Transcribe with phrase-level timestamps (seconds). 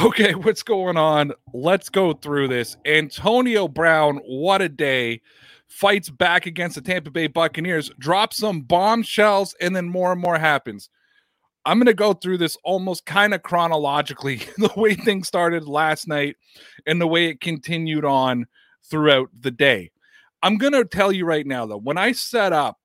[0.00, 1.32] Okay, what's going on?
[1.52, 2.78] Let's go through this.
[2.86, 5.20] Antonio Brown, what a day.
[5.68, 10.38] Fights back against the Tampa Bay Buccaneers, drops some bombshells, and then more and more
[10.38, 10.88] happens.
[11.66, 16.08] I'm going to go through this almost kind of chronologically, the way things started last
[16.08, 16.36] night
[16.86, 18.46] and the way it continued on
[18.90, 19.90] throughout the day.
[20.42, 22.78] I'm going to tell you right now, though, when I set up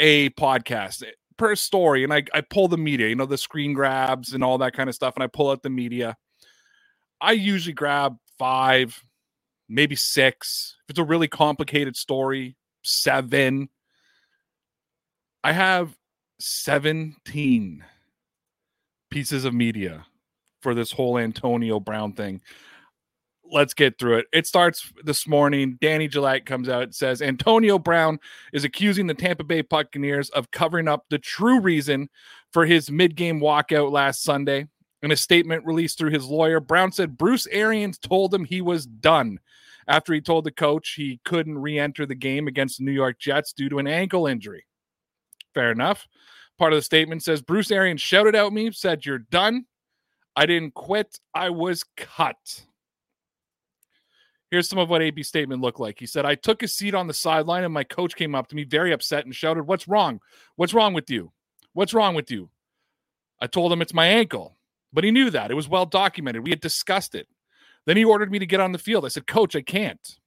[0.00, 1.04] a podcast
[1.40, 4.58] per story and I, I pull the media, you know, the screen grabs and all
[4.58, 6.18] that kind of stuff, and I pull out the media,
[7.18, 9.02] I usually grab five,
[9.66, 10.76] maybe six.
[10.84, 13.70] If it's a really complicated story, seven.
[15.42, 15.96] I have
[16.40, 17.84] 17
[19.10, 20.04] pieces of media
[20.60, 22.42] for this whole Antonio Brown thing.
[23.52, 24.26] Let's get through it.
[24.32, 25.76] It starts this morning.
[25.80, 28.18] Danny Gillette comes out and says Antonio Brown
[28.52, 32.08] is accusing the Tampa Bay Buccaneers of covering up the true reason
[32.52, 34.66] for his mid-game walkout last Sunday.
[35.02, 38.86] In a statement released through his lawyer, Brown said Bruce Arians told him he was
[38.86, 39.40] done
[39.88, 43.52] after he told the coach he couldn't re-enter the game against the New York Jets
[43.52, 44.66] due to an ankle injury.
[45.54, 46.06] Fair enough.
[46.58, 49.64] Part of the statement says Bruce Arians shouted at me, said, You're done.
[50.36, 51.18] I didn't quit.
[51.34, 52.66] I was cut.
[54.50, 55.98] Here's some of what AB's statement looked like.
[55.98, 58.56] He said, I took a seat on the sideline and my coach came up to
[58.56, 60.20] me very upset and shouted, What's wrong?
[60.56, 61.32] What's wrong with you?
[61.72, 62.50] What's wrong with you?
[63.40, 64.58] I told him it's my ankle,
[64.92, 65.50] but he knew that.
[65.50, 66.42] It was well documented.
[66.42, 67.28] We had discussed it.
[67.86, 69.04] Then he ordered me to get on the field.
[69.04, 70.18] I said, Coach, I can't.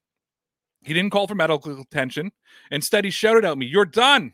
[0.83, 2.31] He didn't call for medical attention.
[2.71, 4.33] Instead, he shouted at me, You're done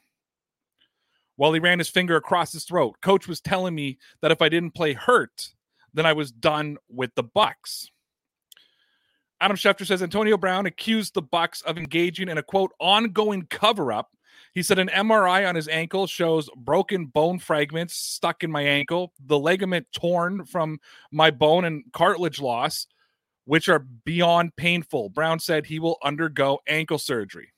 [1.35, 2.97] while he ran his finger across his throat.
[3.01, 5.53] Coach was telling me that if I didn't play hurt,
[5.93, 7.87] then I was done with the Bucs.
[9.41, 14.11] Adam Schefter says Antonio Brown accused the Bucs of engaging in a quote ongoing cover-up.
[14.53, 19.13] He said an MRI on his ankle shows broken bone fragments stuck in my ankle,
[19.25, 20.79] the ligament torn from
[21.11, 22.87] my bone and cartilage loss,
[23.45, 25.09] which are beyond painful.
[25.09, 27.53] Brown said he will undergo ankle surgery.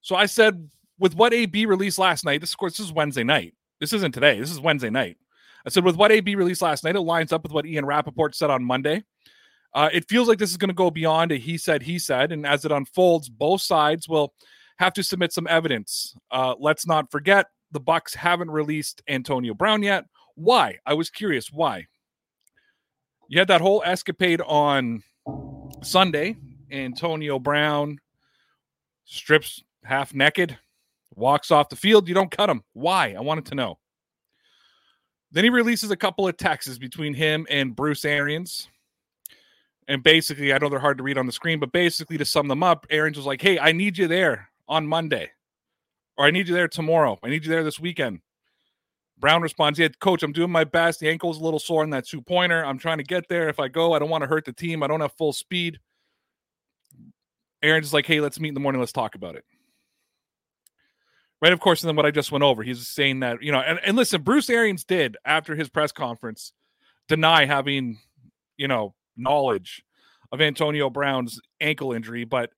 [0.00, 0.68] So I said,
[0.98, 3.54] with what AB released last night, this of course this is Wednesday night.
[3.80, 4.38] This isn't today.
[4.38, 5.16] This is Wednesday night.
[5.64, 8.34] I said with what AB released last night, it lines up with what Ian Rapoport
[8.34, 9.04] said on Monday.
[9.74, 12.32] Uh, it feels like this is going to go beyond a he said, he said.
[12.32, 14.34] And as it unfolds, both sides will
[14.78, 16.14] have to submit some evidence.
[16.30, 20.04] Uh, let's not forget the Bucs haven't released Antonio Brown yet.
[20.34, 20.78] Why?
[20.84, 21.50] I was curious.
[21.50, 21.86] Why?
[23.28, 25.02] You had that whole escapade on
[25.82, 26.36] Sunday.
[26.70, 27.98] Antonio Brown
[29.04, 30.58] strips half naked,
[31.14, 32.08] walks off the field.
[32.08, 32.62] You don't cut him.
[32.72, 33.14] Why?
[33.16, 33.78] I wanted to know.
[35.32, 38.68] Then he releases a couple of texts between him and Bruce Arians.
[39.92, 42.48] And basically, I know they're hard to read on the screen, but basically, to sum
[42.48, 45.30] them up, Arians' was like, Hey, I need you there on Monday,
[46.16, 47.18] or I need you there tomorrow.
[47.22, 48.20] I need you there this weekend.
[49.18, 50.98] Brown responds, Yeah, coach, I'm doing my best.
[50.98, 52.64] The ankle's a little sore in that two pointer.
[52.64, 53.50] I'm trying to get there.
[53.50, 54.82] If I go, I don't want to hurt the team.
[54.82, 55.78] I don't have full speed.
[57.62, 58.80] Arians' like, Hey, let's meet in the morning.
[58.80, 59.44] Let's talk about it
[61.42, 61.52] right?
[61.52, 63.80] Of course, and then what I just went over, he's saying that, you know, and,
[63.84, 66.52] and listen, Bruce Arians did after his press conference
[67.08, 67.98] deny having,
[68.56, 69.82] you know, knowledge
[70.30, 72.50] of Antonio Brown's ankle injury, but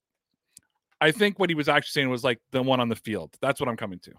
[1.00, 3.36] I think what he was actually saying was like the one on the field.
[3.40, 4.12] That's what I'm coming to.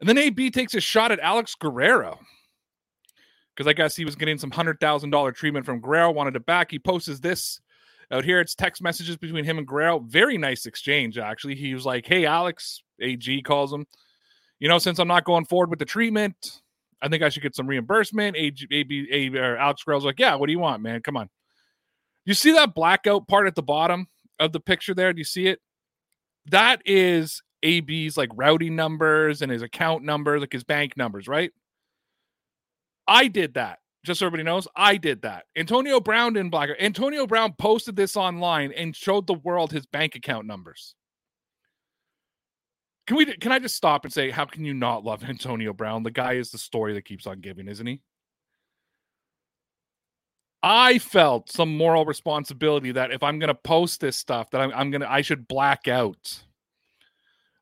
[0.00, 2.18] And then AB takes a shot at Alex Guerrero
[3.54, 6.40] because I guess he was getting some hundred thousand dollar treatment from Guerrero, wanted to
[6.40, 6.70] back.
[6.70, 7.60] He posts this
[8.10, 8.40] out here.
[8.40, 9.98] It's text messages between him and Guerrero.
[10.00, 11.54] Very nice exchange, actually.
[11.54, 13.86] He was like, Hey, Alex, AG calls him.
[14.58, 16.60] You know, since I'm not going forward with the treatment,
[17.02, 18.36] I think I should get some reimbursement.
[18.36, 21.00] AG, AB, AB or Alex Guerrero's like, Yeah, what do you want, man?
[21.02, 21.28] Come on.
[22.24, 24.06] You see that blackout part at the bottom
[24.38, 25.12] of the picture there?
[25.12, 25.60] Do you see it?
[26.46, 31.52] That is AB's like routing numbers and his account number, like his bank numbers, right?
[33.06, 33.78] I did that.
[34.04, 35.44] Just so everybody knows, I did that.
[35.56, 36.70] Antonio Brown didn't black.
[36.80, 40.94] Antonio Brown posted this online and showed the world his bank account numbers.
[43.10, 43.26] Can we?
[43.26, 46.04] Can I just stop and say, how can you not love Antonio Brown?
[46.04, 48.02] The guy is the story that keeps on giving, isn't he?
[50.62, 54.70] I felt some moral responsibility that if I'm going to post this stuff, that I'm,
[54.72, 56.38] I'm going to, I should black out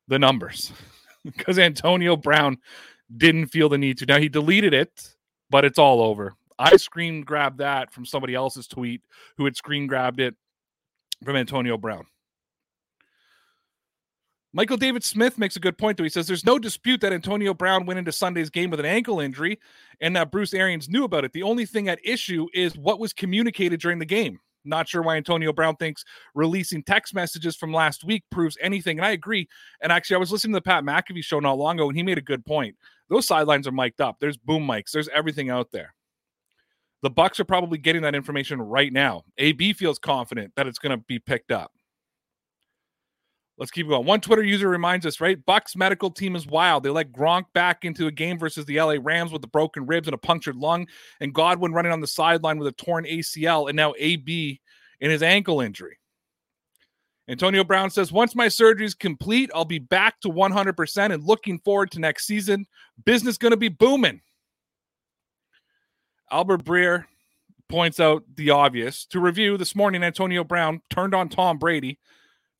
[0.07, 0.71] the numbers
[1.25, 2.59] because Antonio Brown
[3.17, 4.05] didn't feel the need to.
[4.05, 5.15] Now he deleted it
[5.49, 6.35] but it's all over.
[6.59, 9.01] I screen grabbed that from somebody else's tweet
[9.37, 10.35] who had screen grabbed it
[11.23, 12.05] from Antonio Brown.
[14.51, 16.03] Michael David Smith makes a good point, though.
[16.03, 19.19] He says there's no dispute that Antonio Brown went into Sunday's game with an ankle
[19.19, 19.59] injury
[20.01, 21.33] and that Bruce Arians knew about it.
[21.33, 24.39] The only thing at issue is what was communicated during the game.
[24.65, 26.03] Not sure why Antonio Brown thinks
[26.33, 28.97] releasing text messages from last week proves anything.
[28.97, 29.47] And I agree.
[29.81, 32.03] And actually, I was listening to the Pat McAfee show not long ago, and he
[32.03, 32.75] made a good point.
[33.09, 34.17] Those sidelines are mic'd up.
[34.19, 34.91] There's boom mics.
[34.91, 35.93] There's everything out there.
[37.01, 39.23] The Bucs are probably getting that information right now.
[39.37, 41.71] AB feels confident that it's going to be picked up.
[43.59, 44.05] Let's keep going.
[44.05, 45.45] One Twitter user reminds us, right?
[45.45, 46.81] Bucs medical team is wild.
[46.81, 50.07] They let Gronk back into a game versus the LA Rams with the broken ribs
[50.07, 50.87] and a punctured lung,
[51.19, 54.61] and Godwin running on the sideline with a torn ACL, and now AB
[55.01, 55.99] in his ankle injury.
[57.27, 61.59] Antonio Brown says, Once my surgery is complete, I'll be back to 100% and looking
[61.59, 62.65] forward to next season.
[63.05, 64.21] Business going to be booming.
[66.31, 67.05] Albert Breer
[67.67, 69.05] points out the obvious.
[69.07, 71.99] To review, this morning, Antonio Brown turned on Tom Brady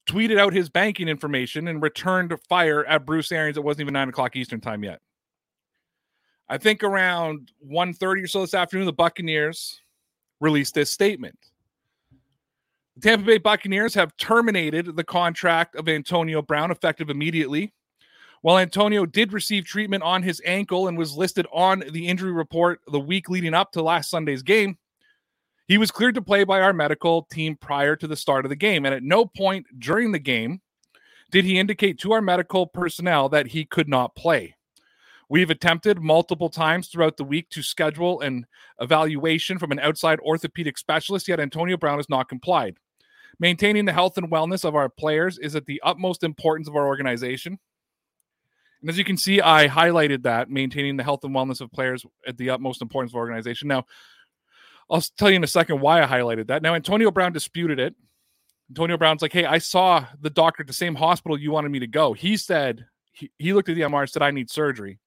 [0.10, 3.58] tweeted out his banking information and returned fire at Bruce Arians.
[3.58, 5.00] It wasn't even nine o'clock Eastern time yet.
[6.50, 9.80] I think around 1.30 or so this afternoon, the Buccaneers
[10.42, 11.38] released this statement.
[12.96, 17.72] The Tampa Bay Buccaneers have terminated the contract of Antonio Brown effective immediately.
[18.42, 22.82] While Antonio did receive treatment on his ankle and was listed on the injury report
[22.88, 24.78] the week leading up to last Sunday's game,
[25.70, 28.56] he was cleared to play by our medical team prior to the start of the
[28.56, 28.86] game.
[28.86, 30.62] And at no point during the game
[31.30, 34.56] did he indicate to our medical personnel that he could not play.
[35.30, 38.48] We've attempted multiple times throughout the week to schedule an
[38.82, 42.78] evaluation from an outside orthopedic specialist, yet Antonio Brown has not complied.
[43.40, 46.88] Maintaining the health and wellness of our players is at the utmost importance of our
[46.88, 47.60] organization.
[48.82, 52.04] And as you can see, I highlighted that maintaining the health and wellness of players
[52.26, 53.68] at the utmost importance of organization.
[53.68, 53.86] Now,
[54.90, 56.62] I'll tell you in a second why I highlighted that.
[56.62, 57.96] Now, Antonio Brown disputed it.
[58.72, 61.80] Antonio Brown's like, hey, I saw the doctor at the same hospital you wanted me
[61.80, 62.14] to go.
[62.14, 65.00] He said, he, he looked at the MR and said, I need surgery.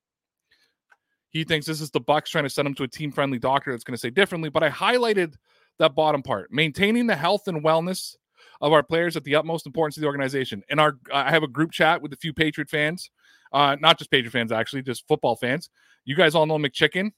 [1.31, 3.71] He thinks this is the Bucs trying to send him to a team friendly doctor
[3.71, 4.51] that's going to say differently.
[4.51, 5.35] But I highlighted
[5.79, 8.17] that bottom part maintaining the health and wellness
[8.61, 10.63] of our players at the utmost importance of the organization.
[10.69, 13.11] And our, I have a group chat with a few Patriot fans,
[13.53, 15.71] uh, not just Patriot fans, actually, just football fans.
[16.05, 17.13] You guys all know McChicken.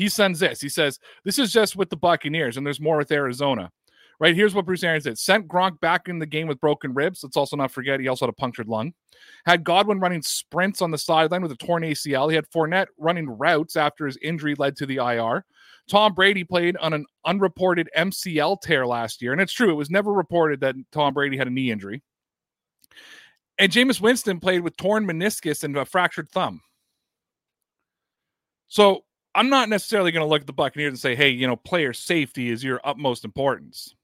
[0.00, 0.62] He sends this.
[0.62, 3.70] He says, This is just with the Buccaneers, and there's more with Arizona.
[4.18, 7.22] Right here's what Bruce Arians did: sent Gronk back in the game with broken ribs.
[7.22, 8.94] Let's also not forget he also had a punctured lung.
[9.44, 12.30] Had Godwin running sprints on the sideline with a torn ACL.
[12.30, 15.44] He had Fournette running routes after his injury led to the IR.
[15.86, 19.90] Tom Brady played on an unreported MCL tear last year, and it's true; it was
[19.90, 22.02] never reported that Tom Brady had a knee injury.
[23.58, 26.62] And Jameis Winston played with torn meniscus and a fractured thumb.
[28.68, 29.04] So
[29.34, 31.92] I'm not necessarily going to look at the Buccaneers and say, hey, you know, player
[31.92, 33.94] safety is your utmost importance.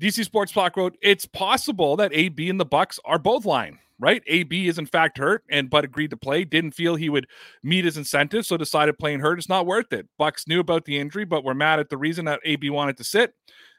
[0.00, 4.22] DC Sports Talk wrote, it's possible that AB and the Bucs are both lying, right?
[4.26, 7.26] AB is in fact hurt and but agreed to play, didn't feel he would
[7.62, 10.06] meet his incentives, so decided playing hurt is not worth it.
[10.20, 13.04] Bucs knew about the injury, but were mad at the reason that AB wanted to
[13.04, 13.32] sit,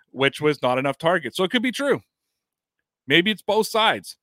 [0.09, 1.38] which was not enough targets.
[1.38, 2.01] So it could be true.
[3.06, 4.18] Maybe it's both sides.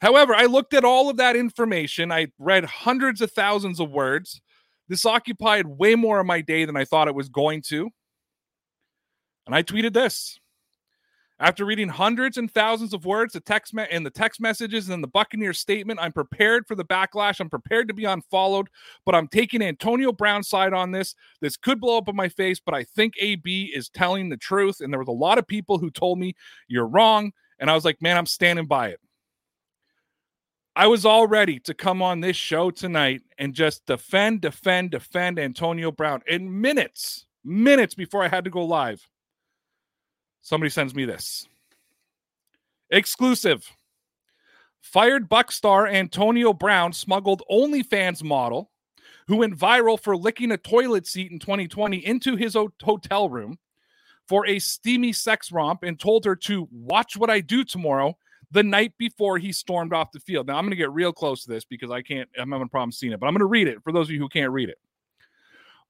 [0.00, 2.12] However, I looked at all of that information.
[2.12, 4.40] I read hundreds of thousands of words.
[4.90, 7.88] This occupied way more of my day than I thought it was going to.
[9.46, 10.40] And I tweeted this.
[11.38, 15.02] After reading hundreds and thousands of words, the text me- and the text messages and
[15.02, 17.38] the Buccaneer statement, I'm prepared for the backlash.
[17.38, 18.66] I'm prepared to be unfollowed,
[19.06, 21.14] but I'm taking Antonio Brown's side on this.
[21.40, 24.80] This could blow up in my face, but I think AB is telling the truth.
[24.80, 26.34] And there was a lot of people who told me
[26.66, 27.30] you're wrong.
[27.60, 29.00] And I was like, man, I'm standing by it.
[30.76, 35.38] I was all ready to come on this show tonight and just defend, defend, defend
[35.38, 36.22] Antonio Brown.
[36.28, 39.04] In minutes, minutes before I had to go live,
[40.42, 41.48] somebody sends me this
[42.90, 43.68] exclusive.
[44.80, 48.70] Fired Buck star Antonio Brown smuggled OnlyFans model
[49.26, 53.58] who went viral for licking a toilet seat in 2020 into his hotel room
[54.26, 58.16] for a steamy sex romp and told her to watch what I do tomorrow
[58.50, 60.46] the night before he stormed off the field.
[60.46, 62.68] Now, I'm going to get real close to this because I can't, I'm having a
[62.68, 64.52] problem seeing it, but I'm going to read it for those of you who can't
[64.52, 64.78] read it.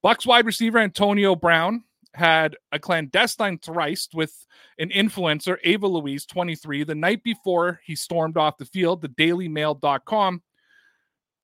[0.04, 4.46] Bucs wide receiver Antonio Brown had a clandestine tryst with
[4.78, 9.02] an influencer, Ava Louise, 23, the night before he stormed off the field.
[9.02, 10.42] The dailymail.com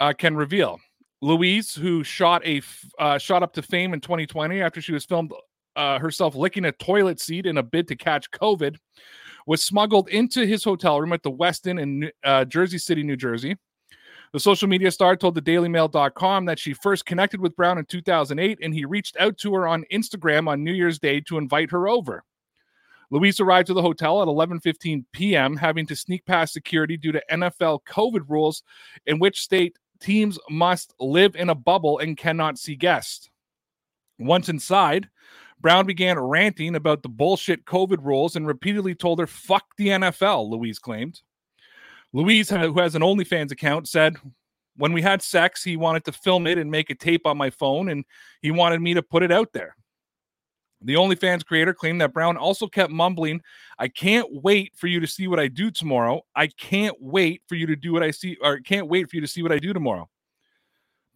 [0.00, 0.80] uh, can reveal.
[1.22, 2.62] Louise, who shot a
[2.98, 5.32] uh, shot up to fame in 2020 after she was filmed
[5.74, 8.76] uh, herself licking a toilet seat in a bid to catch COVID,
[9.46, 13.56] was smuggled into his hotel room at the Westin in uh, Jersey City, New Jersey.
[14.32, 18.58] The social media star told the dailymail.com that she first connected with Brown in 2008
[18.60, 21.88] and he reached out to her on Instagram on New Year's Day to invite her
[21.88, 22.24] over.
[23.10, 27.22] Louise arrived to the hotel at 11:15 p.m., having to sneak past security due to
[27.30, 28.64] NFL COVID rules
[29.06, 33.30] in which state teams must live in a bubble and cannot see guests.
[34.18, 35.08] Once inside,
[35.66, 40.48] Brown began ranting about the bullshit COVID rules and repeatedly told her, fuck the NFL,
[40.48, 41.22] Louise claimed.
[42.12, 44.14] Louise, who has an OnlyFans account, said,
[44.76, 47.50] when we had sex, he wanted to film it and make a tape on my
[47.50, 48.04] phone, and
[48.42, 49.74] he wanted me to put it out there.
[50.82, 53.40] The OnlyFans creator claimed that Brown also kept mumbling,
[53.76, 56.22] I can't wait for you to see what I do tomorrow.
[56.36, 59.20] I can't wait for you to do what I see, or can't wait for you
[59.20, 60.08] to see what I do tomorrow.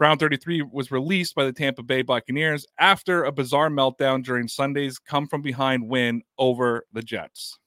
[0.00, 4.98] Brown 33 was released by the Tampa Bay Buccaneers after a bizarre meltdown during Sunday's
[4.98, 7.58] come from behind win over the Jets.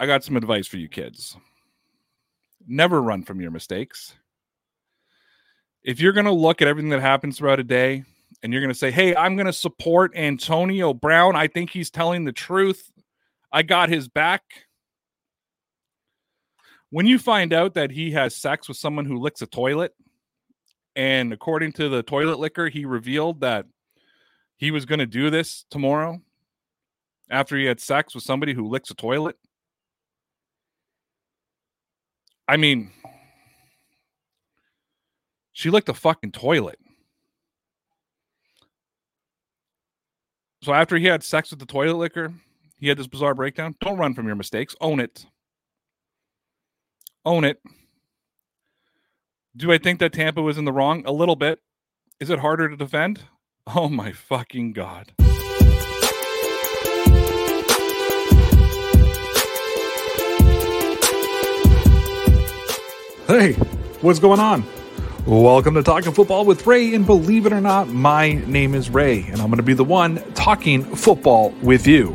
[0.00, 1.36] I got some advice for you kids.
[2.66, 4.14] Never run from your mistakes.
[5.82, 8.04] If you're going to look at everything that happens throughout a day
[8.42, 11.90] and you're going to say, hey, I'm going to support Antonio Brown, I think he's
[11.90, 12.90] telling the truth,
[13.52, 14.63] I got his back
[16.94, 19.92] when you find out that he has sex with someone who licks a toilet,
[20.94, 23.66] and according to the toilet licker, he revealed that
[24.58, 26.22] he was going to do this tomorrow
[27.28, 29.36] after he had sex with somebody who licks a toilet.
[32.46, 32.92] I mean,
[35.52, 36.78] she licked a fucking toilet.
[40.62, 42.32] So after he had sex with the toilet licker,
[42.78, 43.74] he had this bizarre breakdown.
[43.80, 44.76] Don't run from your mistakes.
[44.80, 45.26] Own it
[47.24, 47.60] own it.
[49.56, 51.02] Do I think that Tampa was in the wrong?
[51.06, 51.60] A little bit.
[52.20, 53.22] Is it harder to defend?
[53.66, 55.12] Oh my fucking God.
[63.26, 63.54] Hey,
[64.02, 64.66] what's going on?
[65.24, 69.22] Welcome to Talking Football with Ray, and believe it or not, my name is Ray,
[69.22, 72.14] and I'm going to be the one talking football with you.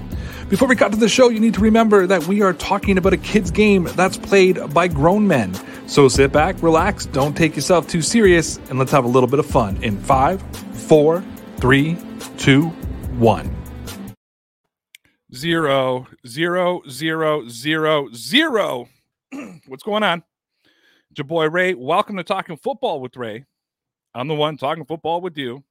[0.49, 3.13] Before we cut to the show, you need to remember that we are talking about
[3.13, 5.53] a kid's game that's played by grown men.
[5.87, 9.37] So sit back, relax, don't take yourself too serious, and let's have a little bit
[9.37, 10.41] of fun in five,
[10.73, 11.23] four,
[11.57, 11.97] three,
[12.39, 12.69] two,
[13.19, 13.55] one.
[15.35, 18.89] Zero, zero, zero, zero, zero.
[19.67, 20.23] What's going on?
[21.11, 21.75] It's your boy Ray.
[21.75, 23.45] Welcome to Talking Football with Ray.
[24.15, 25.63] I'm the one talking football with you.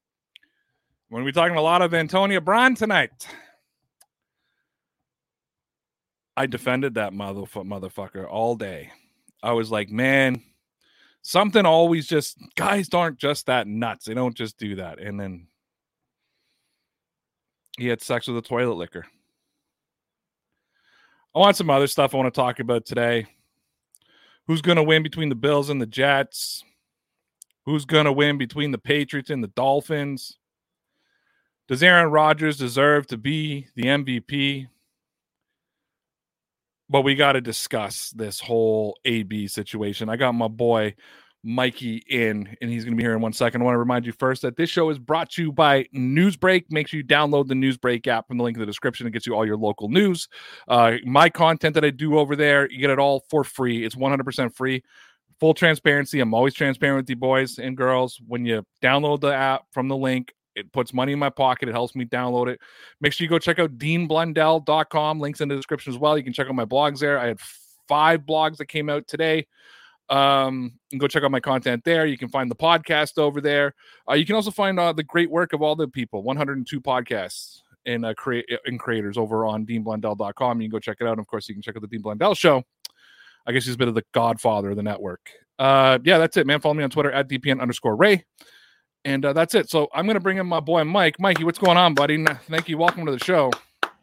[1.10, 3.26] We're going to be talking a lot of Antonio Brown tonight.
[6.38, 8.92] I defended that motherfucker all day.
[9.42, 10.40] I was like, man,
[11.20, 14.04] something always just guys aren't just that nuts.
[14.04, 15.00] They don't just do that.
[15.00, 15.48] And then
[17.76, 19.04] he had sex with a toilet licker.
[21.34, 23.26] I want some other stuff I want to talk about today.
[24.46, 26.62] Who's going to win between the Bills and the Jets?
[27.66, 30.38] Who's going to win between the Patriots and the Dolphins?
[31.66, 34.68] Does Aaron Rodgers deserve to be the MVP?
[36.90, 40.08] But we got to discuss this whole AB situation.
[40.08, 40.94] I got my boy
[41.44, 43.62] Mikey in, and he's going to be here in one second.
[43.62, 46.64] I want to remind you first that this show is brought to you by Newsbreak.
[46.70, 49.06] Make sure you download the Newsbreak app from the link in the description.
[49.06, 50.28] It gets you all your local news.
[50.66, 53.84] Uh, my content that I do over there, you get it all for free.
[53.84, 54.82] It's 100% free.
[55.38, 56.18] Full transparency.
[56.18, 58.20] I'm always transparent with you boys and girls.
[58.26, 61.68] When you download the app from the link, it puts money in my pocket.
[61.68, 62.60] It helps me download it.
[63.00, 65.20] Make sure you go check out deanblundell.com.
[65.20, 66.16] Links in the description as well.
[66.16, 67.18] You can check out my blogs there.
[67.18, 67.40] I had
[67.88, 69.46] five blogs that came out today.
[70.08, 72.06] Um, go check out my content there.
[72.06, 73.74] You can find the podcast over there.
[74.08, 77.60] Uh, you can also find uh, the great work of all the people, 102 podcasts
[77.86, 80.60] and uh, create and creators over on deanblundell.com.
[80.60, 81.12] You can go check it out.
[81.12, 82.62] And of course, you can check out the Dean Blundell show.
[83.46, 85.30] I guess he's a bit of the godfather of the network.
[85.58, 86.60] Uh, yeah, that's it, man.
[86.60, 88.24] Follow me on Twitter at DPN underscore Ray.
[89.04, 89.70] And uh, that's it.
[89.70, 91.20] So I'm going to bring in my boy Mike.
[91.20, 92.24] Mikey, what's going on, buddy?
[92.48, 92.78] Thank you.
[92.78, 93.50] Welcome to the show.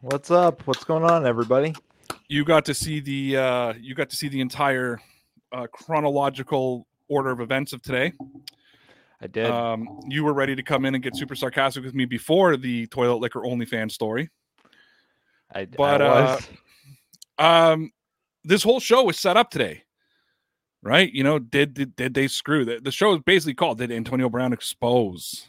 [0.02, 0.66] What's up?
[0.68, 1.74] What's going on, everybody?
[2.28, 5.00] You got to see the uh, you got to see the entire
[5.52, 8.14] uh, chronological order of events of today.
[9.22, 9.46] I did.
[9.46, 12.88] Um, you were ready to come in and get super sarcastic with me before the
[12.88, 14.30] toilet licker only fan story.
[15.54, 15.78] I, did.
[15.78, 16.40] but I
[17.38, 17.92] uh, um,
[18.44, 19.85] this whole show was set up today
[20.86, 21.12] right?
[21.12, 24.30] You know, did did, did they screw the, the show is basically called Did Antonio
[24.30, 25.48] Brown expose?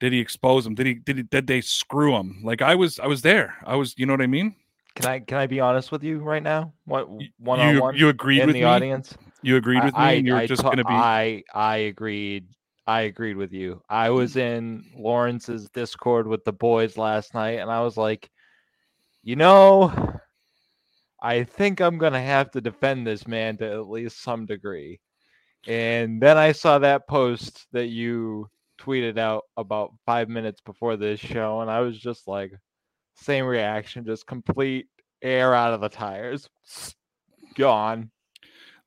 [0.00, 0.74] Did he expose him?
[0.74, 2.40] Did he did he did they screw him?
[2.44, 3.56] Like I was I was there.
[3.64, 4.54] I was you know what I mean?
[4.96, 6.72] Can I can I be honest with you right now?
[6.84, 7.08] What
[7.38, 7.94] one on one?
[7.94, 8.66] You agreed in with the me?
[8.66, 9.16] audience.
[9.42, 10.28] You agreed with I, me.
[10.28, 10.92] you're just gonna be.
[10.92, 12.46] I I agreed.
[12.86, 13.82] I agreed with you.
[13.88, 18.30] I was in Lawrence's Discord with the boys last night, and I was like,
[19.22, 19.92] you know,
[21.20, 25.00] I think I'm gonna have to defend this man to at least some degree.
[25.66, 28.48] And then I saw that post that you
[28.80, 32.52] tweeted out about five minutes before this show, and I was just like,
[33.16, 34.86] same reaction, just complete
[35.20, 36.48] air out of the tires.
[37.56, 38.10] Gone.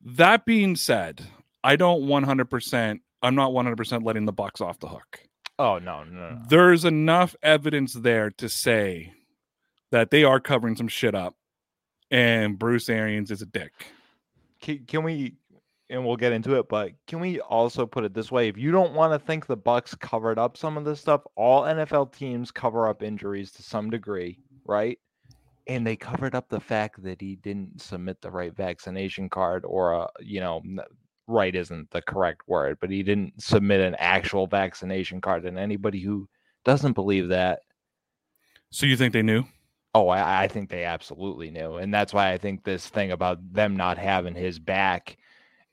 [0.03, 1.21] That being said,
[1.63, 2.99] I don't 100%.
[3.21, 5.19] I'm not 100% letting the Bucs off the hook.
[5.59, 6.41] Oh no, no, no.
[6.49, 9.13] There's enough evidence there to say
[9.91, 11.35] that they are covering some shit up,
[12.11, 13.71] and Bruce Arians is a dick.
[14.61, 15.35] Can, can we?
[15.89, 18.47] And we'll get into it, but can we also put it this way?
[18.47, 21.63] If you don't want to think the Bucs covered up some of this stuff, all
[21.63, 24.97] NFL teams cover up injuries to some degree, right?
[25.67, 29.91] And they covered up the fact that he didn't submit the right vaccination card, or
[29.93, 30.61] a, you know,
[31.27, 35.45] right isn't the correct word, but he didn't submit an actual vaccination card.
[35.45, 36.29] And anybody who
[36.63, 37.63] doesn't believe that,
[38.69, 39.43] So you think they knew?
[39.93, 41.75] Oh, I, I think they absolutely knew.
[41.75, 45.17] And that's why I think this thing about them not having his back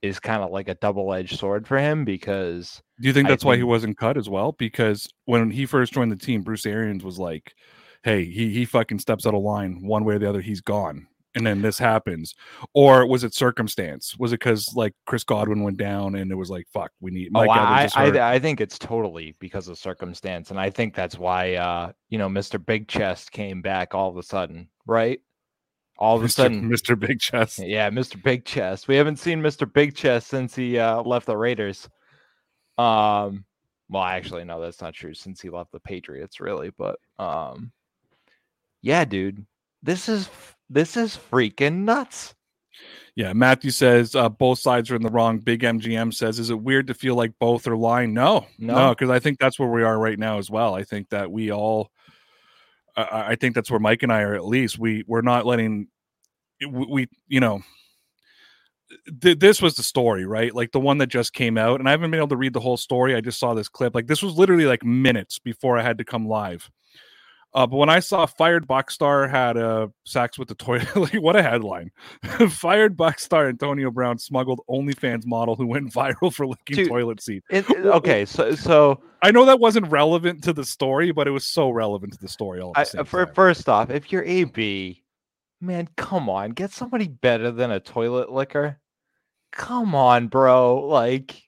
[0.02, 3.44] is kind of like a double edged sword for him because Do you think that's
[3.44, 4.52] why he wasn't cut as well?
[4.52, 7.54] Because when he first joined the team, Bruce Arians was like,
[8.02, 11.08] "Hey, he he fucking steps out of line one way or the other, he's gone."
[11.38, 12.34] And then this happens,
[12.74, 14.16] or was it circumstance?
[14.18, 17.30] Was it because like Chris Godwin went down and it was like, "Fuck, we need."
[17.34, 18.34] oh, Mike Evans I, I.
[18.34, 20.50] I think it's totally because of circumstance.
[20.50, 22.64] And I think that's why, uh, you know, Mr.
[22.64, 25.20] Big Chest came back all of a sudden, right?
[25.98, 26.98] All of a sudden, Mr.
[26.98, 27.58] Big Chest.
[27.58, 28.22] Yeah, Mr.
[28.22, 28.88] Big Chest.
[28.88, 29.70] We haven't seen Mr.
[29.70, 31.88] Big Chest since he uh, left the Raiders.
[32.76, 33.44] Um,
[33.90, 35.14] well, actually, no, that's not true.
[35.14, 36.70] Since he left the Patriots, really.
[36.70, 37.72] But um,
[38.82, 39.44] yeah, dude,
[39.82, 40.28] this is
[40.70, 42.34] this is freaking nuts.
[43.16, 45.38] Yeah, Matthew says uh, both sides are in the wrong.
[45.38, 48.88] Big MGM says, "Is it weird to feel like both are lying?" No, no, No.
[48.90, 50.74] because I think that's where we are right now as well.
[50.74, 51.90] I think that we all,
[52.96, 54.34] I- I I think that's where Mike and I are.
[54.34, 55.88] At least we we're not letting
[56.60, 57.60] we, we you know.
[59.20, 60.54] Th- this was the story, right?
[60.54, 62.60] Like the one that just came out, and I haven't been able to read the
[62.60, 63.14] whole story.
[63.14, 63.94] I just saw this clip.
[63.94, 66.70] Like this was literally like minutes before I had to come live.
[67.58, 71.34] Uh, but when I saw fired Buckstar had a sex with the toilet, like, what
[71.34, 71.90] a headline!
[72.50, 77.42] fired Buckstar Antonio Brown smuggled OnlyFans model who went viral for licking Dude, toilet seat.
[77.50, 81.32] It, it- okay, so so I know that wasn't relevant to the story, but it
[81.32, 82.60] was so relevant to the story.
[82.60, 85.02] All at I, for, first off, if you're AB,
[85.60, 88.78] man, come on, get somebody better than a toilet licker.
[89.50, 90.86] Come on, bro.
[90.86, 91.42] Like,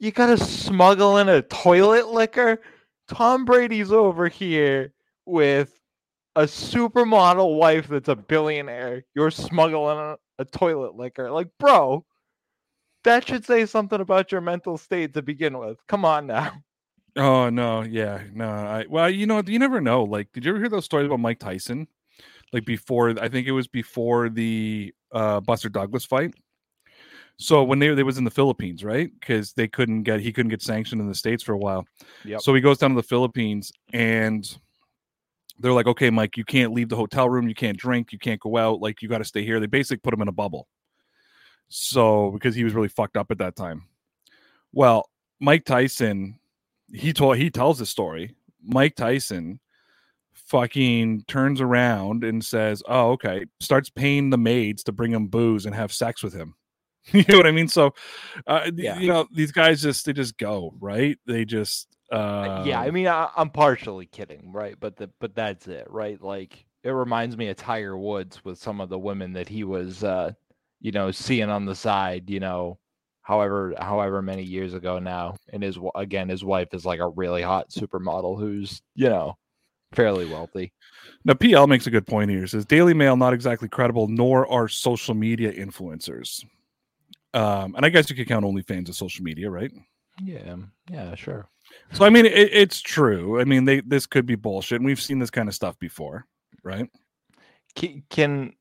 [0.00, 2.60] you gotta smuggle in a toilet licker.
[3.08, 4.92] Tom Brady's over here
[5.26, 5.78] with
[6.36, 9.04] a supermodel wife that's a billionaire.
[9.14, 11.30] You're smuggling a, a toilet licker.
[11.30, 12.04] Like, bro,
[13.04, 15.78] that should say something about your mental state to begin with.
[15.88, 16.52] Come on now.
[17.16, 18.48] Oh no, yeah, no.
[18.48, 20.04] I well, you know, you never know.
[20.04, 21.88] Like, did you ever hear those stories about Mike Tyson?
[22.52, 26.34] Like before, I think it was before the uh Buster Douglas fight.
[27.38, 29.10] So when they they was in the Philippines, right?
[29.18, 31.86] Because they couldn't get he couldn't get sanctioned in the states for a while.
[32.24, 32.40] Yep.
[32.40, 34.58] So he goes down to the Philippines and
[35.60, 38.40] they're like, okay, Mike, you can't leave the hotel room, you can't drink, you can't
[38.40, 39.60] go out, like you got to stay here.
[39.60, 40.68] They basically put him in a bubble.
[41.68, 43.84] So because he was really fucked up at that time.
[44.72, 45.08] Well,
[45.40, 46.38] Mike Tyson,
[46.92, 48.34] he told he tells the story.
[48.64, 49.60] Mike Tyson
[50.32, 55.66] fucking turns around and says, "Oh, okay." Starts paying the maids to bring him booze
[55.66, 56.54] and have sex with him.
[57.12, 57.68] you know what I mean?
[57.68, 57.94] So,
[58.46, 58.98] uh, Yeah.
[58.98, 61.18] you know, these guys just they just go right.
[61.26, 64.76] They just uh, Uh, yeah, I mean, I, I'm partially kidding, right?
[64.78, 66.20] But the but that's it, right?
[66.22, 70.04] Like it reminds me of Tiger Woods with some of the women that he was,
[70.04, 70.32] uh,
[70.80, 72.78] you know, seeing on the side, you know,
[73.22, 75.36] however however many years ago now.
[75.52, 79.36] And his again, his wife is like a really hot supermodel who's you know
[79.92, 80.72] fairly wealthy.
[81.24, 82.42] Now, PL makes a good point here.
[82.42, 86.44] He says Daily Mail not exactly credible, nor are social media influencers.
[87.38, 89.70] Um, and I guess you could count OnlyFans as social media, right?
[90.22, 90.56] Yeah,
[90.90, 91.46] yeah, sure.
[91.92, 93.40] So I mean, it, it's true.
[93.40, 96.26] I mean, they this could be bullshit, and we've seen this kind of stuff before,
[96.64, 96.88] right?
[97.76, 98.52] Can can,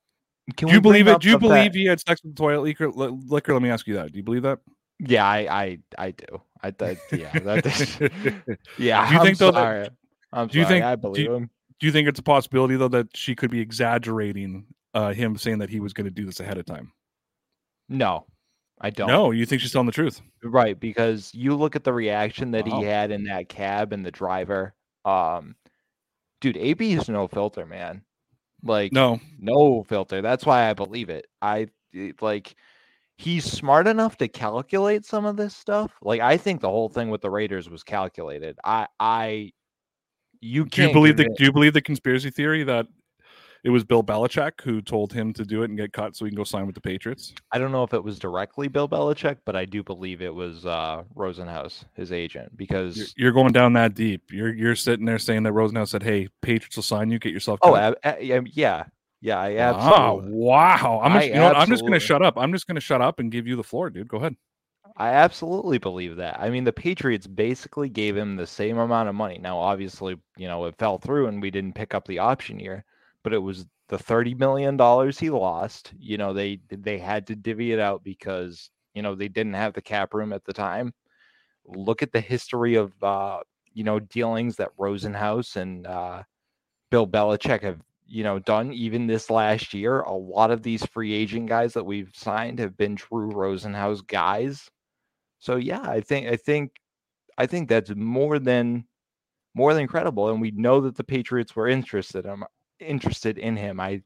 [0.55, 1.19] can Do you we believe it?
[1.21, 2.89] Do you believe fact- he had sex with the toilet licker?
[2.89, 3.53] licker?
[3.53, 4.11] Let me ask you that.
[4.11, 4.59] Do you believe that?
[4.99, 6.41] Yeah, I I I do.
[6.63, 9.07] I, I yeah, that, yeah.
[9.07, 9.93] Do you I'm think, though, that-
[10.33, 11.49] I'm do you sorry, think- I do believe you- him?
[11.79, 15.59] Do you think it's a possibility though that she could be exaggerating uh, him saying
[15.59, 16.91] that he was going to do this ahead of time?
[17.87, 18.25] No,
[18.79, 19.07] I don't.
[19.07, 20.21] No, you think she's telling the truth?
[20.43, 22.79] Right, because you look at the reaction that Wow.
[22.79, 24.73] he had in that cab and the driver.
[25.03, 25.55] Um,
[26.41, 28.03] dude, AB is no filter, man.
[28.63, 30.21] Like No, no filter.
[30.21, 31.27] That's why I believe it.
[31.41, 31.67] I
[32.21, 32.55] like
[33.17, 35.91] he's smart enough to calculate some of this stuff.
[36.01, 38.57] Like I think the whole thing with the Raiders was calculated.
[38.63, 39.53] I I
[40.39, 42.87] you do you can't believe the Do you believe the conspiracy theory that
[43.63, 46.31] it was Bill Belichick who told him to do it and get cut so he
[46.31, 47.33] can go sign with the Patriots.
[47.51, 50.65] I don't know if it was directly Bill Belichick, but I do believe it was
[50.65, 54.31] uh, Rosenhaus, his agent, because You're, you're going down that deep.
[54.31, 57.19] You're you're sitting there saying that Rosenhaus said, "Hey, Patriots will sign you.
[57.19, 58.83] Get yourself." oh, cut." ab- a- yeah, yeah,
[59.21, 61.01] yeah, I absolutely, wow.
[61.03, 62.37] I'm just, you know I'm just going to shut up.
[62.37, 64.07] I'm just going to shut up and give you the floor, dude.
[64.07, 64.35] Go ahead.
[64.95, 66.39] I absolutely believe that.
[66.39, 69.37] I mean, the Patriots basically gave him the same amount of money.
[69.37, 72.83] Now, obviously, you know, it fell through and we didn't pick up the option year,
[73.27, 75.91] but it was the thirty million dollars he lost.
[75.99, 79.73] You know, they they had to divvy it out because you know they didn't have
[79.73, 80.93] the cap room at the time.
[81.65, 83.39] Look at the history of uh,
[83.73, 86.23] you know dealings that Rosenhaus and uh,
[86.89, 89.99] Bill Belichick have you know done even this last year.
[90.03, 94.69] A lot of these free agent guys that we've signed have been true Rosenhaus guys.
[95.39, 96.71] So yeah, I think I think
[97.37, 98.85] I think that's more than
[99.53, 102.41] more than credible, and we know that the Patriots were interested in
[102.79, 103.79] interested in him.
[103.79, 104.01] I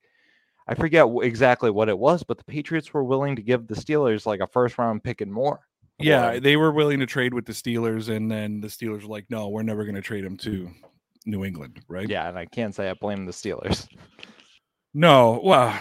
[0.68, 4.26] I forget exactly what it was, but the Patriots were willing to give the Steelers
[4.26, 5.60] like a first round pick and more.
[6.00, 9.26] Yeah, they were willing to trade with the Steelers, and then the Steelers were like,
[9.30, 10.70] "No, we're never going to trade him to
[11.26, 12.10] New England." Right?
[12.10, 13.88] yeah, and I can't say I blame the Steelers.
[14.94, 15.80] No, well,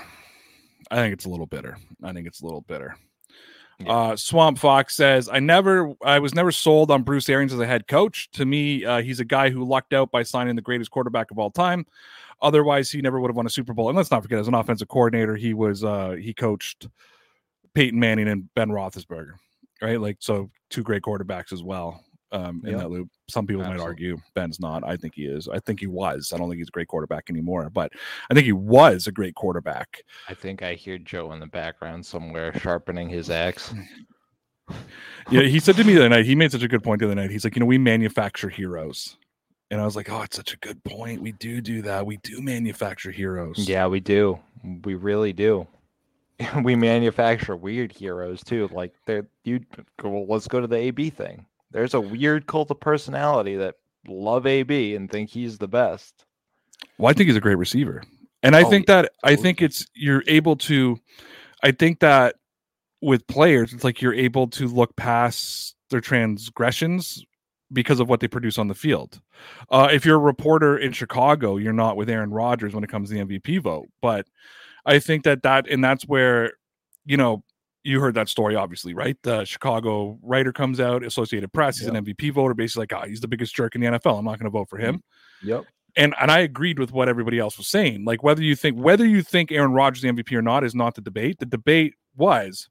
[0.91, 1.77] I think it's a little bitter.
[2.03, 2.97] I think it's a little bitter.
[3.81, 3.93] Yeah.
[3.93, 7.67] Uh, Swamp Fox says, "I never, I was never sold on Bruce Arians as a
[7.67, 8.31] head coach.
[8.33, 11.39] To me, uh, he's a guy who lucked out by signing the greatest quarterback of
[11.39, 11.87] all time.
[12.43, 13.89] Otherwise, he never would have won a Super Bowl.
[13.89, 16.89] And let's not forget, as an offensive coordinator, he was, uh, he coached
[17.75, 19.33] Peyton Manning and Ben Roethlisberger,
[19.83, 20.01] right?
[20.01, 22.81] Like, so two great quarterbacks as well." Um, in Yep.
[22.81, 24.85] that loop, some people might argue Ben's not.
[24.85, 25.49] I think he is.
[25.49, 26.33] I think he was.
[26.33, 27.93] I don't think he's a great quarterback anymore, but
[28.31, 30.05] I think he was a great quarterback.
[30.29, 33.75] I think I hear Joe in the background somewhere sharpening his axe.
[35.33, 37.07] Yeah, he said to me the other night, he made such a good point the
[37.07, 37.31] other night.
[37.31, 39.17] He's like, you know, we manufacture heroes.
[39.71, 41.23] And I was like, oh, it's such a good point.
[41.23, 42.05] We do do that.
[42.05, 43.69] We do manufacture heroes.
[43.69, 44.39] Yeah, we do.
[44.85, 45.67] We really do.
[46.65, 48.69] we manufacture weird heroes too.
[48.73, 49.61] Like they're you.
[50.03, 51.47] Well, let's go to the AB thing.
[51.71, 53.77] There's a weird cult of personality that
[54.09, 56.25] love AB and think he's the best.
[56.99, 58.03] Well, I think he's a great receiver.
[58.43, 60.99] And I Oh, think that I think it's you're able to
[61.63, 62.37] I think that
[63.03, 67.25] with players, it's like you're able to look past their transgressions
[67.73, 69.21] because of what they produce on the field.
[69.71, 73.11] Uh, if you're a reporter in Chicago, you're not with Aaron Rodgers when it comes
[73.11, 73.89] to the MVP vote.
[74.03, 74.27] But
[74.87, 76.55] I think that that and that's where
[77.07, 77.45] you know
[77.83, 79.17] you heard that story, obviously, right?
[79.23, 83.21] The Chicago writer comes out, Associated Press, he's an MVP voter, basically like, ah, he's
[83.21, 84.19] the biggest jerk in the NFL.
[84.19, 85.03] I'm not going to vote for him
[85.43, 85.65] Yep.
[85.97, 88.05] and and I agreed with what everybody else was saying.
[88.05, 90.75] Like whether you think whether you think Aaron Rodgers is the MVP or not is
[90.75, 91.39] not the debate.
[91.39, 92.69] The debate was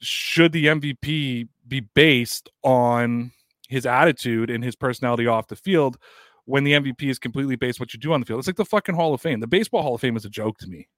[0.00, 3.32] should the MVP be based on
[3.68, 5.96] his attitude and his personality off the field
[6.44, 8.38] when the MVP is completely based what you do on the field.
[8.38, 9.40] It's like the fucking Hall of Fame.
[9.40, 10.88] The baseball Hall of Fame is a joke to me.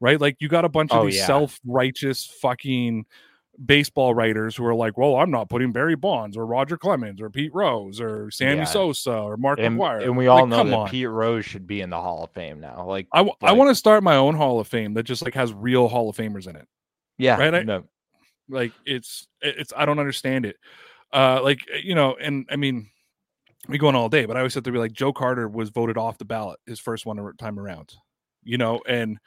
[0.00, 0.18] Right?
[0.20, 1.26] Like you got a bunch of Oh, these yeah.
[1.26, 3.04] self-righteous fucking
[3.66, 7.28] baseball writers who are like, "Well, I'm not putting Barry Bonds or Roger Clemens or
[7.28, 8.64] Pete Rose or Sammy Yeah.
[8.74, 10.88] All or Mark And, McGwire." and we all Like, know that on.
[10.88, 12.86] Pete Rose should be in the Hall of Fame now.
[12.86, 15.20] Like, I, w- I like- want to start my own Hall of Fame that just
[15.22, 16.66] like has real Hall of Famers in it.
[17.18, 17.84] yeah, Right, I- no,
[18.48, 20.56] Like it's it's I don't understand it.
[21.12, 22.88] Uh, like you know, and I mean,
[23.68, 25.70] we go on all day, but I always have to be like Joe Carter was
[25.70, 27.94] voted off the ballot his first one time around,
[28.44, 29.18] you know, and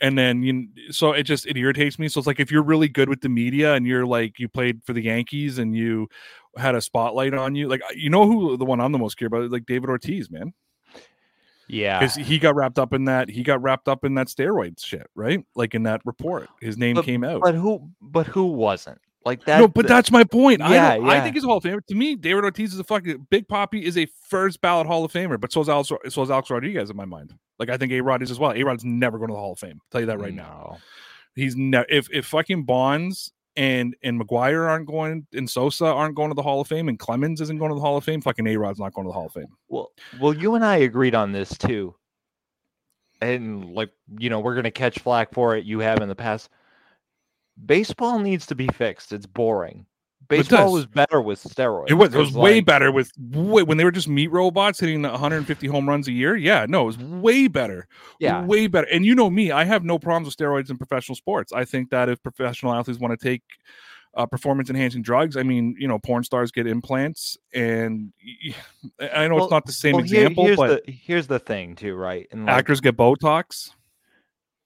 [0.00, 2.08] and then you so it just it irritates me.
[2.08, 4.82] So it's like if you're really good with the media and you're like you played
[4.84, 6.08] for the Yankees and you
[6.56, 9.32] had a spotlight on you, like you know who the one I'm the most scared
[9.32, 10.52] about, like David Ortiz, man.
[11.68, 11.98] yeah.
[12.00, 15.06] because he got wrapped up in that he got wrapped up in that steroids shit
[15.14, 17.88] right like in that report his name But- came out But who?
[18.00, 19.00] But who wasn't?
[19.24, 19.60] Like that?
[19.60, 21.84] no but that's my point Yeah, I, don't- I think he's a hall of famer
[21.86, 25.12] to me david ortiz is a fucking big papi is a first ballot hall of
[25.12, 27.92] famer but so is alex so is alex rodriguez in my mind like i think
[27.92, 30.18] a-rod is as well a-rod's never going to the hall of fame tell you that
[30.18, 30.78] right now
[31.36, 36.30] he's ne- if if fucking bonds and and mcgwire aren't going and sosa aren't going
[36.30, 38.46] to the hall of fame and clemens isn't going to the hall of fame fucking
[38.48, 41.30] a-rod's not going to the hall of fame Well, well, you and I agreed on
[41.32, 41.94] this too.
[43.20, 45.64] And like, you know, we're gonna catch flack for it.
[45.64, 46.48] You have in the past.
[47.64, 49.12] Baseball needs to be fixed.
[49.12, 49.86] It's boring.
[50.28, 50.72] Baseball does.
[50.72, 51.90] was better with steroids.
[51.90, 55.02] It was it was way like, better with when they were just meat robots hitting
[55.02, 56.36] 150 home runs a year.
[56.36, 57.86] Yeah, no, it was way better.
[58.18, 58.86] Yeah, way better.
[58.90, 61.52] And you know me, I have no problems with steroids in professional sports.
[61.52, 63.42] I think that if professional athletes want to take
[64.14, 68.12] uh, performance enhancing drugs, I mean, you know, porn stars get implants, and
[69.00, 71.40] I know Well- it's not the same well, here- example, here's but the here's the
[71.40, 72.26] thing too, right?
[72.30, 73.70] And like, actors get Botox.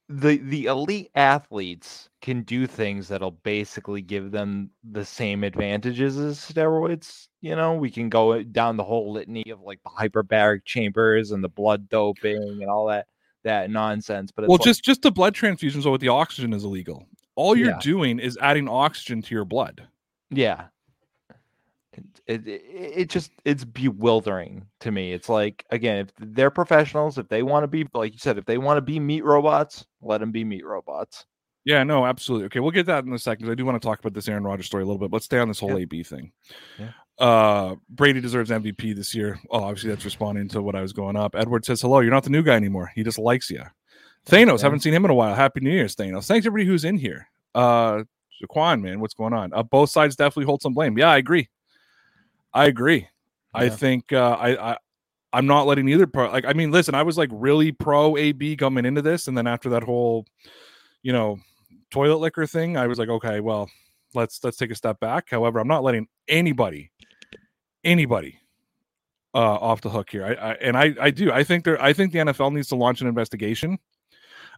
[0.09, 6.39] The the elite athletes can do things that'll basically give them the same advantages as
[6.39, 7.29] steroids.
[7.41, 11.31] You know, we can go uh, down the whole litany of like the hyperbaric chambers
[11.33, 13.07] and the blood doping and all that.
[13.45, 14.33] that nonsense.
[14.33, 17.07] But it's well, like- just just the blood transfusions with the oxygen is illegal.
[17.37, 17.79] All you're Yeah.
[17.81, 19.87] doing is adding oxygen to your blood.
[20.31, 20.67] yeah.
[22.27, 25.13] It, it, it just it's bewildering to me.
[25.13, 28.45] It's like again, if they're professionals, if they want to be like you said, if
[28.47, 31.25] they want to be meat robots, let them be meat robots.
[31.65, 32.47] Yeah, no, absolutely.
[32.47, 33.51] Okay, we'll get that in a second.
[33.51, 35.13] I do want to talk about this Aaron Rodgers story a little bit.
[35.13, 35.79] Let's stay on this whole Yeah.
[35.83, 36.31] AB thing.
[36.79, 36.91] Yeah.
[37.19, 39.41] Uh, Brady deserves MVP this year.
[39.51, 41.35] Oh, obviously that's responding to what I was going up.
[41.35, 42.93] Edward says, "Hello, you're not the new guy anymore.
[42.95, 43.63] He just likes you."
[44.27, 44.65] Thanos, Yeah.
[44.65, 45.35] haven't seen him in a while.
[45.35, 46.27] Happy New Year's, Thanos.
[46.27, 47.29] Thanks everybody who's in here.
[47.55, 48.03] Uh,
[48.43, 49.53] Jaquan, man, what's going on?
[49.55, 50.99] Uh, both sides definitely hold some blame.
[50.99, 51.49] Yeah, I agree.
[52.53, 53.09] I agree.
[53.55, 54.77] I think uh, I, I
[55.33, 56.33] I'm not letting either part.
[56.33, 59.47] Like, I mean, listen, I was like really pro AB coming into this, and then
[59.47, 60.27] after that whole,
[61.03, 61.39] you know,
[61.91, 63.71] toilet licker thing, I was like, okay, well,
[64.15, 65.29] let's let's take a step back.
[65.31, 66.91] However, I'm not letting anybody,
[67.85, 68.39] anybody,
[69.35, 70.25] uh, off the hook here.
[70.25, 71.33] I, I and I I do.
[71.33, 71.81] I think there.
[71.83, 73.79] I think the NFL needs to launch an investigation.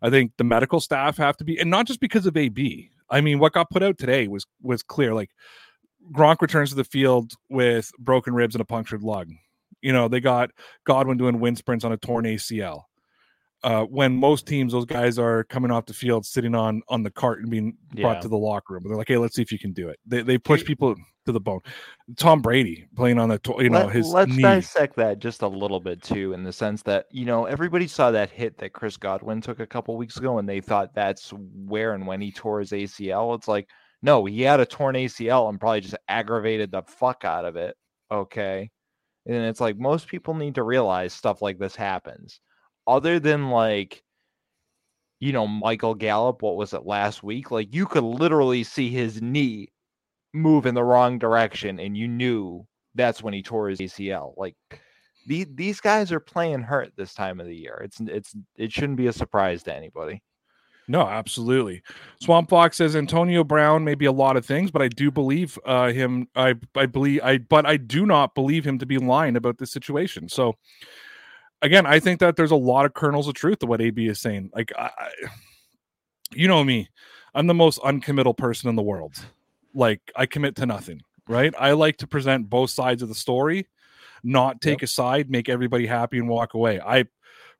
[0.00, 2.90] I think the medical staff have to be, and not just because of AB.
[3.10, 5.14] I mean, what got put out today was was clear.
[5.14, 5.30] Like
[6.12, 9.38] Gronk returns to the field with broken ribs and a punctured lung.
[9.82, 10.50] You know, they got
[10.84, 12.82] Godwin doing wind sprints on a torn ACL.
[13.64, 17.10] Uh, when most teams, those guys are coming off the field, sitting on on the
[17.10, 18.20] cart and being brought Yeah.
[18.20, 18.84] to the locker room.
[18.86, 20.94] They're like, "Hey, let's see if you can do it." They they push people
[21.26, 21.58] to the bone.
[22.16, 24.42] Tom Brady playing on the to- you know Let, his let's knee.
[24.42, 28.12] dissect that just a little bit too, in the sense that you know everybody saw
[28.12, 31.94] that hit that Chris Godwin took a couple weeks ago, and they thought that's where
[31.94, 33.34] and when he tore his ACL.
[33.34, 33.68] It's like
[34.02, 37.76] no, he had a torn ACL and probably just aggravated the fuck out of it.
[38.10, 38.70] Okay,
[39.26, 42.40] and it's like most people need to realize stuff like this happens.
[42.86, 44.02] Other than like,
[45.20, 47.50] you know, Michael Gallup, what was it last week?
[47.50, 49.68] Like you could literally see his knee
[50.32, 54.34] move in the wrong direction, and you knew that's when he tore his ACL.
[54.36, 54.56] Like
[55.26, 57.80] these these guys are playing hurt this time of the year.
[57.84, 60.22] It's it's it shouldn't be a surprise to anybody.
[60.90, 61.82] No, absolutely.
[62.20, 65.58] Swamp Fox says Antonio Brown may be a lot of things, but I do believe
[65.66, 66.28] uh, him.
[66.34, 69.70] I I believe I, but I do not believe him to be lying about this
[69.70, 70.30] situation.
[70.30, 70.56] So,
[71.60, 74.18] again, I think that there's a lot of kernels of truth to what AB is
[74.18, 74.50] saying.
[74.54, 75.10] Like, I, I,
[76.32, 76.88] you know me,
[77.34, 79.14] I'm the most uncommittal person in the world.
[79.74, 81.02] Like, I commit to nothing.
[81.28, 81.52] Right?
[81.58, 83.66] I like to present both sides of the story,
[84.22, 86.80] not take a side, make everybody happy, and walk away.
[86.80, 87.04] I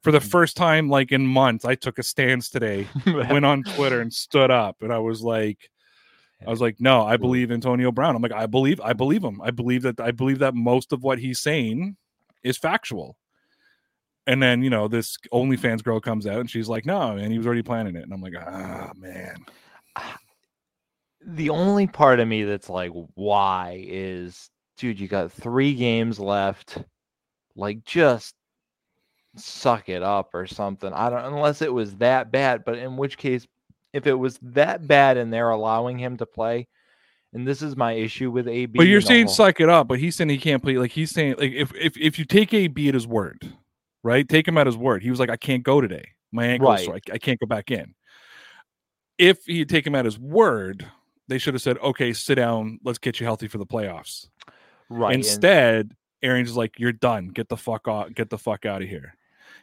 [0.02, 4.00] for the first time like in months i took a stance today went on twitter
[4.00, 5.70] and stood up and i was like
[6.46, 8.14] i was like no i believe antonio brown.
[8.14, 9.40] I'm like i believe i believe him.
[9.42, 11.96] I believe that i believe that most of what he's saying
[12.42, 13.16] is factual.
[14.26, 17.38] And then you know this onlyfans girl comes out and she's like no and he
[17.38, 18.04] was already planning it.
[18.04, 19.36] And i'm like ah man.
[21.30, 23.84] The only part of me that's like, why?
[23.86, 26.78] is dude, you got three games left.
[27.54, 28.34] Like just
[29.40, 30.92] suck it up or something.
[30.92, 33.46] I don't unless it was that bad, but in which case
[33.92, 36.68] if it was that bad and they're allowing him to play,
[37.32, 38.76] and this is my issue with AB.
[38.78, 41.10] but you're saying whole- suck it up but he's saying he can't play like he's
[41.10, 43.50] saying like if if, if you take ab at his word
[44.02, 46.72] right take him at his word he was like i can't go today my ankle
[46.72, 46.84] is Right.
[46.86, 46.94] sore.
[46.94, 47.94] I, I can't go back in
[49.18, 50.86] if he had taken him at his word
[51.28, 54.28] they should have said okay sit down let's get you healthy for the playoffs
[54.88, 58.80] right and- instead arians' like you're done get the fuck off get the fuck out
[58.82, 59.14] of here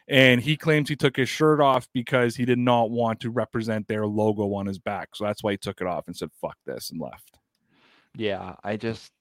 [0.08, 3.88] and he claims he took his shirt off because he did not want to represent
[3.88, 6.56] their logo on his back so that's why he took it off and said fuck
[6.66, 7.38] this and left
[8.16, 9.12] Yeah, I just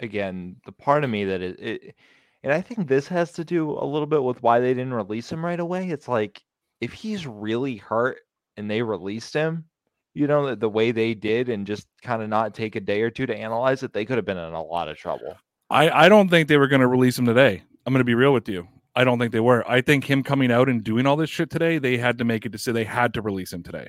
[0.00, 1.94] again the part of me that it, it
[2.42, 5.30] and I think this has to do a little bit with why they didn't release
[5.30, 5.90] him right away.
[5.90, 6.42] It's like
[6.80, 8.20] if he's really hurt
[8.56, 9.66] and they released him,
[10.14, 13.02] you know, the, the way they did and just kind of not take a day
[13.02, 15.36] or two to analyze it, they could have been in a lot of trouble.
[15.68, 17.62] I, I don't think they were going to release him today.
[17.84, 18.66] I'm going to be real with you.
[19.00, 19.66] I don't think they were.
[19.66, 22.44] I think him coming out and doing all this shit today, they had to make
[22.44, 22.74] a decision.
[22.74, 23.88] They had to release him today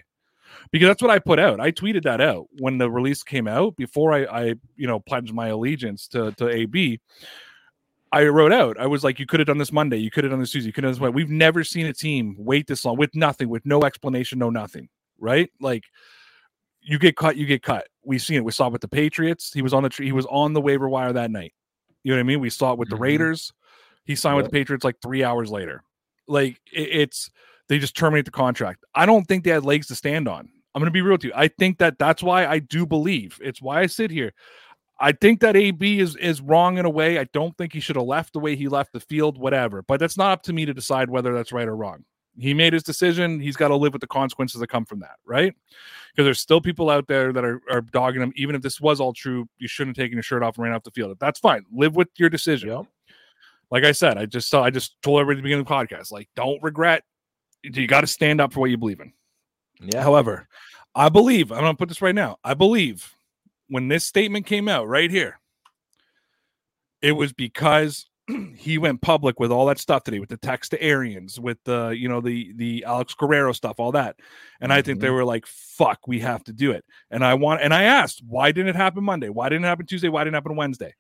[0.72, 1.60] because that's what I put out.
[1.60, 4.44] I tweeted that out when the release came out before I, I
[4.78, 7.02] you know, pledged my allegiance to, to AB.
[8.14, 9.98] I wrote out, I was like, you could have done this Monday.
[9.98, 10.68] You could have done this Tuesday.
[10.68, 11.14] You could have done this.
[11.14, 14.88] We've never seen a team wait this long with nothing, with no explanation, no nothing.
[15.20, 15.52] Right?
[15.60, 15.84] Like,
[16.82, 17.90] you get cut, you get cut.
[18.06, 18.46] We've seen it.
[18.46, 19.52] We saw it with the Patriots.
[19.54, 21.54] He was on the he was on the waiver wire that night.
[22.04, 22.40] You know what I mean?
[22.40, 23.02] We saw it with the Mhm.
[23.02, 23.54] Raiders.
[24.06, 25.84] He signed with the Patriots like three hours later.
[26.28, 27.32] Like it, it's
[27.70, 28.84] they just terminate the contract.
[28.96, 30.50] I don't think they had legs to stand on.
[30.74, 31.34] I'm going to be real with you.
[31.36, 33.40] I think that that's why I do believe.
[33.44, 34.34] It's why I sit here.
[35.00, 37.18] I think that AB is is wrong in a way.
[37.20, 39.38] I don't think he should have left the way he left the field.
[39.38, 42.06] Whatever, but that's not up to me to decide whether that's right or wrong.
[42.38, 43.40] He made his decision.
[43.40, 45.54] He's got to live with the consequences that come from that, right?
[46.12, 48.32] Because there's still people out there that are, are dogging him.
[48.36, 50.74] Even if this was all true, you shouldn't have taken your shirt off and ran
[50.74, 51.18] off the field.
[51.20, 51.66] That's fine.
[51.74, 52.70] Live with your decision.
[52.70, 52.86] Yep.
[53.72, 55.96] Like I said, I just saw, I just told everybody at the beginning of the
[55.96, 57.04] podcast, like, don't regret
[57.64, 59.14] you got to stand up for what you believe in.
[59.82, 60.02] Yeah.
[60.02, 60.48] However,
[60.96, 62.38] I believe, I'm going to put this right now.
[62.44, 63.14] I believe
[63.70, 65.40] when this statement came out right here,
[67.02, 68.08] it was because
[68.56, 71.90] he went public with all that stuff today with the text to Arians, with the,
[71.90, 74.18] you know, the the Alex Guerrero stuff, all that.
[74.60, 75.14] And I think they Mhm.
[75.16, 76.84] were like, fuck, we have to do it.
[77.10, 79.30] And I want and I asked, why didn't it happen Monday?
[79.30, 80.10] Why didn't it happen Tuesday?
[80.10, 80.94] Why didn't it happen Wednesday?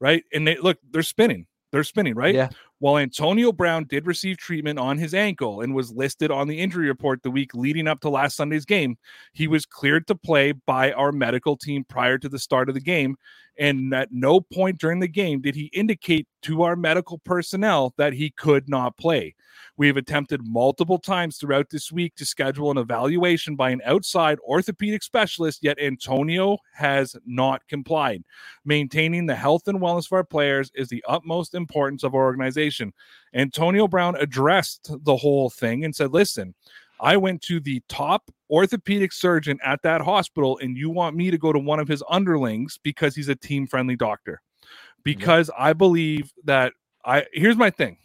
[0.00, 0.24] Right.
[0.32, 1.46] And they look, they're spinning.
[1.72, 2.34] They're spinning, right?
[2.34, 2.48] Yeah.
[2.78, 6.88] While Antonio Brown did receive treatment on his ankle and was listed on the injury
[6.88, 8.98] report the week leading up to last Sunday's game,
[9.32, 12.80] he was cleared to play by our medical team prior to the start of the
[12.80, 13.16] game.
[13.58, 18.12] And at no point during the game did he indicate to our medical personnel that
[18.12, 19.34] he could not play.
[19.78, 24.38] We have attempted multiple times throughout this week to schedule an evaluation by an outside
[24.40, 28.24] orthopedic specialist, yet Antonio has not complied.
[28.64, 32.92] Maintaining the health and wellness of our players is the utmost importance of our organization.
[33.34, 36.54] Antonio Brown addressed the whole thing and said, Listen,
[37.00, 41.38] I went to the top orthopedic surgeon at that hospital, and you want me to
[41.38, 44.40] go to one of his underlings because he's a team friendly doctor.
[44.62, 45.02] Mm-hmm.
[45.04, 46.72] Because I believe that
[47.04, 47.98] I here's my thing.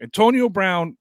[0.00, 0.96] Antonio Brown,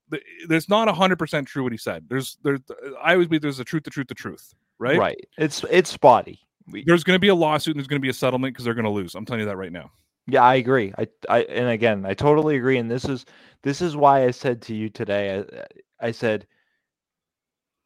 [0.48, 2.06] there's not hundred percent true what he said.
[2.10, 2.62] There's there's
[3.02, 4.98] I always believe there's a truth, the truth, the truth, right?
[4.98, 5.28] Right.
[5.38, 6.40] It's it's spotty.
[6.86, 8.74] There's going to be a lawsuit and there's going to be a settlement because they're
[8.74, 9.16] going to lose.
[9.16, 9.90] I'm telling you that right now.
[10.28, 10.94] Yeah, I agree.
[10.98, 12.78] I, I, and again, I totally agree.
[12.78, 13.26] And this is,
[13.64, 15.46] this is why I said to you today.
[16.02, 16.46] I, I said,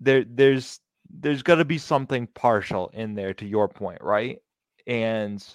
[0.02, 3.34] there, there's, there's got to be something partial in there.
[3.36, 4.40] To your point, right?
[4.88, 5.46] And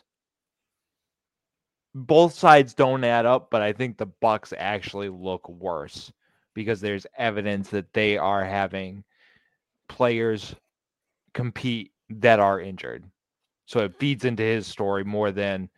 [1.94, 6.12] both sides don't add up, but I think the Bucs actually look worse
[6.54, 9.04] because there's evidence that they are having
[9.88, 10.54] players
[11.34, 13.04] compete that are injured.
[13.66, 15.70] So it feeds into his story more than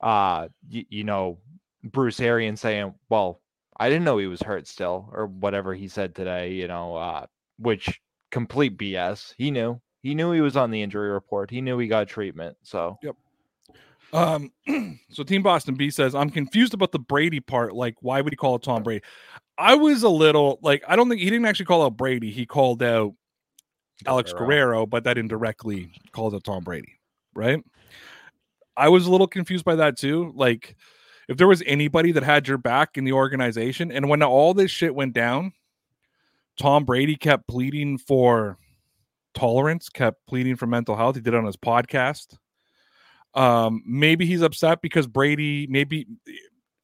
[0.00, 1.38] uh you, you know
[1.84, 3.40] Bruce Arians saying, "Well,
[3.78, 6.52] I didn't know he was hurt still," or whatever he said today.
[6.52, 7.26] You know, uh,
[7.60, 9.34] which complete BS.
[9.36, 9.80] He knew.
[10.02, 11.50] He knew he was on the injury report.
[11.50, 12.56] He knew he got treatment.
[12.62, 13.16] So yep.
[14.12, 14.50] Um,
[15.10, 17.74] so Team Boston B says, I'm confused about the Brady part.
[17.74, 19.04] Like, why would he call it Tom Brady?
[19.58, 22.30] I was a little like, I don't think he didn't actually call out Brady.
[22.30, 23.14] He called out
[24.06, 24.46] Alex Guerrero.
[24.46, 26.98] Guerrero, but that indirectly calls out Tom Brady,
[27.34, 27.62] right?
[28.76, 30.32] I was a little confused by that too.
[30.34, 30.76] Like,
[31.28, 34.70] if there was anybody that had your back in the organization, and when all this
[34.70, 35.52] shit went down,
[36.60, 38.58] Tom Brady kept pleading for
[39.32, 41.14] tolerance, kept pleading for mental health.
[41.16, 42.36] He did it on his podcast.
[43.32, 46.06] Um, maybe he's upset because Brady, maybe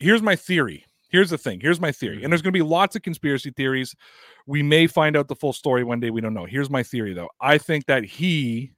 [0.00, 0.86] here's my theory.
[1.10, 1.60] Here's the thing.
[1.60, 2.24] Here's my theory.
[2.24, 3.94] And there's going to be lots of conspiracy theories.
[4.46, 6.08] We may find out the full story one day.
[6.08, 6.46] We don't know.
[6.46, 7.28] Here's my theory, though.
[7.42, 8.72] I think that he,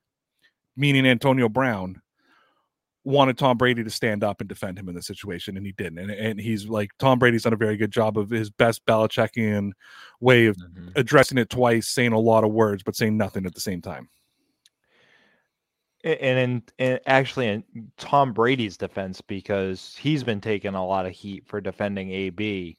[0.76, 2.02] meaning Antonio Brown,
[3.04, 5.98] wanted Tom Brady to stand up and defend him in the situation, and he didn't.
[5.98, 9.72] And, and he's like, Tom Brady's done a very good job of his best Belichickian
[10.20, 10.92] way of Mhm.
[10.96, 14.08] addressing it twice, saying a lot of words, but saying nothing at the same time.
[16.04, 17.64] A- and and actually in
[17.96, 22.78] Tom Brady's defense, because he's been taking a lot of heat for defending AB.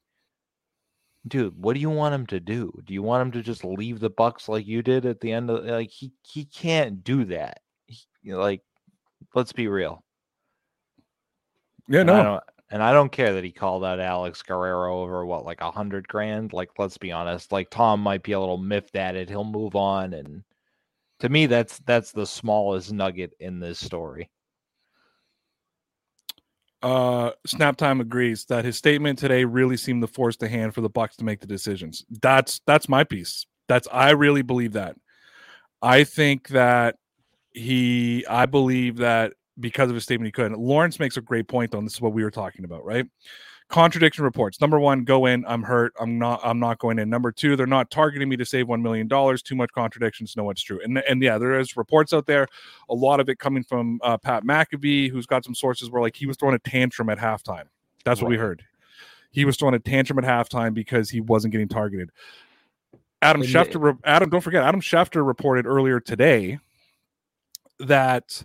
[1.27, 2.71] Dude, what do you want him to do?
[2.85, 5.49] Do you want him to just leave the Bucs like you did at the end
[5.49, 7.61] of like he he can't do that.
[7.87, 8.61] He, like,
[9.35, 10.03] let's be real.
[11.89, 12.23] Yeah, And I no.
[12.23, 15.71] don't and I don't care that he called out Alex Guerrero over what like a
[15.71, 16.53] hundred grand.
[16.53, 17.51] Like, let's be honest.
[17.51, 19.29] Like Tom might be a little miffed at it.
[19.29, 20.43] He'll move on, and
[21.19, 24.29] to me, that's that's the smallest nugget in this story.
[26.81, 30.89] Uh, Snaptime agrees that his statement today really seemed to force the hand for the
[30.89, 32.05] Bucs to make the decisions.
[32.21, 33.45] That's that's my piece.
[33.67, 34.95] That's I really believe that.
[35.81, 36.95] I think that
[37.51, 38.25] he.
[38.27, 40.57] I believe that because of his statement, he couldn't.
[40.59, 43.05] Lawrence makes a great point on this is what we were talking about, right?
[43.69, 44.59] Contradiction reports.
[44.59, 45.45] Number one, go in.
[45.47, 45.93] I'm hurt.
[45.99, 46.41] I'm not.
[46.43, 47.07] I'm not going in.
[47.07, 49.43] Number two, they're not targeting me to save one million dollars.
[49.43, 50.35] Too much contradictions.
[50.35, 50.79] No, it's true.
[50.83, 52.47] And and yeah, there is reports out there.
[52.89, 56.15] A lot of it coming from uh, Pat McAfee, who's got some sources where like
[56.15, 57.65] he was throwing a tantrum at halftime.
[58.05, 58.63] That's what we heard.
[59.29, 62.09] He was throwing a tantrum at halftime because he wasn't getting targeted.
[63.21, 66.59] Adam And Schefter, Adam, don't forget, Adam Schefter reported earlier today
[67.79, 68.43] that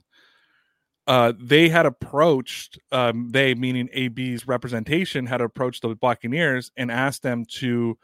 [1.07, 7.22] uh, they had approached, um, they meaning AB's representation, had approached the Buccaneers and asked
[7.22, 7.98] them to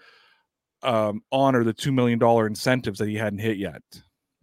[0.83, 3.83] um, honor the $2 million incentives that he hadn't hit yet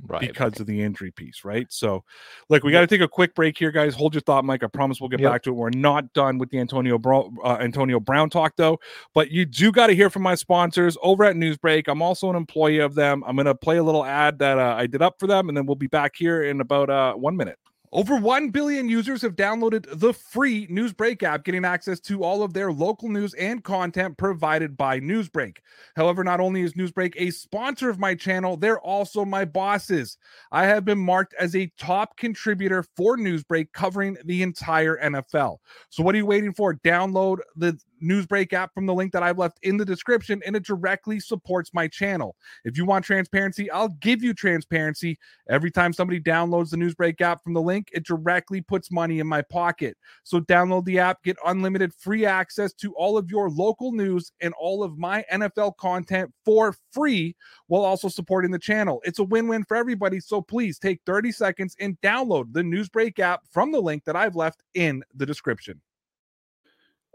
[0.08, 0.22] Right.
[0.22, 1.66] because of the injury piece, right?
[1.72, 2.04] So,
[2.50, 3.96] look, we got to take a quick break here, guys.
[3.96, 4.64] Hold your thought, Mike.
[4.64, 5.32] I promise we'll get Yep.
[5.32, 5.54] back to it.
[5.54, 8.80] We're not done with the Antonio Brown, uh, Antonio Brown talk, though.
[9.16, 11.88] But you do got to hear from my sponsors over at Newsbreak.
[11.88, 13.24] I'm also an employee of them.
[13.26, 15.58] I'm going to play a little ad that uh, I did up for them, and
[15.58, 17.58] then we'll be back here in about uh, one minute.
[17.94, 22.54] Over 1 billion users have downloaded the free Newsbreak app, getting access to all of
[22.54, 25.60] their local news and content provided by Newsbreak.
[25.96, 30.18] However, not only is Newsbreak a sponsor of my channel, they're also my bosses.
[30.52, 35.60] I have been marked as a top contributor for Newsbreak covering the entire NFL.
[35.90, 36.74] So, what are you waiting for?
[36.76, 40.66] Download the Newsbreak app from the link that I've left in the description, and it
[40.66, 42.36] directly supports my channel.
[42.64, 45.18] If you want transparency, I'll give you transparency.
[45.50, 49.28] Every time somebody downloads the Newsbreak app from the link, it directly puts money in
[49.28, 49.98] my pocket.
[50.24, 54.54] So download the app, get unlimited free access to all of your local news and
[54.60, 57.36] all of my NFL content for free
[57.68, 59.02] while also supporting the channel.
[59.04, 60.20] It's a win win for everybody.
[60.20, 64.36] So please take 30 seconds and download the Newsbreak app from the link that I've
[64.36, 65.82] left in the description.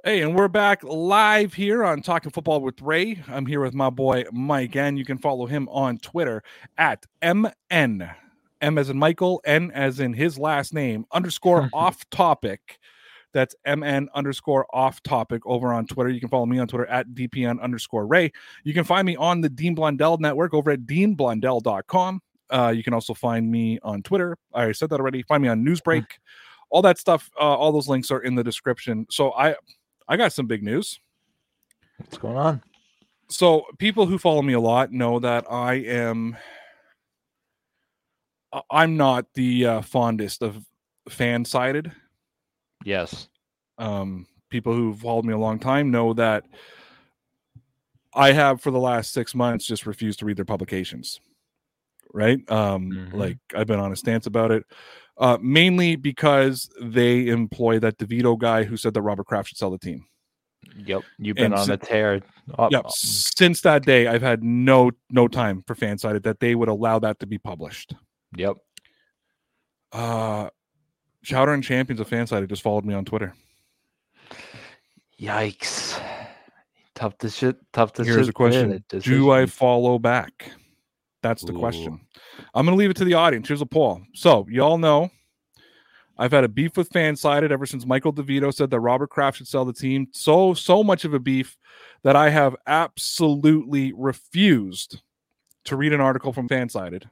[0.04, 3.22] Hey, and we're back live here on Talking Football with Ray.
[3.28, 6.42] I'm here with my boy Mike, and you can follow him on Twitter
[6.76, 8.10] at MN.
[8.60, 12.80] M as in Michael, N as in his last name, underscore off topic.
[13.32, 16.10] That's MN underscore off topic over on Twitter.
[16.10, 18.32] You can follow me on Twitter at DPN underscore Ray.
[18.64, 22.20] You can find me on the Dean Blundell network over at deanblundell.com.
[22.50, 24.36] Uh, you can also find me on Twitter.
[24.52, 25.22] I said that already.
[25.22, 26.06] Find me on Newsbreak.
[26.70, 29.06] All that stuff, uh, all those links are in the description.
[29.10, 29.56] So I
[30.08, 30.98] I got some big news.
[31.98, 32.62] What's going on?
[33.28, 36.36] So people who follow me a lot know that I am
[38.70, 40.64] I'm not the uh, fondest of
[41.08, 41.92] Fansided.
[42.84, 43.28] Yes.
[43.78, 46.44] Um, people who've followed me a long time know that
[48.14, 51.18] I have for the last six months just refused to read their publications.
[52.12, 52.38] Right.
[52.50, 53.14] Um, Mhm.
[53.14, 54.64] like I've been on a stance about it.
[55.22, 59.70] Uh, mainly because they employ that DeVito guy who said that Robert Kraft should sell
[59.70, 60.04] the team.
[60.84, 61.02] Yep.
[61.18, 62.20] You've been And on si- a tear.
[62.58, 62.78] Uh, yeah.
[62.80, 66.98] uh, Since that day, I've had no no time for fansided that they would allow
[66.98, 67.94] that to be published.
[68.36, 68.56] Yep.
[69.92, 70.48] Uh
[71.24, 73.32] Chowder and Champions of Fansided just followed me on Twitter.
[75.20, 76.00] Yikes.
[76.96, 77.56] Tough to shit.
[77.72, 78.84] Tough to Here's shit a question.
[78.88, 80.50] Do I follow back?
[81.22, 81.58] That's the Ooh.
[81.58, 82.00] question.
[82.54, 83.48] I'm going to leave it to the audience.
[83.48, 84.02] Here's a poll.
[84.14, 85.10] So y'all know,
[86.18, 89.48] I've had a beef with Fansided ever since Michael DeVito said that Robert Kraft should
[89.48, 90.08] sell the team.
[90.12, 91.56] So so much of a beef
[92.02, 95.00] that I have absolutely refused
[95.64, 97.04] to read an article from Fansided.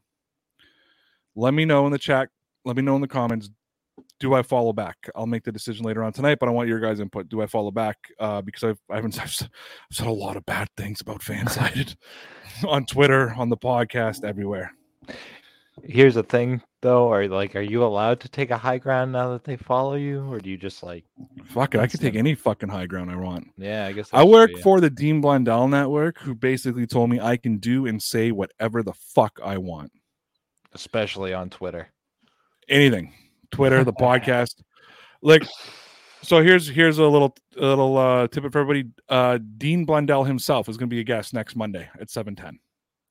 [1.36, 2.28] Let me know in the chat.
[2.64, 3.48] Let me know in the comments.
[4.20, 4.96] Do I follow back?
[5.16, 7.28] I'll make the decision later on tonight, but I want your guys' input.
[7.28, 7.96] Do I follow back?
[8.18, 9.48] Uh, because I've, I haven't I've I've
[9.90, 11.96] said a lot of bad things about Fansided
[12.68, 14.72] on Twitter, on the podcast, everywhere.
[15.82, 17.10] Here's the thing, though.
[17.10, 20.22] Are like, are you allowed to take a high ground now that they follow you,
[20.30, 21.04] or do you just like?
[21.46, 23.48] Fuck it, I could take any fucking high ground I want.
[23.56, 27.38] Yeah, I guess I work for the Dean Blundell Network, who basically told me I
[27.38, 29.92] can do and say whatever the fuck I want.
[30.74, 31.88] especially on Twitter.
[32.68, 33.14] Anything,
[33.51, 34.62] Twitter, the podcast,
[35.22, 35.44] like.
[36.22, 38.90] So here's here's a little a little uh, tip for everybody.
[39.09, 42.59] Uh, Dean Blundell himself is going to be a guest next Monday at seven ten.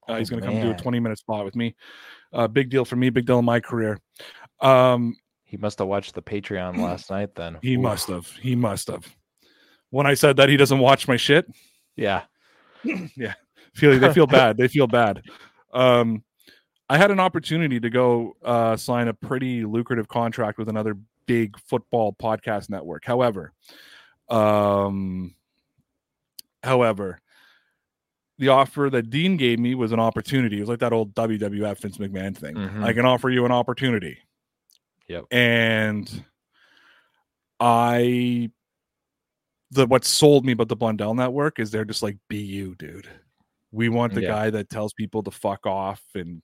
[0.08, 1.76] Uh, he's Oh, going to come do a 20 minute spot with me.
[2.32, 4.00] Uh, big deal for me, big deal in my career.
[4.60, 7.34] Um, He must have watched the Patreon last night.
[7.34, 7.82] Then he Oof.
[7.82, 8.28] must have.
[8.28, 9.06] He must have.
[9.90, 11.48] When I said that he doesn't watch my shit,
[11.96, 12.24] Yeah.
[12.84, 13.34] Yeah.
[13.74, 14.58] feel they feel bad.
[14.58, 15.24] They feel bad.
[15.74, 16.24] Um,
[16.90, 21.58] I had an opportunity to go uh, sign a pretty lucrative contract with another big
[21.60, 23.06] football podcast network.
[23.06, 23.54] However,
[24.30, 25.36] um,
[26.64, 27.20] however,
[28.40, 30.58] the offer that Dean gave me was an opportunity.
[30.58, 32.56] It was like that old WWF Vince McMahon thing.
[32.56, 32.84] Mhm.
[32.84, 34.18] I can offer you an opportunity.
[35.08, 35.26] Yep.
[35.32, 36.24] And
[37.60, 38.50] I
[39.72, 43.08] the what sold me about the Blundell network is they're just like be you, dude.
[43.72, 44.30] We want the Yeah.
[44.30, 46.42] guy that tells people to fuck off and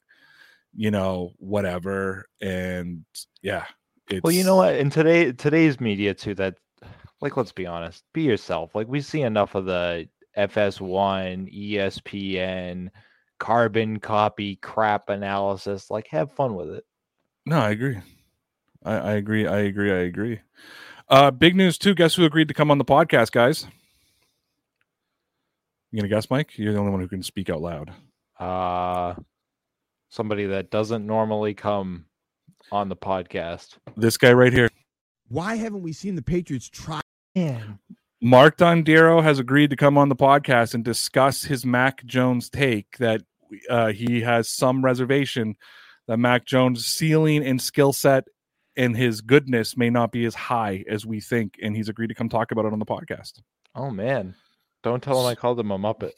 [0.76, 2.28] you know, whatever.
[2.41, 3.05] And
[3.41, 3.65] yeah.
[4.09, 4.76] It's Well, you know what?
[4.76, 6.55] In today today's media too, that
[7.21, 8.76] like let's be honest, be yourself.
[8.76, 10.07] Like we see enough of the
[10.38, 12.89] FS1, ESPN,
[13.39, 15.89] carbon copy crap analysis.
[15.89, 16.86] Like have fun with it.
[17.45, 17.97] No, I agree.
[18.84, 19.47] I, I agree.
[19.47, 19.91] I agree.
[19.91, 20.41] I agree.
[21.09, 21.95] Uh big news too.
[21.95, 23.65] Guess who agreed to come on the podcast, guys?
[25.91, 26.57] You gonna guess, Mike?
[26.57, 27.91] You're the only one who can speak out loud.
[28.39, 29.15] Uh
[30.16, 32.05] somebody that doesn't normally come
[32.72, 33.78] on the podcast.
[33.97, 34.70] This guy right here.
[35.28, 37.01] Why haven't we seen the Patriots try?
[37.36, 37.80] Man.
[38.22, 42.97] Mark Dondero has agreed to come on the podcast and discuss his Mac Jones take
[42.97, 43.22] that
[43.70, 45.55] uh, he has some reservation
[46.07, 48.24] that Mac Jones' ceiling and skill set
[48.78, 51.55] and his goodness may not be as high as we think.
[51.61, 53.41] And he's agreed to come talk about it on the podcast.
[53.76, 54.36] Oh man.
[54.82, 56.13] Don't tell him I called him a Muppet.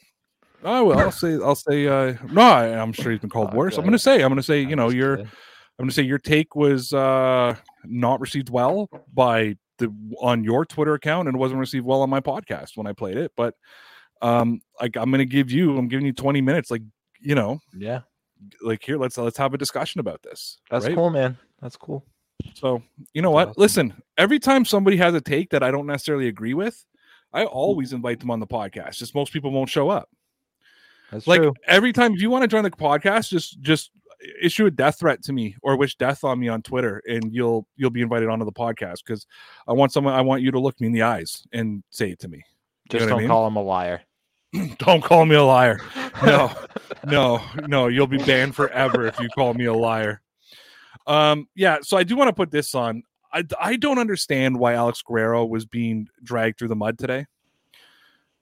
[0.64, 0.98] Oh will.
[0.98, 3.76] I'll say I'll say uh no, I, I'm sure he's been called Oh, worse.
[3.78, 5.18] I'm gonna say I'm gonna say you know your.
[5.20, 7.54] I'm gonna say your take was uh
[7.84, 12.18] not received well by the on your Twitter account and wasn't received well on my
[12.20, 13.30] podcast when I played it.
[13.36, 13.54] But
[14.20, 16.82] um like I'm gonna give you I'm giving you 20 minutes, like
[17.20, 18.00] you know, Yeah,
[18.60, 20.58] like here, let's let's have a discussion about this.
[20.70, 20.94] that's right?
[20.96, 21.38] cool, man.
[21.62, 22.04] That's cool.
[22.54, 22.82] So
[23.12, 23.50] you know what?
[23.50, 23.60] awesome.
[23.60, 26.84] Listen, every time somebody has a take that I don't necessarily agree with,
[27.32, 28.96] I always invite them on the podcast.
[28.96, 30.08] Just most people won't show up.
[31.10, 31.54] That's like true.
[31.66, 33.90] every time if you want to join the podcast, just just
[34.42, 37.66] issue a death threat to me or wish death on me on Twitter, and you'll
[37.76, 39.26] you'll be invited onto the podcast because
[39.66, 42.18] I want someone I want you to look me in the eyes and say it
[42.20, 42.42] to me.
[42.90, 43.28] Just what I don't mean?
[43.28, 44.02] call him a liar.
[44.78, 45.78] Don't call me a liar.
[46.24, 46.50] No,
[47.06, 47.88] no, no.
[47.88, 50.22] You'll be banned forever if you call me a liar.
[51.06, 51.78] Um, yeah.
[51.82, 53.02] So I do want to put this on.
[53.30, 57.26] I I don't understand why Alex Guerrero was being dragged through the mud today.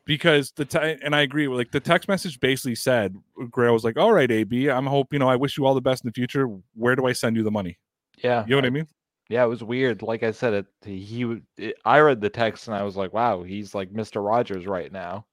[0.07, 3.17] Because the and I agree with like the text message basically said
[3.51, 5.81] Guerrero was like, "All right, AB, I'm hope you know I wish you all the
[5.83, 6.47] best in the future.
[6.75, 7.79] Where do I send you the money?
[8.23, 8.89] Yeah, You know what I mean?
[9.29, 9.45] yeah.
[9.45, 10.03] It was weird.
[10.03, 11.41] Like I said, it he.
[11.59, 14.93] It, I read the text and I was like, wow, he's like Mister Rogers right
[14.93, 15.27] now,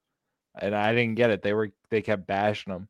[0.59, 1.41] and I didn't get it.
[1.43, 2.89] They were they kept bashing him.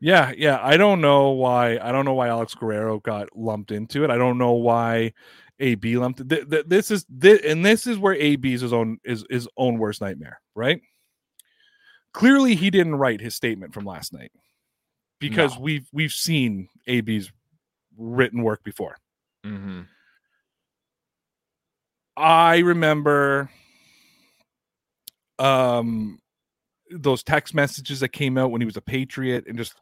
[0.00, 0.58] Yeah, yeah.
[0.60, 1.78] I don't know why.
[1.78, 4.10] I don't know why Alex Guerrero got lumped into it.
[4.10, 5.12] I don't know why
[5.60, 6.28] AB lumped.
[6.28, 9.48] Th- th- this is this, and this is where AB is his own is his
[9.56, 10.40] own worst nightmare.
[10.54, 10.80] Right?
[12.14, 14.32] Clearly, he didn't write his statement from last night
[15.20, 15.60] because No.
[15.62, 17.30] we've we've seen AB's
[17.96, 18.96] written work before.
[19.46, 19.82] Mm-hmm.
[22.16, 23.50] I remember
[25.38, 26.18] um
[26.90, 29.74] those text messages that came out when he was a patriot and just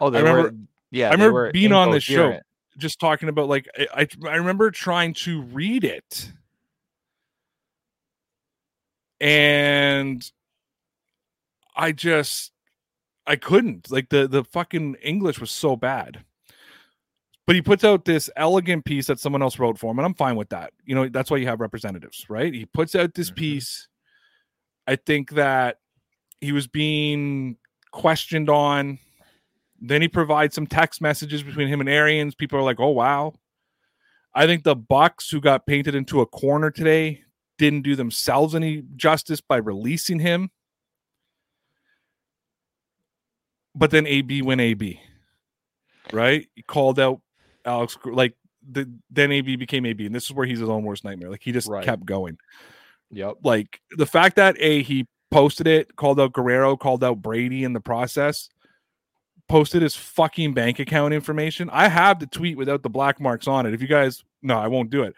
[0.00, 0.54] Oh, they remember- were.
[0.90, 2.38] Yeah, I remember being on this show.
[2.78, 6.32] Just talking about like I, I remember trying to read it
[9.20, 10.30] and
[11.76, 12.52] I just
[13.26, 16.24] I couldn't like the the fucking English was so bad.
[17.46, 20.14] But he puts out this elegant piece that someone else wrote for him, and I'm
[20.14, 20.72] fine with that.
[20.84, 22.52] You know, that's why you have representatives, right?
[22.52, 23.36] He puts out this Mhm.
[23.36, 23.88] piece.
[24.86, 25.78] I think that
[26.40, 27.58] he was being
[27.92, 28.98] questioned on.
[29.80, 32.34] Then he provides some text messages between him and Arians.
[32.34, 33.34] People are like, "Oh wow."
[34.34, 37.22] I think the Bucs, who got painted into a corner today,
[37.58, 40.50] didn't do themselves any justice by releasing him.
[43.74, 45.00] But then AB went AB,
[46.12, 46.48] right?
[46.54, 47.20] He called out
[47.64, 48.34] Alex, like
[48.68, 51.30] the, then AB became AB, and this is where he's his own worst nightmare.
[51.30, 51.84] Like he just Right.
[51.84, 52.38] kept going
[53.10, 53.36] Yep.
[53.44, 57.72] like the fact that a he posted it, called out Guerrero, called out Brady in
[57.72, 58.48] the process,
[59.48, 61.70] posted his fucking bank account information.
[61.70, 63.74] I have the tweet without the black marks on it.
[63.74, 65.14] If you guys no, I won't do it.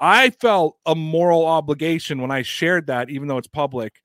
[0.00, 4.02] I felt a moral obligation when I shared that, even though it's public,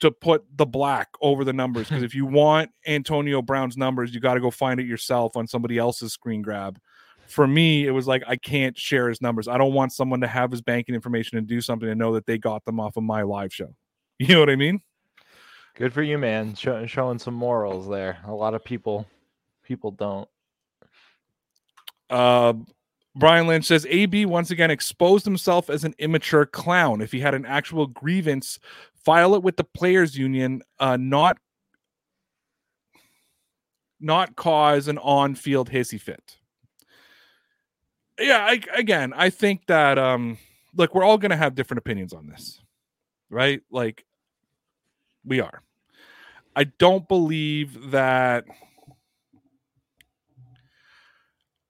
[0.00, 1.86] to put the black over the numbers.
[1.88, 5.46] Because if you want Antonio Brown's numbers, you got to go find it yourself on
[5.46, 6.78] somebody else's screen grab.
[7.26, 9.48] For me, it was like I can't share his numbers.
[9.48, 12.26] I don't want someone to have his banking information and do something and know that
[12.26, 13.74] they got them off of my live show.
[14.18, 14.80] You know what I mean?
[15.74, 16.54] Good for you, man.
[16.54, 18.18] Show, showing some morals there.
[18.26, 19.06] A lot of people,
[19.62, 20.28] people don't.
[22.10, 22.52] Uh,
[23.14, 27.00] Brian Lynch says AB once again exposed himself as an immature clown.
[27.00, 28.58] If he had an actual grievance,
[29.04, 31.38] file it with the players' union, uh, not
[33.98, 36.38] not cause an on-field hissy fit.
[38.18, 40.38] Yeah, I, again, I think that um,
[40.74, 42.60] look, we're all going to have different opinions on this,
[43.30, 43.62] right?
[43.70, 44.04] Like,
[45.24, 45.62] we are.
[46.54, 48.44] I don't believe that.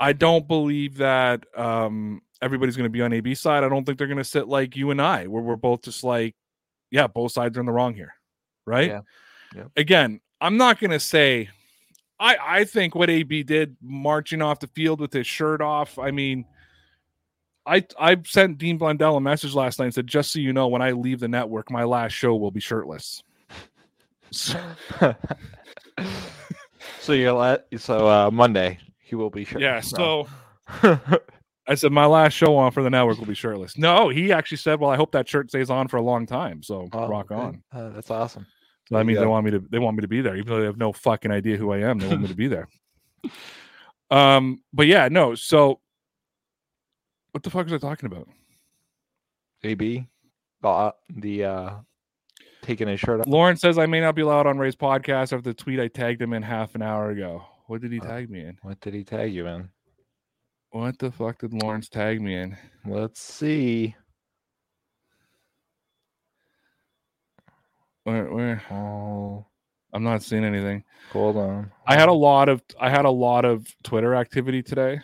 [0.00, 3.62] I don't believe that um, everybody's going to be on AB side.
[3.62, 6.02] I don't think they're going to sit like you and I, where we're both just
[6.02, 6.34] like,
[6.90, 8.12] yeah, both sides are in the wrong here,
[8.66, 8.88] right?
[8.88, 9.00] Yeah.
[9.54, 9.70] Yep.
[9.76, 11.48] Again, I'm not going to say.
[12.18, 15.98] I I think what AB did, marching off the field with his shirt off.
[15.98, 16.44] I mean,
[17.66, 20.68] I I sent Dean Blundell a message last night and said, just so you know,
[20.68, 23.22] when I leave the network, my last show will be shirtless.
[24.32, 24.74] So,
[27.00, 27.66] so you're let.
[27.78, 29.60] So uh, Monday he will be sure.
[29.60, 30.26] yeah, so
[31.68, 33.76] I said my last show on for the network will be shirtless.
[33.78, 36.62] No, he actually said, "Well, I hope that shirt stays on for a long time."
[36.62, 37.36] So Oh, rock good.
[37.38, 37.62] on.
[37.72, 38.46] Uh, that's awesome.
[38.88, 39.20] So that means Yeah.
[39.22, 40.92] they want me to they want me to be there, even though they have no
[40.92, 41.98] fucking idea who I am.
[41.98, 42.68] They want me to be there.
[44.10, 45.34] Um, but yeah, no.
[45.34, 45.80] So
[47.30, 48.28] what the fuck was I talking about?
[49.64, 50.06] AB,
[50.62, 51.70] uh, the uh,
[52.62, 53.26] taking his shirt off.
[53.26, 56.22] Lauren says I may not be allowed on Ray's podcast after the tweet I tagged
[56.22, 57.44] him in half an hour ago.
[57.66, 58.58] What did he Uh, tag me in?
[58.62, 59.68] What did he tag you in?
[60.70, 62.56] What the fuck did Lawrence tag me in?
[62.86, 63.94] Let's see.
[68.04, 69.46] Where where Oh,
[69.92, 70.82] I'm not seeing anything.
[71.12, 71.70] Hold on.
[71.86, 75.00] I had a lot of I had a lot of Twitter activity today.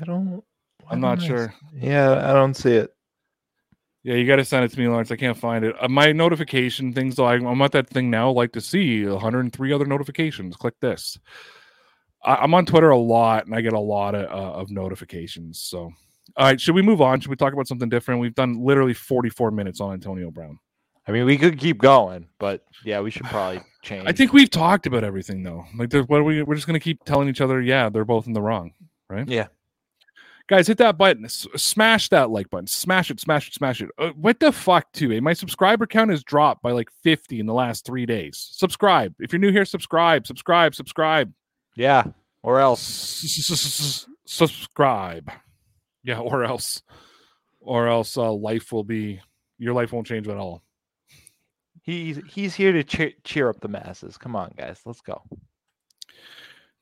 [0.00, 0.42] I don't.
[0.88, 1.54] I'm not don't I s- sure.
[1.74, 2.94] Yeah, I don't see it.
[4.08, 5.10] Yeah, you got to send it to me, Lawrence.
[5.10, 5.76] I can't find it.
[5.78, 8.30] Uh, my notification things, though, I, I'm at that thing now.
[8.30, 10.56] Like to see 103 other notifications.
[10.56, 11.18] Click this.
[12.24, 15.60] I, I'm on Twitter a lot, and I get a lot of, uh, of notifications.
[15.60, 15.92] So,
[16.38, 17.20] all right, should we move on?
[17.20, 18.22] Should we talk about something different?
[18.22, 20.58] We've done literally 44 minutes on Antonio Brown.
[21.06, 24.04] I mean, we could keep going, but yeah, we should probably change.
[24.06, 25.66] I think we've talked about everything, though.
[25.76, 26.42] Like, what are we?
[26.42, 28.72] We're just gonna keep telling each other, yeah, they're both in the wrong,
[29.10, 29.28] right?
[29.28, 29.48] Yeah.
[30.48, 31.26] Guys, hit that button.
[31.26, 32.66] S- smash that like button.
[32.66, 33.20] Smash it.
[33.20, 33.54] Smash it.
[33.54, 33.90] Smash it.
[33.98, 35.12] Uh, what the fuck, too?
[35.12, 35.20] Eh?
[35.20, 38.48] My subscriber count has dropped by like 50 in the last three days.
[38.52, 39.14] Subscribe.
[39.18, 40.26] If you're new here, subscribe.
[40.26, 40.74] Subscribe.
[40.74, 41.32] Subscribe.
[41.76, 42.04] Yeah,
[42.42, 42.82] or else.
[44.26, 45.30] Subscribe.
[46.02, 46.82] Yeah, or else,
[47.60, 49.20] or else, uh, life will be
[49.58, 50.62] your life won't change at all.
[51.82, 54.16] He's he's here to cheer, cheer up the masses.
[54.16, 55.22] Come on, guys, let's go.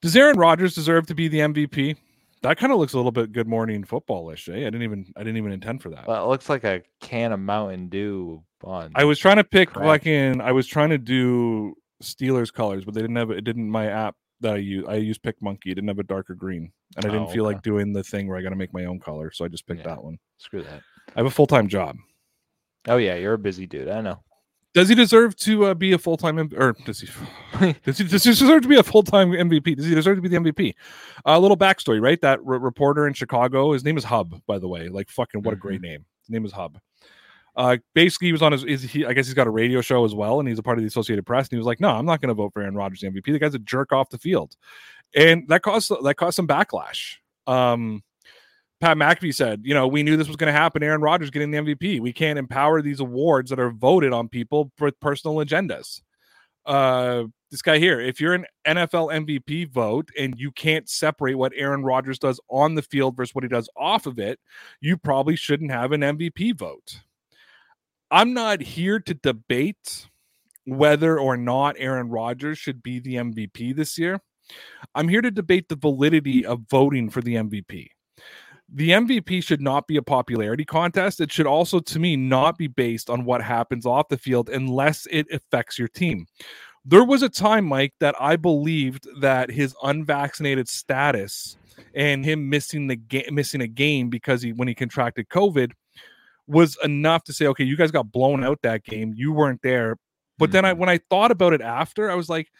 [0.02, 1.96] Does Aaron Rodgers deserve to be the MVP?
[2.42, 4.48] That kind of looks a little bit good morning footballish.
[4.48, 4.60] Eh?
[4.60, 6.06] I didn't even I didn't even intend for that.
[6.06, 8.92] Well, it looks like a can of Mountain Dew on.
[8.94, 9.84] I was trying to pick Crap.
[9.86, 10.40] fucking.
[10.40, 13.42] I was trying to do Steelers colors, but they didn't have it.
[13.42, 14.84] Didn't my app that I use?
[14.86, 15.66] I use PicMonkey.
[15.66, 17.54] It didn't have a darker green, and I didn't Oh, feel okay.
[17.54, 19.66] like doing the thing where I got to make my own color, so I just
[19.66, 19.94] picked Yeah.
[19.94, 20.18] that one.
[20.38, 20.82] Screw that.
[21.14, 21.96] I have a full time job.
[22.86, 23.88] Oh yeah, you're a busy dude.
[23.88, 24.20] I know.
[24.76, 27.08] Does he deserve to uh, be a full time or does he?
[27.82, 29.74] Does he, does he deserve to be a full time MVP?
[29.74, 30.74] Does he deserve to be the MVP?
[31.24, 32.20] A little backstory, right?
[32.20, 34.90] That re- reporter in Chicago, his name is Hub, by the way.
[34.90, 36.04] Like fucking, what a great name.
[36.20, 36.78] His name is Hub.
[37.56, 38.64] Uh, basically, he was on his.
[38.64, 39.06] Is he?
[39.06, 40.88] I guess he's got a radio show as well, and he's a part of the
[40.88, 41.46] Associated Press.
[41.46, 43.32] And he was like, "No, I'm not going to vote for Aaron Rodgers the MVP.
[43.32, 44.56] The guy's a jerk off the field,"
[45.14, 47.14] and that caused that caused some backlash.
[47.46, 48.02] Um,
[48.80, 50.82] Pat McAfee said, "You know, we knew this was going to happen.
[50.82, 52.00] Aaron Rodgers getting the MVP.
[52.00, 56.02] We can't empower these awards that are voted on people with personal agendas."
[56.66, 61.52] Uh, this guy here, if you're an NFL MVP vote and you can't separate what
[61.54, 64.40] Aaron Rodgers does on the field versus what he does off of it,
[64.80, 67.00] you probably shouldn't have an MVP vote.
[68.10, 70.08] I'm not here to debate
[70.64, 74.20] whether or not Aaron Rodgers should be the MVP this year.
[74.94, 77.88] I'm here to debate the validity of voting for the MVP.
[78.72, 81.20] The MVP should not be a popularity contest.
[81.20, 85.06] It should also, to me, not be based on what happens off the field unless
[85.10, 86.26] it affects your team.
[86.84, 91.56] There was a time, Mike, that I believed that his unvaccinated status
[91.94, 95.72] and him missing the game, missing a game because he when he contracted COVID
[96.46, 99.12] was enough to say, okay, you guys got blown out that game.
[99.16, 99.96] You weren't there.
[100.38, 100.80] But then I mm-hmm.
[100.80, 102.50] when I thought about it after, I was like,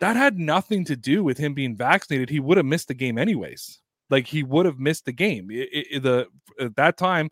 [0.00, 2.28] that had nothing to do with him being vaccinated.
[2.28, 3.80] He would have missed the game anyways.
[4.10, 5.50] Like he would have missed the game.
[5.50, 6.26] It- it- the
[6.60, 7.30] at that time,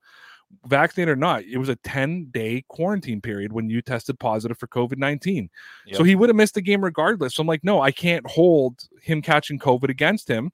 [0.67, 4.67] vaccinated or not, it was a 10 day quarantine period when you tested positive for
[4.69, 5.51] COVID 19.
[5.97, 7.35] So he would have missed the game regardless.
[7.35, 10.51] So I'm like, no, I can't hold him catching COVID against him.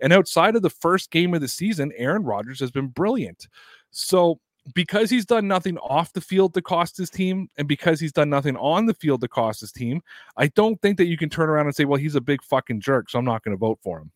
[0.00, 3.48] And outside of the first game of the season, Aaron Rodgers has been brilliant.
[3.90, 4.40] So
[4.74, 8.30] because he's done nothing off the field to cost his team, and because he's done
[8.30, 10.00] nothing on the field to cost his team,
[10.36, 12.80] I don't think that you can turn around and say, well, he's a big fucking
[12.80, 14.12] jerk, so I'm not going to vote for him.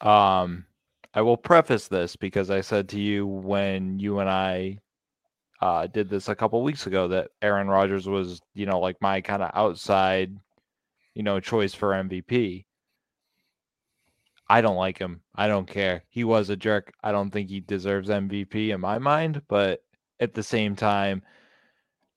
[0.00, 0.66] Um,
[1.14, 4.78] I will preface this because I said to you when you and I
[5.60, 9.20] uh, did this a couple weeks ago that Aaron Rodgers was, you know, like my
[9.20, 10.36] kind of outside,
[11.14, 12.64] you know, choice for MVP.
[14.48, 15.22] I don't like him.
[15.34, 16.02] I don't care.
[16.10, 16.92] He was a jerk.
[17.02, 19.80] I don't think he deserves MVP in my mind, but
[20.20, 21.22] at the same time,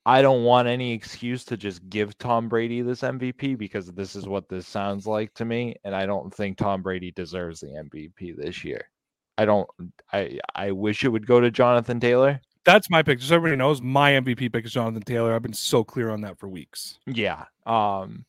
[0.08, 4.26] I don't want any excuse to just give Tom Brady this MVP because this is
[4.26, 8.38] what this sounds like to me, and I don't think Tom Brady deserves the MVP
[8.38, 8.90] this year.
[9.38, 9.70] I don't.
[10.14, 12.40] I I wish it would go to Jonathan Taylor.
[12.64, 13.20] That's my pick.
[13.20, 15.36] Just so everybody knows, my MVP pick is Jonathan Taylor.
[15.36, 17.00] I've been so clear on that for weeks.
[17.06, 17.44] Yeah.
[17.66, 18.24] Um.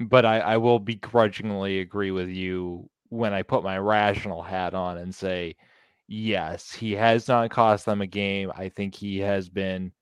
[0.00, 4.96] But I I will begrudgingly agree with you when I put my rational hat on
[4.96, 5.56] and say,
[6.14, 8.52] yes, he has not cost them a game.
[8.54, 9.92] I think he has been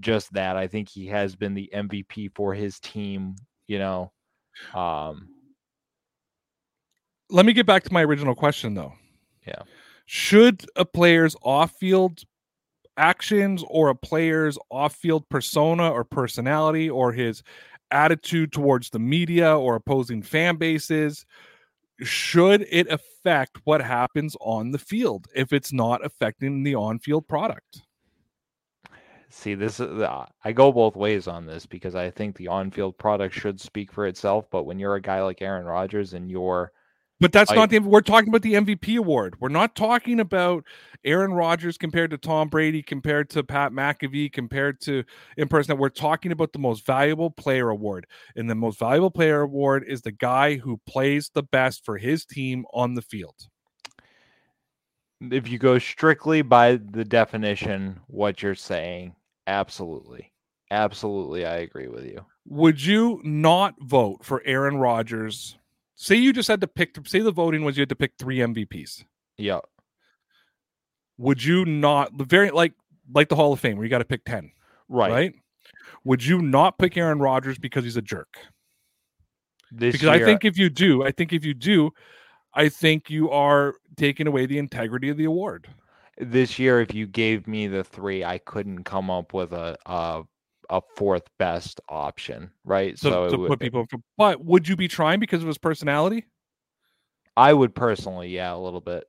[0.00, 0.56] just that.
[0.56, 3.36] I think he has been the MVP for his team.
[3.66, 4.12] You know.
[4.74, 5.28] Um.
[7.30, 8.94] Let me get back to my original question, though.
[9.46, 9.62] Yeah.
[10.06, 12.22] Should a player's off field
[12.96, 17.42] actions or a player's off field persona or personality or his
[17.90, 21.26] attitude towards the media or opposing fan bases
[22.00, 27.82] should it affect what happens on the field if it's not affecting the on-field product
[29.30, 32.96] See, this is uh, I go both ways on this because I think the on-field
[32.96, 34.46] product should speak for itself.
[34.50, 36.72] But when you're a guy like Aaron Rodgers and you're
[37.20, 37.80] But that's I- not the.
[37.80, 39.36] We're talking about the MVP award.
[39.40, 40.64] We're not talking about
[41.04, 45.04] Aaron Rodgers compared to Tom Brady, compared to Pat McAfee, compared to
[45.36, 45.76] in person.
[45.78, 48.06] We're talking about the most valuable player award,
[48.36, 52.24] and the most valuable player award is the guy who plays the best for his
[52.24, 53.48] team on the field.
[55.20, 59.16] If you go strictly by the definition, what you're saying,
[59.48, 60.32] absolutely.
[60.70, 62.24] Absolutely, I agree with you.
[62.46, 65.58] Would you not vote for Aaron Rodgers?
[66.00, 66.96] Say you just had to pick.
[67.06, 69.04] Say the voting was you had to pick three MVPs.
[69.36, 69.58] Yeah.
[71.18, 72.16] Would you not?
[72.16, 72.72] The very like
[73.12, 74.52] like the Hall of Fame, where you got to pick ten.
[74.88, 75.10] Right.
[75.10, 75.34] right?
[76.04, 78.38] Would you not pick Aaron Rodgers because he's a jerk?
[79.72, 81.90] This Because I think if you do, I think if you do,
[82.54, 85.66] I think you are taking away the integrity of the award.
[86.20, 90.22] this year, if you gave me the three, I couldn't come up with a a,
[90.70, 92.98] a fourth best option, right?
[92.98, 96.26] So, it to would- put people, but would you be trying because of his personality?
[97.36, 99.04] I would personally, yeah, a little bit.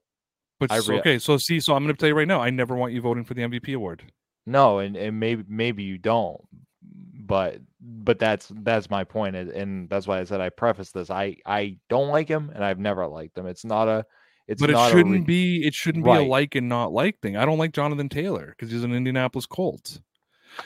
[0.60, 2.76] But rea- okay, so see, so I'm going to tell you right now, I never
[2.76, 4.03] want you voting for the MVP award.
[4.45, 6.41] No, and, and maybe maybe you don't,
[6.82, 11.10] but but that's that's my point, and- and that's why I said I preface this.
[11.10, 13.47] I I don't like him, and I've never liked him.
[13.47, 14.05] It's not a,
[14.47, 15.66] it's but it shouldn't re- be.
[15.66, 17.38] It shouldn't be a like and not like thing.
[17.38, 20.01] I don't like Jonathan Taylor because he's an Indianapolis Colts.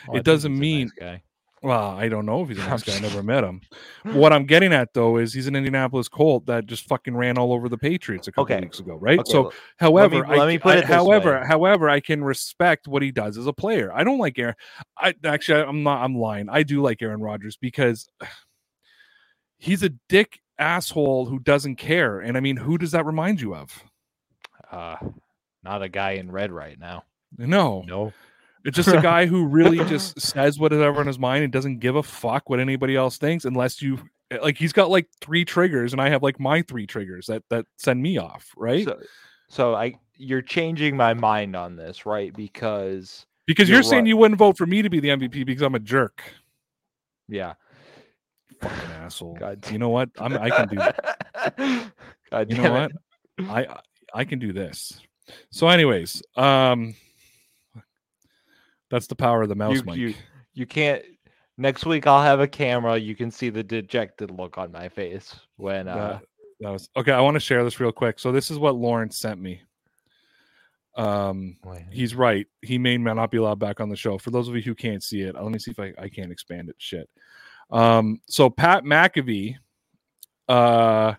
[0.10, 1.24] Oh, it doesn't mean- nice guy.
[1.66, 2.98] Well, I don't know if he's a nice guy.
[2.98, 3.62] I never met him.
[4.04, 7.54] What I'm getting at though is he's an Indianapolis Colt that just fucking ran all
[7.54, 8.60] over the Patriots a couple Okay.
[8.66, 9.20] weeks ago, right?
[9.20, 11.48] Okay, so, l- however, let I, me put I- it however, way.
[11.48, 13.94] however, I can respect what he does as a player.
[13.94, 14.56] I don't like Aaron.
[14.98, 16.04] I actually, I'm not.
[16.04, 16.50] I'm lying.
[16.50, 18.10] I do like Aaron Rodgers because
[19.58, 22.20] he's a dick asshole who doesn't care.
[22.20, 23.84] And I mean, who does that remind you of?
[24.72, 24.98] uh,
[25.64, 27.06] not a guy in red right now.
[27.38, 28.12] No, No,
[28.66, 31.96] It's just a guy who really just says whatever in his mind and doesn't give
[31.96, 34.00] a fuck what anybody else thinks unless you
[34.42, 37.66] like he's got like three triggers and I have like my three triggers that that
[37.78, 38.86] send me off, right?
[38.86, 39.00] So,
[39.50, 42.34] so I you're changing my mind on this, right?
[42.34, 44.10] Because because you're, you're saying right.
[44.10, 46.24] you wouldn't vote for me to be the MVP because I'm a jerk.
[47.28, 47.54] yeah,
[48.62, 49.36] Fucking asshole.
[49.36, 50.10] God You know what?
[50.18, 50.76] I'm I can do
[52.32, 52.92] God you know damn what?
[53.50, 53.80] I-
[54.16, 55.02] I can do this.
[55.50, 56.96] So anyways, um
[58.94, 59.98] that's the power of the mouse You- mic.
[59.98, 60.14] you-
[60.54, 61.04] You can't.
[61.58, 62.96] Next week I'll have a camera.
[62.96, 66.22] You can see the dejected look on my face when uh that,
[66.60, 67.12] that was okay.
[67.12, 68.20] I want to share this real quick.
[68.20, 69.62] So this is what Lawrence sent me.
[70.96, 71.58] Um
[71.92, 72.46] he's right.
[72.62, 74.20] He may not be allowed back on the show.
[74.20, 76.32] For those of you who can't see it, let me see if I, I can't
[76.32, 76.76] expand it.
[76.78, 77.10] Shit.
[77.72, 79.56] Um, so Pat McAfee,
[80.48, 81.16] uh,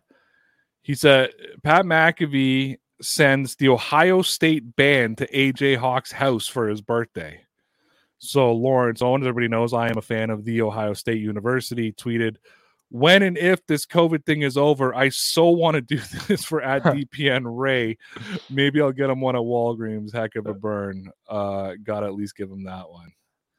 [0.82, 1.30] he said
[1.64, 7.40] Pat McAfee sends the Ohio State band to AJ Hawk's house for his birthday.
[8.24, 11.92] So Lawrence Owens, everybody knows I am a fan of the Ohio State University.
[11.92, 12.36] Tweeted,
[12.90, 15.96] "When and if this COVID thing is over, I so want to do
[16.28, 17.98] this for at DPN Ray.
[18.48, 20.12] Maybe I'll get him one at Walgreens.
[20.12, 21.10] Heck of a burn.
[21.28, 23.12] Uh, gotta at least give him that one.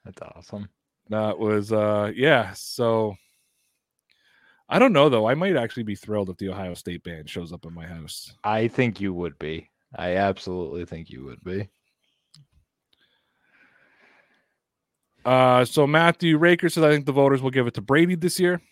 [0.04, 0.68] that's awesome.
[1.08, 2.52] That was uh, yeah.
[2.54, 3.14] So
[4.68, 5.28] I don't know though.
[5.28, 8.32] I might actually be thrilled if the Ohio State band shows up at my house.
[8.42, 9.70] I think you would be.
[9.94, 11.68] I absolutely think you would be.
[15.26, 18.38] Uh, so Matthew Raker says I think the voters will give it to Brady this
[18.38, 18.62] year.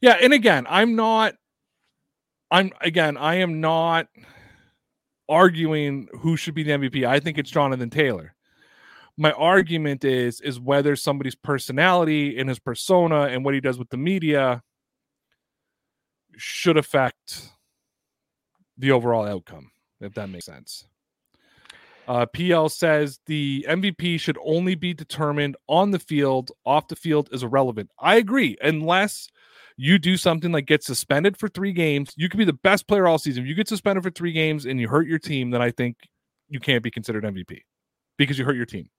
[0.00, 1.34] Yeah, and again, I'm not.
[2.50, 4.08] I'm again, I am not
[5.28, 7.06] arguing who should be the MVP.
[7.06, 8.34] I think it's Jonathan Taylor.
[9.18, 13.90] My argument is is whether somebody's personality and his persona and what he does with
[13.90, 14.62] the media
[16.38, 17.50] should affect
[18.78, 19.70] the overall outcome,
[20.00, 20.86] if that makes sense.
[22.10, 26.50] Uh, PL says the MVP should only be determined on the field.
[26.66, 27.88] Off the field is irrelevant.
[28.00, 29.28] I agree, unless
[29.76, 32.12] you do something like get suspended for three games.
[32.16, 33.44] You could be the best player all season.
[33.44, 35.98] If you get suspended for three games and you hurt your team, then I think
[36.48, 37.60] you can't be considered MVP
[38.18, 38.90] because you hurt your team.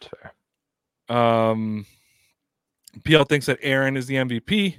[0.00, 1.14] Fair.
[1.14, 1.84] Um,
[3.04, 4.76] PL thinks that Aaron is the MVP.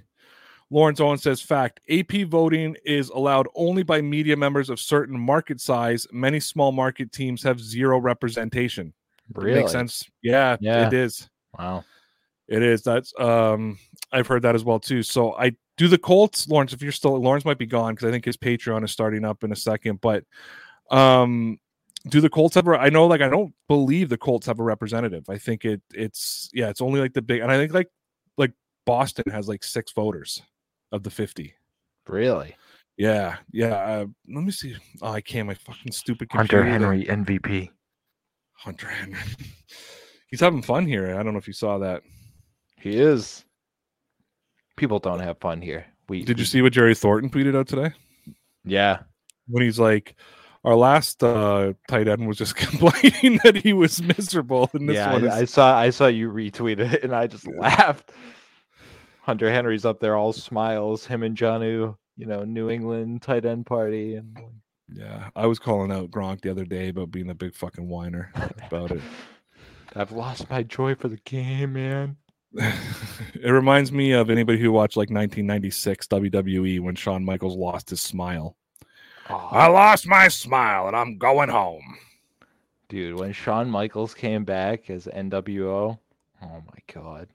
[0.72, 5.59] Lawrence Owen says, fact AP voting is allowed only by media members of certain market
[5.59, 6.07] size.
[6.13, 8.93] Many small market teams have zero representation.
[9.34, 9.59] Really?
[9.59, 10.09] Makes sense.
[10.22, 10.88] Yeah, Yeah.
[10.88, 11.30] it is.
[11.59, 11.84] Wow.
[12.47, 12.82] It is.
[12.84, 13.78] That's um
[14.13, 15.03] I've heard that as well too.
[15.03, 18.11] So I do the Colts, Lawrence, if you're still Lawrence might be gone because I
[18.11, 20.24] think his Patreon is starting up in a second, but
[20.89, 21.59] um
[22.07, 24.63] do the Colts have a I know like I don't believe the Colts have a
[24.63, 25.30] representative.
[25.30, 27.89] I think it it's yeah, it's only like the big and I think like
[28.38, 28.53] like
[28.86, 30.41] Boston has like six voters
[30.91, 31.53] of the 50.
[32.07, 32.55] Really?
[32.97, 33.75] Yeah, yeah.
[33.75, 34.75] Uh, let me see.
[35.01, 35.47] Oh, I can't.
[35.47, 36.63] My fucking stupid computer.
[36.63, 37.13] Hunter computer.
[37.13, 37.69] Henry MVP.
[38.53, 39.17] Hunter Henry.
[40.27, 41.17] He's having fun here.
[41.17, 42.03] I don't know if you saw that.
[42.79, 43.43] He is.
[44.77, 45.85] People don't have fun here.
[46.09, 47.91] We Did you see what Jerry Thornton tweeted out today?
[48.63, 48.99] Yeah.
[49.47, 50.15] when he's like,
[50.63, 55.13] "Our last uh, tight end was just complaining that he was miserable, and this yeah,
[55.13, 58.11] one I, is I saw I saw you retweet it and I just laughed.
[59.32, 63.65] Hunter Henry's up there all smiles, him and Jonnu, you know, New England tight end
[63.65, 64.38] party and
[64.91, 68.29] yeah." I was calling out Gronk the other day about being a big fucking whiner
[68.67, 68.99] about it.
[69.95, 72.17] I've lost my joy for the game, man.
[72.53, 78.01] it reminds me of anybody who watched like 1996 WWE when Shawn Michaels lost his
[78.01, 78.57] smile.
[79.29, 81.97] Oh, I lost my smile and I'm going home.
[82.89, 85.97] dude, when Shawn Michaels came back as NWO,
[86.41, 87.29] oh my god.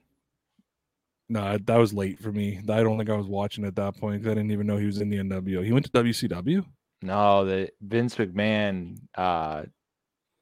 [1.29, 2.59] No, that was late for me.
[2.69, 4.21] I don't think I was watching at that point.
[4.21, 5.61] 'cause I didn't even know he was in the NWO.
[5.63, 6.65] He went to WCW.
[7.01, 9.63] No, the Vince McMahon uh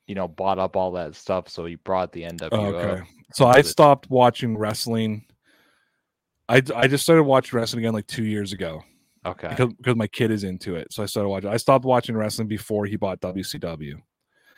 [0.08, 2.50] you know, bought up all that stuff, so he brought the NWO.
[2.52, 3.02] Oh, okay.
[3.34, 5.26] So I stopped watching wrestling.
[6.48, 8.84] I, I just started watching wrestling again like two years ago
[9.26, 9.48] Okay.
[9.50, 10.94] because, because my kid is into it.
[10.94, 11.50] So I started watching.
[11.50, 13.96] I stopped watching wrestling before he bought WCW.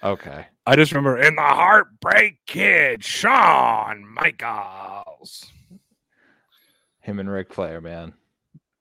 [0.03, 0.45] Okay.
[0.65, 5.49] I just remember in the Heartbreak Kid, Shawn Michaels.
[7.07, 8.13] Him and Ric Flair, man.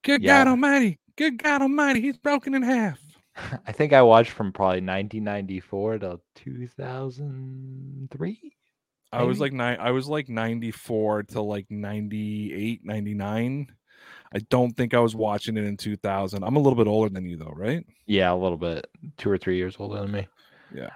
[0.03, 0.43] Good Yeah.
[0.43, 0.99] God Almighty!
[1.17, 2.01] Good God Almighty!
[2.01, 2.99] He's broken in half.
[3.67, 8.53] I think I watched from probably 1994 to 2003.
[9.13, 9.79] I was like nine.
[9.81, 13.69] I was like ninety four to like 98, 99.
[14.35, 16.43] I don't think I was watching it in two thousand.
[16.43, 17.87] I'm a little bit older than you though, right?
[18.07, 18.89] Yeah, a little bit.
[19.19, 20.27] Two or three years older than me.
[20.75, 20.91] Yeah,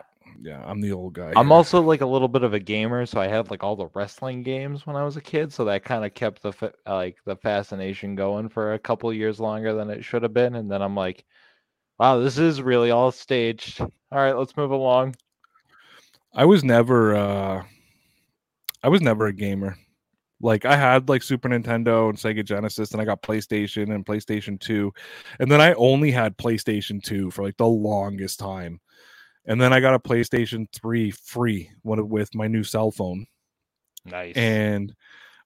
[0.66, 1.32] I'm the old guy.
[1.36, 1.54] I'm here.
[1.54, 4.42] also like a little bit of a gamer, so I had like all the wrestling
[4.42, 7.36] games when I was a kid, so that kind of kept the fa- like the
[7.36, 10.54] fascination going for a couple years longer than it should have been.
[10.54, 11.24] And then I'm like,
[11.98, 13.80] wow, this is really all staged.
[13.80, 15.16] All right, let's move along.
[16.34, 17.64] I was never uh
[18.82, 19.76] I was never a gamer.
[20.40, 24.58] Like I had like Super Nintendo and Sega Genesis and I got PlayStation and PlayStation
[24.58, 24.90] 2.
[25.38, 28.80] And then I only had PlayStation 2 for like the longest time.
[29.46, 33.26] And then I got a PlayStation 3 free with my new cell phone
[34.04, 34.36] Nice.
[34.36, 34.94] and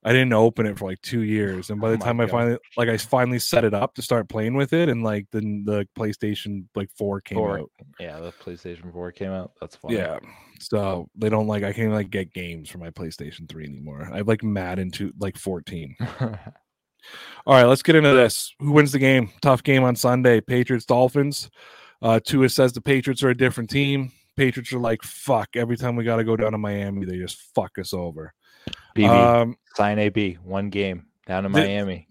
[0.03, 2.27] I didn't open it for like 2 years and by Oh the my time I
[2.27, 5.39] finally like I finally set it up to start playing with it and like the
[5.65, 7.59] the PlayStation like 4 came Four.
[7.59, 7.71] out.
[7.99, 9.53] yeah, the PlayStation 4 came out.
[9.59, 9.93] That's fine.
[9.93, 10.19] Yeah.
[10.59, 14.09] So they don't like I can't like get games for my PlayStation 3 anymore.
[14.13, 15.95] I have like Madden to like 14.
[16.21, 18.53] All right, let's get into this.
[18.59, 19.29] Who wins the game?
[19.41, 20.41] Tough game on Sunday.
[20.41, 21.49] Patriots Dolphins.
[22.01, 24.11] Uh Tua says the Patriots are a different team.
[24.35, 25.49] Patriots are like fuck.
[25.55, 28.33] Every time we got to go down to Miami, they just fuck us over.
[28.95, 32.07] BB, Um sign AB, one game down to Miami.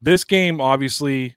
[0.00, 1.36] this game obviously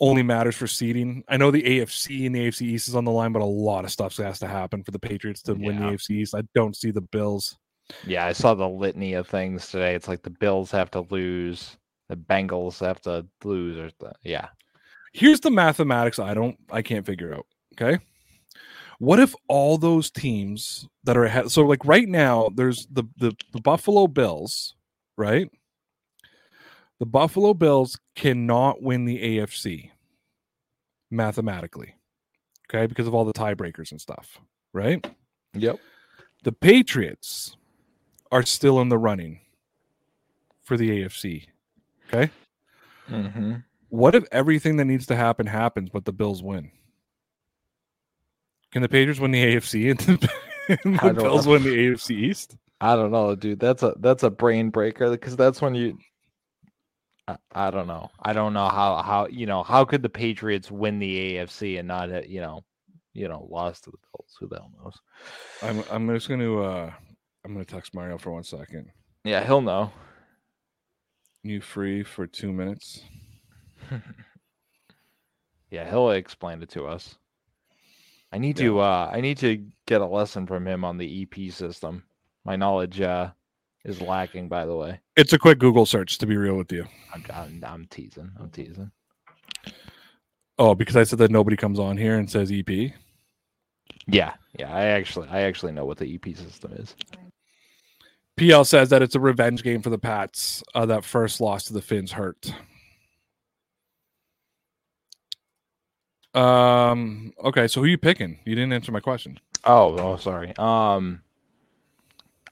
[0.00, 1.22] only matters for seeding.
[1.28, 3.84] I know the AFC and the AFC East is on the line, but a lot
[3.84, 6.34] of stuff has to happen for the Patriots to win the AFC East.
[6.34, 7.56] I don't see the Bills.
[8.04, 9.94] Yeah, I saw the litany of things today.
[9.94, 11.76] It's like the Bills have to lose,
[12.08, 14.48] the Bengals have to lose, or the, yeah.
[15.12, 17.46] Here's the mathematics I don't I can't figure out.
[17.74, 17.98] Okay.
[18.98, 23.36] What if all those teams that are ahead so like right now there's the the,
[23.52, 24.74] the Buffalo Bills,
[25.16, 25.50] right?
[26.98, 29.90] The Buffalo Bills cannot win the AFC
[31.10, 31.96] mathematically.
[32.70, 34.38] Okay, because of all the tiebreakers and stuff,
[34.72, 35.04] right?
[35.54, 35.78] Yep.
[36.44, 37.56] The Patriots
[38.30, 39.40] are still in the running
[40.62, 41.46] for the AFC.
[42.08, 42.32] Okay?
[43.10, 43.56] Mm-hmm.
[43.92, 46.70] What if everything that needs to happen happens, but the Bills win?
[48.70, 50.30] Can the Patriots win the AFC and the,
[50.84, 51.52] and the Bills know.
[51.52, 52.56] win the AFC East?
[52.80, 53.60] I don't know, dude.
[53.60, 55.98] That's a that's a brain breaker because that's when you.
[57.28, 58.10] I, I don't know.
[58.22, 61.86] I don't know how how you know how could the Patriots win the AFC and
[61.86, 62.64] not uh, you know
[63.12, 64.34] you know lost to the Bills?
[64.40, 64.98] Who the hell knows?
[65.60, 66.90] I'm I'm just gonna uh
[67.44, 68.86] I'm gonna text Mario for one second.
[69.22, 69.92] Yeah, he'll know.
[71.42, 73.02] You free for two minutes?
[75.72, 77.16] Yeah, he'll explain it to us.
[78.30, 81.50] I need to uh I need to get a lesson from him on the EP
[81.50, 82.04] system.
[82.44, 83.30] My knowledge uh
[83.86, 85.00] is lacking by the way.
[85.16, 86.86] It's a quick Google search to be real with you.
[87.14, 88.30] I'm I'm, I'm teasing.
[88.38, 88.90] I'm teasing.
[90.58, 92.92] Oh, because I said that nobody comes on here and says EP.
[94.06, 96.94] Yeah, yeah, I actually I actually know what the EP system is.
[98.36, 100.62] PL says that it's a revenge game for the Pats.
[100.74, 102.52] Uh, that first loss to the Fins hurt.
[106.34, 107.32] Um.
[107.44, 108.38] Okay, so who you picking?
[108.44, 109.38] You didn't answer my question.
[109.64, 110.56] Oh, oh, sorry.
[110.56, 111.22] Um,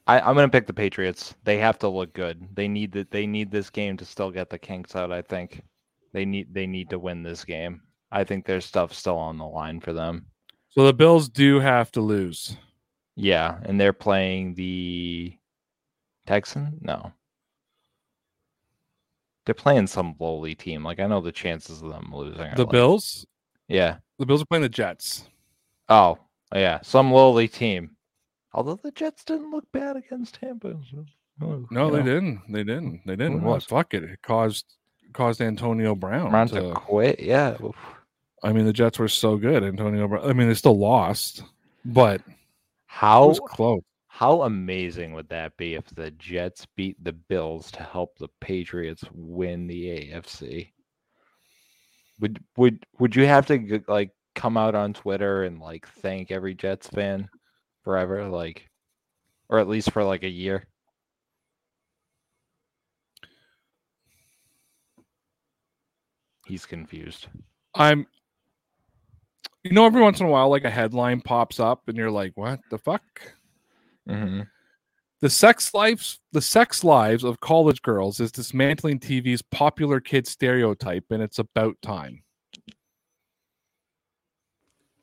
[0.07, 1.35] I, I'm gonna pick the Patriots.
[1.45, 2.47] They have to look good.
[2.55, 3.11] They need that.
[3.11, 5.12] They need this game to still get the kinks out.
[5.12, 5.62] I think
[6.12, 7.83] they need they need to win this game.
[8.12, 10.26] I think there's stuff still on the line for them.
[10.70, 12.57] So the Bills do have to lose.
[13.16, 15.37] Yeah, and they're playing the
[16.26, 16.78] Texan.
[16.81, 17.12] No,
[19.45, 20.85] they're playing some lowly team.
[20.85, 22.51] Like I know the chances of them losing.
[22.57, 23.26] The like- Bills.
[23.70, 23.96] Yeah.
[24.18, 25.28] The Bills are playing the Jets.
[25.88, 26.18] Oh,
[26.54, 26.80] yeah.
[26.82, 27.96] Some lowly team.
[28.52, 30.76] Although the Jets didn't look bad against Tampa.
[31.38, 32.42] No, they know, didn't.
[32.52, 33.00] They didn't.
[33.06, 33.42] They didn't.
[33.42, 33.64] Knows?
[33.64, 34.02] Fuck it.
[34.04, 34.66] It caused
[35.12, 36.60] caused Antonio Brown Brown to.
[36.60, 37.20] to quit.
[37.20, 37.56] Yeah.
[38.42, 39.62] I mean, the Jets were so good.
[39.64, 40.28] Antonio Brown.
[40.28, 41.44] I mean, they still lost,
[41.84, 42.20] but
[42.86, 43.82] How close.
[44.08, 49.04] how amazing would that be if the Jets beat the Bills to help the Patriots
[49.14, 50.72] win the AFC?
[52.20, 56.54] Would would would you have to like come out on Twitter and like thank every
[56.54, 57.28] Jets fan
[57.82, 58.68] forever, like,
[59.48, 60.66] or at least for like a year?
[66.46, 67.28] He's confused.
[67.74, 68.06] I'm.
[69.62, 72.32] You know, every once in a while, like a headline pops up, and you're like,
[72.34, 73.02] "What the fuck?"
[74.08, 74.42] Mm-hmm.
[75.20, 81.04] The sex lives, the sex lives of college girls is dismantling TV's popular kid stereotype,
[81.10, 82.22] and it's about time.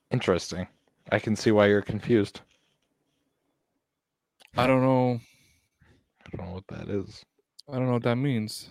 [0.10, 0.68] Interesting.
[1.12, 2.42] I can see why you're confused.
[4.56, 5.20] I don't know.
[6.26, 7.24] I don't know what that is.
[7.72, 8.70] I don't know what that means.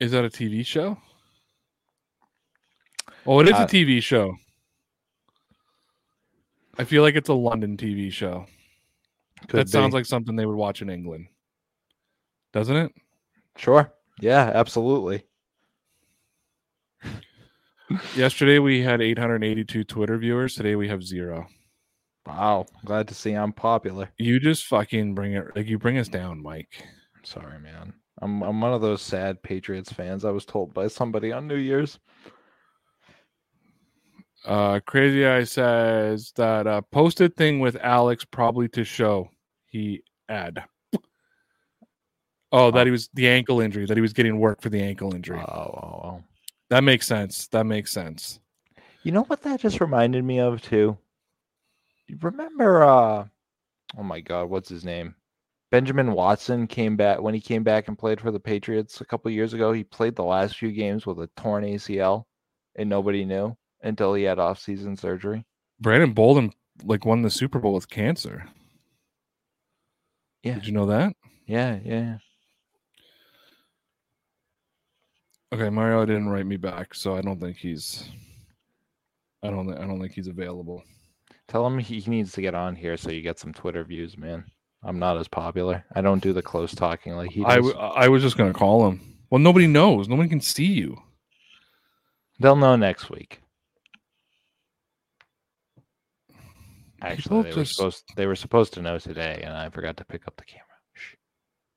[0.00, 0.98] Is that a TV show?
[3.26, 4.34] Oh, it is Uh, a TV show.
[6.78, 8.46] I feel like it's a London TV show.
[9.46, 11.28] Could that sounds like something they would watch in England.
[12.52, 12.92] Doesn't it?
[13.56, 13.92] sure.
[14.20, 15.24] Yeah, absolutely.
[18.14, 20.54] Yesterday we had 882 Twitter viewers.
[20.54, 21.46] Today we have zero.
[22.26, 22.66] Wow.
[22.84, 24.10] Glad to see I'm popular.
[24.18, 26.84] You just fucking bring it like you bring us down, Mike.
[27.16, 27.94] I'm sorry, man.
[28.20, 30.24] I'm I'm one of those sad Patriots fans.
[30.24, 31.98] I was told by somebody on New Year's.
[34.44, 39.30] Uh Crazy Eye says that uh posted thing with Alex probably to show
[39.66, 40.64] he had.
[42.50, 45.10] Oh, that he was the ankle injury, that he was getting work for the ankle
[45.12, 45.38] Oh, injury.
[45.40, 46.24] oh, oh.
[46.70, 47.46] That makes sense.
[47.48, 48.40] That makes sense.
[49.02, 50.96] You know what that just reminded me of too?
[52.06, 53.24] You remember uh
[53.98, 55.14] oh my god, what's his name?
[55.70, 59.30] Benjamin Watson came back when he came back and played for the Patriots a couple
[59.30, 59.70] years ago.
[59.72, 62.24] He played the last few games with a torn ACL
[62.76, 65.44] and nobody knew until he had off-season surgery.
[65.80, 66.52] Brandon Bolden
[66.84, 68.44] like won the Super Bowl with cancer.
[70.42, 70.54] Yeah.
[70.54, 71.14] Did you know that?
[71.46, 72.18] Yeah, yeah.
[75.52, 78.08] Okay, Mario didn't write me back, so I don't think he's
[79.42, 80.82] I don't I don't think he's available.
[81.46, 84.44] Tell him he needs to get on here so you get some Twitter views, man.
[84.84, 85.84] I'm not as popular.
[85.94, 87.52] I don't do the close talking like he does.
[87.52, 89.16] I, w- I was just gonna call him.
[89.30, 90.08] Well, nobody knows.
[90.08, 90.98] Nobody can see you.
[92.38, 93.40] They'll know next week.
[97.02, 100.04] Actually, they were just- supposed they were supposed to know today, and I forgot to
[100.04, 100.64] pick up the camera.
[100.94, 101.14] Shh.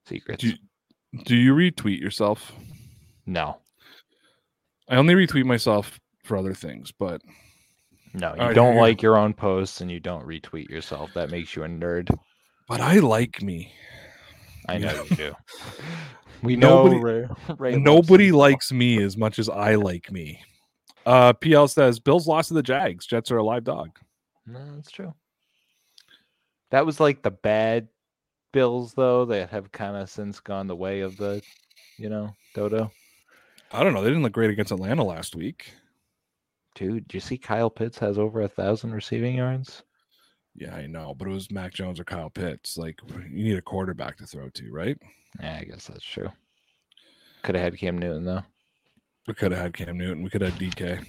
[0.08, 0.42] Secrets.
[0.42, 2.52] Do you, do you retweet yourself?
[3.26, 3.58] No,
[4.90, 7.22] I only retweet myself for other things, but
[8.14, 11.12] no, you don't like your own posts, and you don't retweet yourself.
[11.14, 12.10] That makes you a nerd.
[12.68, 13.72] but I like me.
[14.68, 14.92] I Yeah.
[14.94, 15.36] know you do.
[16.44, 17.28] We know Nobody- Ray,
[17.60, 20.40] Ray Nobody likes me as much as I like me.
[21.06, 23.06] Uh, PL says Bills lost to the Jags.
[23.06, 23.92] Jets are a live dog.
[24.52, 25.14] No, that's true.
[26.72, 27.88] That was like the bad
[28.52, 31.42] Bills, though, that have kind of since gone the way of the,
[31.98, 32.92] you know, Dodo.
[33.72, 34.02] I don't know.
[34.02, 35.74] They didn't look great against Atlanta last week.
[36.76, 39.84] Dude, do you see Kyle Pitts has over a thousand receiving yards?
[40.56, 42.78] Yeah, I know, but it was Mac Jones or Kyle Pitts.
[42.78, 43.00] Like
[43.30, 44.98] you need a quarterback to throw to, right?
[45.40, 46.30] Yeah, I guess that's true.
[47.44, 48.44] Could have had Cam Newton though.
[49.28, 50.24] We could have had Cam Newton.
[50.24, 51.06] We could have DK.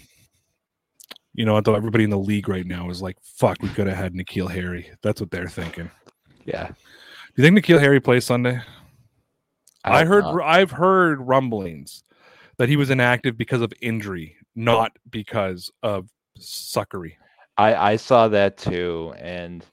[1.35, 1.74] You know what though?
[1.74, 4.91] Everybody in the league right now is like, "Fuck, we could have had N'Keal Harry."
[5.03, 5.91] That's what they're thinking.
[6.45, 6.74] Yeah, Do
[7.43, 8.61] you think N'Keal Harry plays Sunday?
[9.85, 10.24] I, hope heard.
[10.24, 10.43] not.
[10.43, 12.05] I've heard rumblings
[12.59, 16.09] that he was inactive because of injury, not because of
[16.39, 17.14] suckery.
[17.57, 19.64] I I saw that too, and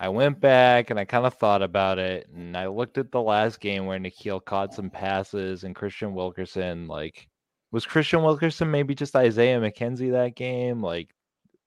[0.00, 3.20] I went back and I kind of thought about it, and I looked at the
[3.20, 6.86] last game where N'Keal caught some passes and Kristian Wilkerson.
[6.86, 7.27] Like,
[7.70, 10.82] was Kristian Wilkerson maybe just Isaiah McKenzie that game?
[10.82, 11.10] Like,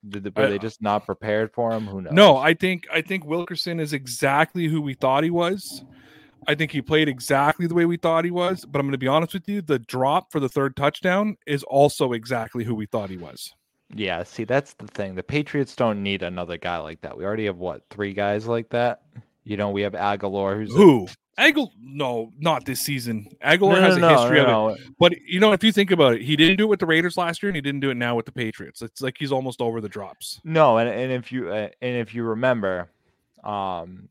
[0.08, 1.86] did the, were I- they just not prepared for him?
[1.88, 2.14] Who knows?
[2.14, 5.84] No, I think I think Wilkerson is exactly who we thought he was.
[6.48, 8.66] I think he played exactly the way we thought he was.
[8.66, 11.64] But I'm going to be honest with you: the drop for the third touchdown is
[11.64, 13.54] also exactly who we thought he was.
[13.94, 15.16] Yeah, see, that's the thing.
[15.16, 17.16] The Patriots don't need another guy like that.
[17.18, 19.02] We already have what three guys like that.
[19.44, 21.08] You know, we have Agholor, who's a- Who?
[21.40, 21.70] Agholor?
[21.82, 23.28] No, not this season.
[23.44, 24.84] Agholor No, has no, a history no, of it.
[25.00, 27.18] But you know, if you think about it, he didn't do it with the Raiders
[27.18, 28.82] last year, and he didn't do it now with the Patriots.
[28.82, 30.40] It's like he's almost over the drops.
[30.44, 32.90] No, and, and if you uh, and if you remember,
[33.44, 34.10] um,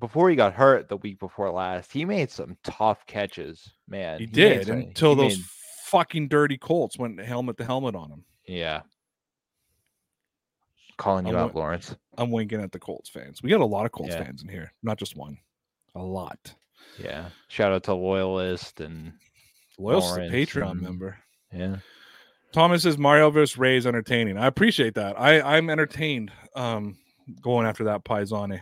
[0.00, 3.70] before he got hurt the week before last, he made some tough catches.
[3.88, 5.46] Man, He made did some- until he those made-
[5.86, 8.24] fucking dirty Colts went helmet to helmet on him.
[8.46, 8.82] Yeah.
[10.96, 11.94] Calling you I'm out, wa- Lawrence.
[12.18, 13.42] I'm winking at the Colts fans.
[13.42, 14.24] We got a lot of Colts Yeah.
[14.24, 15.38] fans in here, not just one.
[15.94, 16.54] A lot.
[16.98, 17.26] Yeah.
[17.48, 19.12] Shout out to Loyalist and
[19.78, 21.18] Loyalist Lawrence Patreon member.
[21.52, 21.76] yeah.
[22.52, 23.56] Thomas says Mario vs.
[23.56, 24.36] Ray is entertaining.
[24.36, 25.18] I appreciate that.
[25.20, 26.32] I I'm entertained.
[26.56, 26.96] Um,
[27.40, 28.60] going after that Paisane.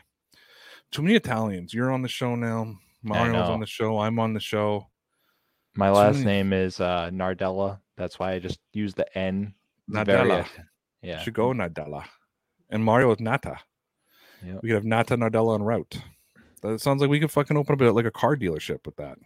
[0.92, 1.72] Too many Italians.
[1.72, 2.74] You're on the show now.
[3.02, 3.98] Mario's on the show.
[3.98, 4.86] I'm on the show.
[5.74, 7.80] My Too last many- name is uh Nardella.
[7.96, 9.54] That's why I just use the N.
[9.88, 10.40] It's very Nadella.
[10.44, 10.62] It-
[11.02, 11.20] Yeah.
[11.22, 12.04] Should go Nardella.
[12.70, 13.58] And Mario with Nata.
[14.44, 14.60] Yep.
[14.62, 15.96] We could have Nata Nardella en route.
[16.60, 19.18] That sounds like we could fucking open up a, like a car dealership with that.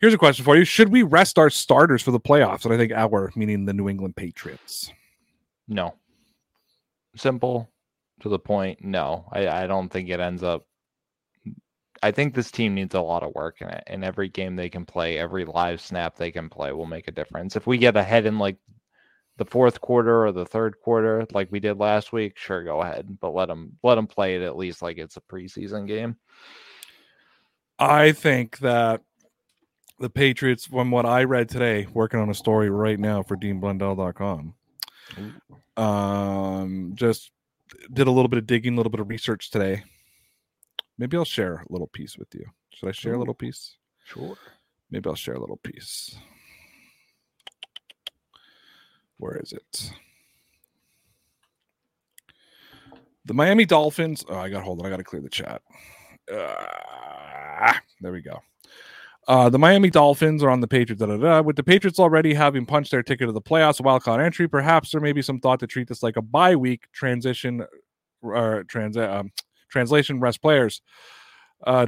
[0.00, 2.64] Here's a question for you: Should we rest our starters for the playoffs?
[2.64, 4.92] And I think our, meaning the New England Patriots.
[5.68, 5.94] No.
[7.16, 7.70] Simple
[8.20, 8.84] to the point.
[8.84, 9.26] No.
[9.32, 10.66] I, I don't think it ends up
[12.02, 13.84] I think this team needs a lot of work in it.
[13.86, 17.12] And every game they can play, every live snap they can play will make a
[17.12, 17.56] difference.
[17.56, 18.56] If we get ahead in like
[19.38, 23.18] the fourth quarter or the third quarter, like we did last week, sure, go ahead.
[23.20, 26.16] But let them let them play it at least like it's a preseason game.
[27.78, 29.02] I think that
[29.98, 34.54] the Patriots, from what I read today, working on a story right now for DeanBlundell.com,
[35.76, 37.30] um, just
[37.92, 39.84] did a little bit of digging, a little bit of research today.
[40.98, 42.46] Maybe I'll share a little piece with you.
[42.70, 43.76] Should I share a little piece?
[44.04, 44.36] Sure.
[44.90, 46.16] Maybe I'll share a little piece.
[49.18, 49.90] Where is it?
[53.24, 54.24] The Miami Dolphins.
[54.28, 54.86] Oh, I got hold on.
[54.86, 55.62] I got to clear the chat.
[56.32, 58.40] Uh, there we go.
[59.28, 61.00] Uh, the Miami Dolphins are on the Patriots.
[61.00, 61.40] Da, da, da.
[61.40, 64.92] With the Patriots already having punched their ticket to the playoffs, wild card entry, perhaps
[64.92, 67.66] there may be some thought to treat this like a bye week transition
[68.22, 69.32] or trans- um,
[69.68, 70.80] translation rest players.
[71.66, 71.84] Uh,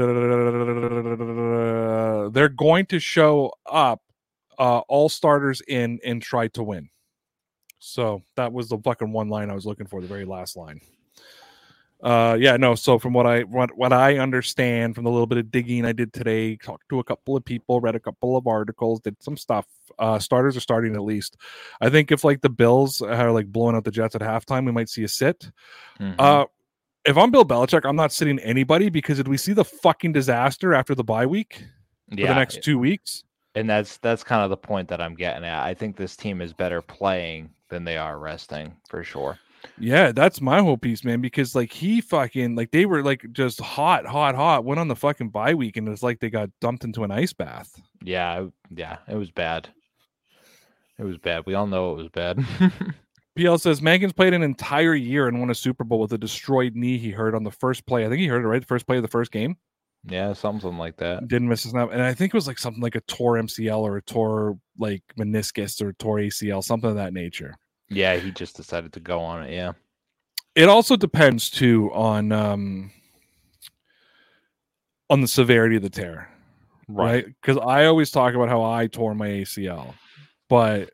[2.31, 4.03] they're going to show up
[4.59, 6.89] all starters in and try to win.
[7.89, 10.81] So that was the fucking one line I was looking for, the very last line.
[12.03, 12.75] Uh, yeah, no.
[12.77, 15.93] So from what I what what I understand from the little bit of digging I
[15.93, 19.37] did today, talked to a couple of people, read a couple of articles, did some
[19.37, 19.67] stuff.
[19.99, 21.37] Uh, starters are starting at least.
[21.81, 24.71] I think if like the Bills are like blowing out the Jets at halftime, we
[24.73, 25.51] might see a sit.
[25.99, 26.15] Mhm.
[26.19, 26.47] Uh,
[27.05, 30.75] if I'm Bill Belichick, I'm not sitting anybody because did we see the fucking disaster
[30.75, 31.65] after the bye week
[32.11, 33.25] for the next two weeks?
[33.55, 35.65] and that's that's kind of the point that I'm getting at.
[35.65, 39.39] I think this team is better playing than they are resting for sure.
[39.79, 41.21] Yeah, that's my whole piece, man.
[41.21, 44.65] Because like he fucking like they were like just hot, hot, hot.
[44.65, 47.33] Went on the fucking bye week, and it's like they got dumped into an ice
[47.33, 47.81] bath.
[48.03, 49.69] Yeah, yeah, it was bad.
[50.99, 51.47] It was bad.
[51.47, 52.45] We all know it was bad.
[53.37, 56.75] PL says Megan's played an entire year and won a Super Bowl with a destroyed
[56.75, 58.05] knee he hurt on the first play.
[58.05, 59.57] I think he heard it right, the first play of the first game.
[60.05, 61.29] Yeah, something like that.
[61.29, 63.79] Didn't miss a snap, and I think it was like something like a tore MCL
[63.79, 67.55] or a tore like meniscus or tore ACL, something of that nature.
[67.91, 69.53] Yeah, he just decided to go on it.
[69.53, 69.73] Yeah.
[70.55, 72.91] it also depends too on um
[75.11, 76.29] on the severity of the tear
[76.89, 79.95] right because i always talk about how i tore my acl
[80.49, 80.91] but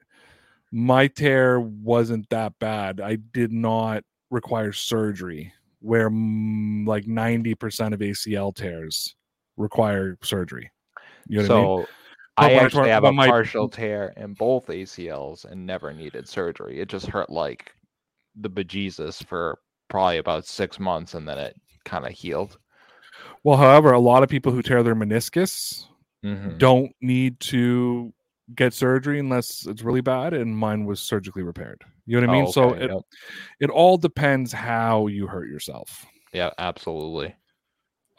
[0.72, 5.52] my tear wasn't that bad i did not require surgery
[5.84, 9.14] where mm, like 90% of acl tears
[9.56, 10.70] require surgery
[11.28, 11.86] you know what I mean?
[11.86, 11.92] so
[12.36, 16.80] I, actually tore- have a my- partial tear in both ACLs and never needed surgery.
[16.80, 17.72] It just hurt like
[18.40, 19.58] the bejesus for
[19.88, 21.54] probably about six months and then it
[21.84, 22.58] kind of healed.
[23.44, 25.84] well however a lot of people who tear their meniscus
[26.24, 26.58] Mhm.
[26.58, 28.12] don't need to
[28.54, 32.38] get surgery unless it's really bad and mine was surgically repaired you know what i
[32.38, 33.00] mean Oh, so it, yep.
[33.60, 37.34] it all depends how you hurt yourself yeah, absolutely.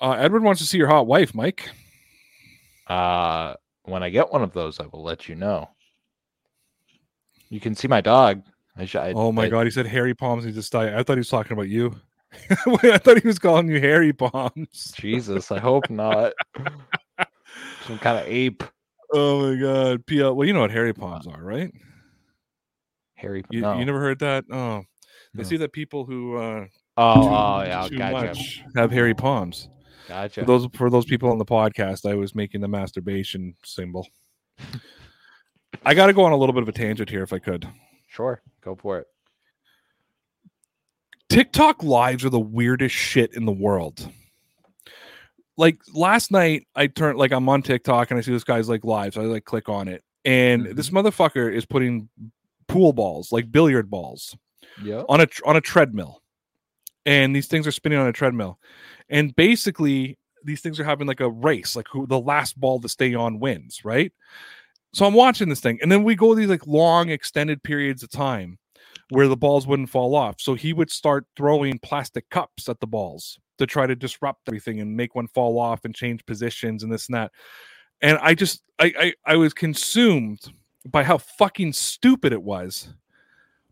[0.02, 1.70] uh, edward wants to see your hot wife mike
[2.88, 5.70] Uh, when I get one of those, I will let you know.
[7.50, 8.42] You can see my dog.
[8.78, 11.02] I sh- I, oh my I- god he said hairy palms need to stay i
[11.02, 11.96] thought he was talking about you
[12.84, 16.34] i thought he was calling you hairy palms Jesus, I hope not.
[17.88, 18.64] Some kind of ape.
[19.16, 21.72] Oh my god pl well you know what hairy palms are right
[23.16, 23.44] Harry.
[23.50, 23.78] you, no.
[23.80, 24.84] you never heard that oh
[25.34, 25.50] they No.
[25.50, 26.66] say that people who uh
[26.98, 27.88] oh, too, oh, yeah.
[27.88, 28.28] too Gotcha.
[28.28, 29.70] much have hairy palms
[30.08, 30.42] Gotcha.
[30.42, 34.08] For those for those people on the podcast, I was making the masturbation symbol.
[35.84, 37.68] I got to go on a little bit of a tangent here, if I could.
[38.08, 38.42] Sure.
[38.62, 39.08] Go for it.
[41.30, 44.10] TikTok lives are the weirdest shit in the world.
[45.58, 48.84] Like last night, I turned like I'm on TikTok and I see this guy's like
[48.84, 50.76] live, so I like click on it, and mm-hmm.
[50.76, 52.10] this motherfucker is putting
[52.68, 54.36] pool balls, like billiard balls,
[54.84, 55.04] Yeah.
[55.08, 56.22] on a tr- on a treadmill,
[57.06, 58.60] and these things are spinning on a treadmill,
[59.10, 62.90] and basically these things are having like a race, like who the last ball to
[62.90, 64.12] stay on wins, right?
[64.94, 68.10] So I'm watching this thing, and then we go these like long extended periods of
[68.10, 68.60] time
[69.10, 70.36] where the balls wouldn't fall off.
[70.40, 74.80] So he would start throwing plastic cups at the balls to try to disrupt everything
[74.80, 77.32] and make one fall off and change positions and this and that.
[78.02, 78.94] And I just I
[79.26, 80.40] I, I was consumed
[80.86, 82.90] by how fucking stupid it was.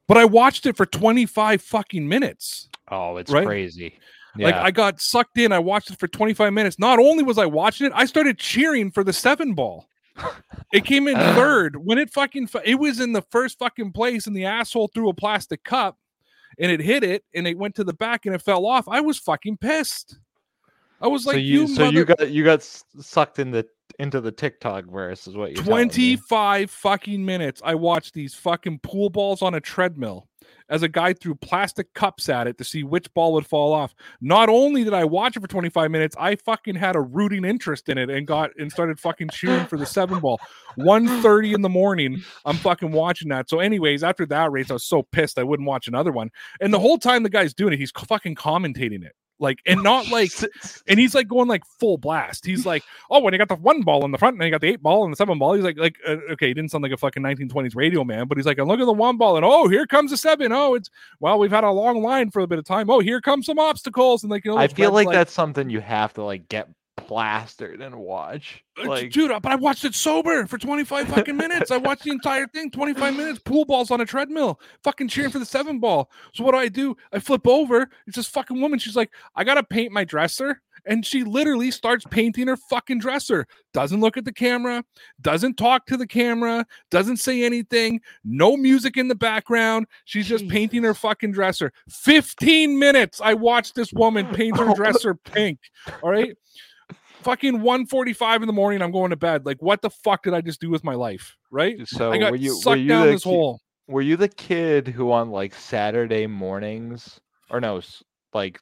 [0.07, 2.69] But I watched it for 25 fucking minutes.
[2.89, 3.45] Oh, it's Right?
[3.45, 3.99] crazy.
[4.37, 5.51] Like I got sucked in.
[5.51, 6.79] I watched it for 25 minutes.
[6.79, 9.87] Not only was I watching it, I started cheering for the seven ball.
[10.73, 14.35] It came in third when it fucking it was in the first fucking place and
[14.35, 15.97] the asshole threw a plastic cup
[16.59, 18.87] and it hit it and it went to the back and it fell off.
[18.87, 20.17] I was fucking pissed.
[21.01, 23.67] I was like so you, you, so you got you got sucked in the
[23.99, 25.69] into the TikTok verse is what telling me.
[25.69, 30.27] 25 fucking minutes I watched these fucking pool balls on a treadmill
[30.73, 33.93] as a guy threw plastic cups at it to see which ball would fall off.
[34.21, 37.89] Not only did I watch it for 25 minutes, I fucking had a rooting interest
[37.89, 40.39] in it and got and started fucking cheering for the seven ball.
[40.77, 43.51] 1:30 in the morning, I'm fucking watching that.
[43.51, 46.31] So anyways, after that race I was so pissed I wouldn't watch another one.
[46.59, 49.13] And the whole time the guy's doing it, he's fucking commentating it.
[49.39, 50.31] Like and not like
[50.87, 52.45] and he's like going like full blast.
[52.45, 54.61] He's like, oh, when he got the one ball in the front, and he got
[54.61, 55.53] the eight ball and the seven ball.
[55.53, 58.37] He's like, like uh, okay, he didn't sound like a fucking 1920s radio man, but
[58.37, 60.51] he's like, and look at the one ball, and oh, here comes the seven.
[60.51, 60.89] Oh, it's
[61.19, 62.89] well, we've had a long line for a bit of time.
[62.89, 65.69] Oh, here comes some obstacles, and like, you know, I feel red, like that's something
[65.69, 66.69] you have to like get
[67.07, 68.63] plastered and watch.
[68.77, 71.71] Uh, Like dude, but I watched it sober for 25 fucking minutes.
[71.71, 75.39] I watched the entire thing, 25 minutes, pool balls on a treadmill, fucking cheering for
[75.39, 76.09] the seven ball.
[76.33, 76.95] So what do I do?
[77.11, 77.89] I flip over.
[78.07, 78.79] It's this fucking woman.
[78.79, 80.61] She's like, I gotta paint my dresser.
[80.85, 83.45] And she literally starts painting her fucking dresser.
[83.73, 84.83] Doesn't look at the camera,
[85.21, 89.85] doesn't talk to the camera, doesn't say anything, no music in the background.
[90.03, 91.71] She's just painting her fucking dresser.
[91.89, 93.21] 15 minutes.
[93.23, 95.59] I watched this woman paint her dresser pink.
[96.01, 96.35] All right
[97.23, 99.45] fucking 1:45 in the morning i'm going to bed.
[99.45, 101.87] Like what the fuck did i just do with my life right?
[101.87, 103.59] So i got were you were sucked you down the this ki- hole.
[103.87, 107.19] were you the kid who on like Saturday mornings
[107.49, 107.81] or no
[108.33, 108.59] like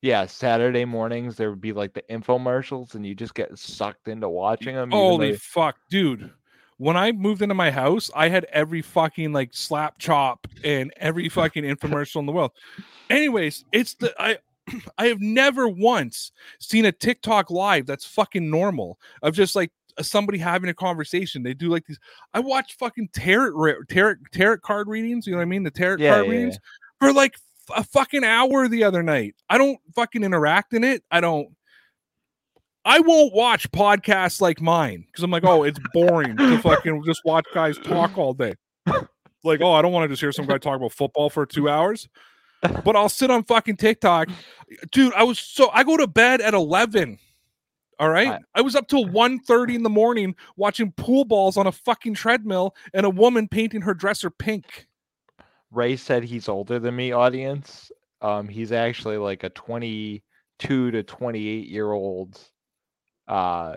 [0.00, 4.28] yeah Saturday mornings there would be like the infomercials and you just get sucked into
[4.28, 6.30] watching them holy fuck dude.
[6.78, 11.28] When i moved into my house i had every fucking like slap chop and every
[11.28, 12.50] fucking infomercial in the world.
[13.08, 14.38] Anyways it's the i
[14.98, 19.70] i have never once seen a tiktok live that's fucking normal of just like
[20.00, 21.42] somebody having a conversation.
[21.42, 21.98] They do like these
[22.32, 25.62] i watch fucking tarot tarot tarot card readings you know what i mean?
[25.62, 26.58] The tarot Yeah, card yeah, readings
[26.98, 27.36] for like
[27.76, 29.34] a fucking hour the other night.
[29.48, 31.04] I don't fucking interact in it.
[31.10, 31.48] I don't
[32.84, 37.22] I won't watch podcasts like mine because I'm like, oh, it's boring to fucking just
[37.24, 38.54] watch guys talk all day.
[39.44, 41.68] Like, oh, I don't want to just hear some guy talk about football for two
[41.68, 42.08] hours.
[42.84, 44.28] But I'll sit on fucking TikTok.
[44.92, 47.18] Dude, I was so I go to bed at 11.
[47.98, 48.28] All right.
[48.28, 52.14] I- I was up till 1:30 in the morning watching pool balls on a fucking
[52.14, 54.86] treadmill and a woman painting her dresser pink.
[55.70, 57.90] Ray said he's older than me audience
[58.20, 62.38] um he's actually like a 22 to 28 year old
[63.28, 63.76] uh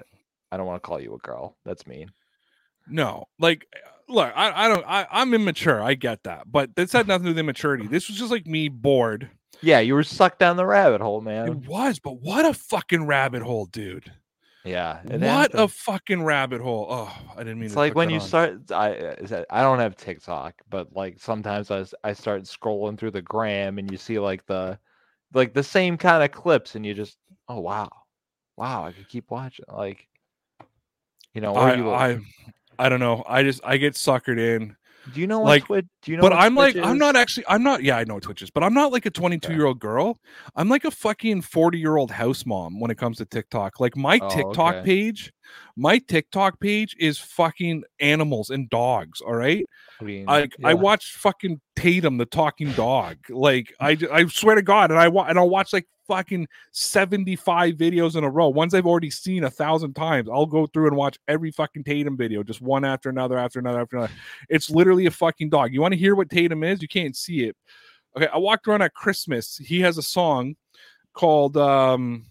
[0.51, 2.11] I don't want to call you a girl that's mean
[2.87, 3.65] No, like,
[4.07, 5.81] look, I, I don't, I, I'm immature.
[5.81, 7.87] I get that, but this had nothing to do with immaturity.
[7.87, 9.29] This was just like me bored.
[9.61, 13.07] yeah you were sucked down the rabbit hole man It was, but what a fucking
[13.07, 14.11] rabbit hole, dude.
[14.65, 16.87] yeah What a fucking rabbit hole.
[16.89, 18.27] Oh, I didn't mean It's like when you on.
[18.27, 18.71] start.
[18.71, 23.11] I is that- I don't have TikTok, but like sometimes I I start scrolling through
[23.11, 24.77] the gram and you see like the
[25.33, 27.17] like the same kind of clips and you just
[27.47, 27.89] oh wow
[28.57, 30.07] wow I could keep watching like
[31.33, 32.19] you know I, you, I,
[32.79, 33.23] I don't know.
[33.27, 34.75] I just, I get suckered in.
[35.13, 37.15] do you know what like, Twitch do you know but I'm like, Twitch I'm not
[37.15, 39.65] actually, I'm not, yeah, I know Twitch is, but I'm not like a 22 year
[39.65, 40.17] old girl.
[40.55, 43.79] I'm like a fucking 40 year old house mom when it comes to TikTok.
[43.79, 44.85] Like my Oh, TikTok okay.
[44.85, 45.31] page,
[45.75, 49.21] my TikTok page is fucking animals and dogs.
[49.21, 49.65] All right.
[49.99, 50.73] I mean, I I yeah.
[50.73, 53.17] watched fucking Tatum, the talking dog.
[53.29, 57.35] Like I, I swear to God, and I wa- and I'll watch like fucking seventy
[57.35, 58.49] five videos in a row.
[58.49, 60.29] Ones I've already seen a thousand times.
[60.31, 63.81] I'll go through and watch every fucking Tatum video, just one after another, after another,
[63.81, 64.13] after another.
[64.49, 65.73] It's literally a fucking dog.
[65.73, 66.81] You want to hear what Tatum is?
[66.81, 67.55] You can't see it.
[68.17, 69.57] Okay, I walked around at Christmas.
[69.57, 70.55] He has a song
[71.13, 72.25] called um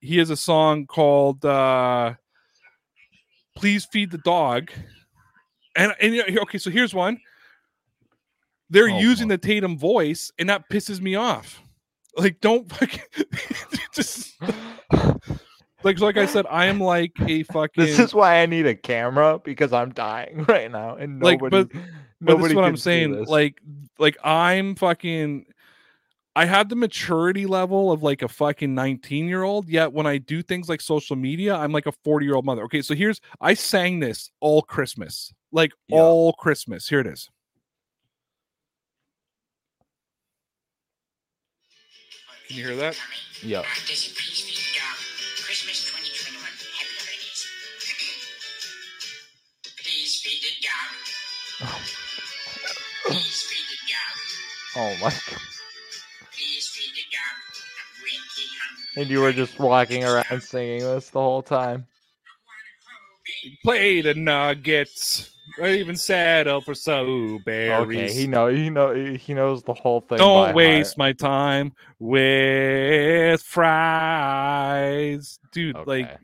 [0.00, 2.12] he has a song called uh
[3.56, 4.70] Please Feed the Dog.
[5.76, 7.18] And and okay, so here's one.
[8.70, 9.34] They're Oh, using boy.
[9.34, 11.60] the Tatum voice, and that pisses me off.
[12.16, 13.00] Like, don't fucking
[13.94, 14.34] just
[15.82, 18.74] like like I said, I am like a fucking this is why I need a
[18.74, 21.72] camera because I'm dying right now and Like, nobody but-
[22.20, 23.12] but this nobody is what I'm saying.
[23.12, 23.28] this.
[23.28, 23.60] Like,
[23.98, 25.44] like I'm fucking
[26.36, 29.68] I have the maturity level of like a fucking 19 year old.
[29.68, 32.62] Yet when I do things like social media, I'm like a 40 year old mother.
[32.64, 36.00] Okay, so here's I sang this all Christmas, like Yeah.
[36.02, 36.88] all Christmas.
[36.88, 37.30] Here it is.
[42.48, 42.98] Can you hear that?
[43.42, 43.64] Yep.
[43.86, 44.54] Daisy, please feed
[58.96, 61.86] And you were just walking around singing this the whole time.
[63.64, 65.30] Play the Nuggets.
[65.58, 68.10] Or even settle for so berries.
[68.10, 70.16] Okay, he know he know he knows the whole thing.
[70.18, 70.98] Don't waste heart.
[70.98, 75.76] my time with fries, dude.
[75.86, 76.18] Like,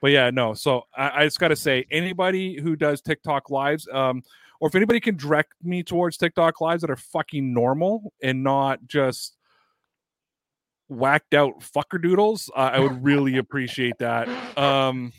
[0.00, 0.54] but yeah, no.
[0.54, 4.22] So I, I just gotta say, anybody who does TikTok lives, um,
[4.58, 8.80] or if anybody can direct me towards TikTok lives that are fucking normal and not
[8.86, 9.36] just
[10.90, 14.28] whacked out fucker doodles, uh, I would really appreciate that.
[14.58, 15.12] Um,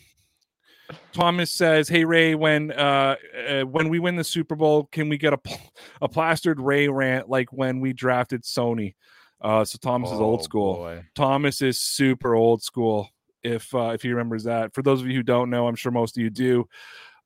[1.14, 3.16] Thomas says, "Hey Ray, when uh,
[3.48, 5.72] uh when we win the Super Bowl, can we get a pl-
[6.02, 8.96] a plastered Ray rant like when we drafted Sony?"
[9.40, 10.76] Uh, so Thomas is old Oh, school.
[10.76, 11.04] boy.
[11.16, 13.10] Thomas is super old school.
[13.42, 15.92] If uh, if he remembers that, for those of you who don't know, I'm sure
[15.92, 16.68] most of you do.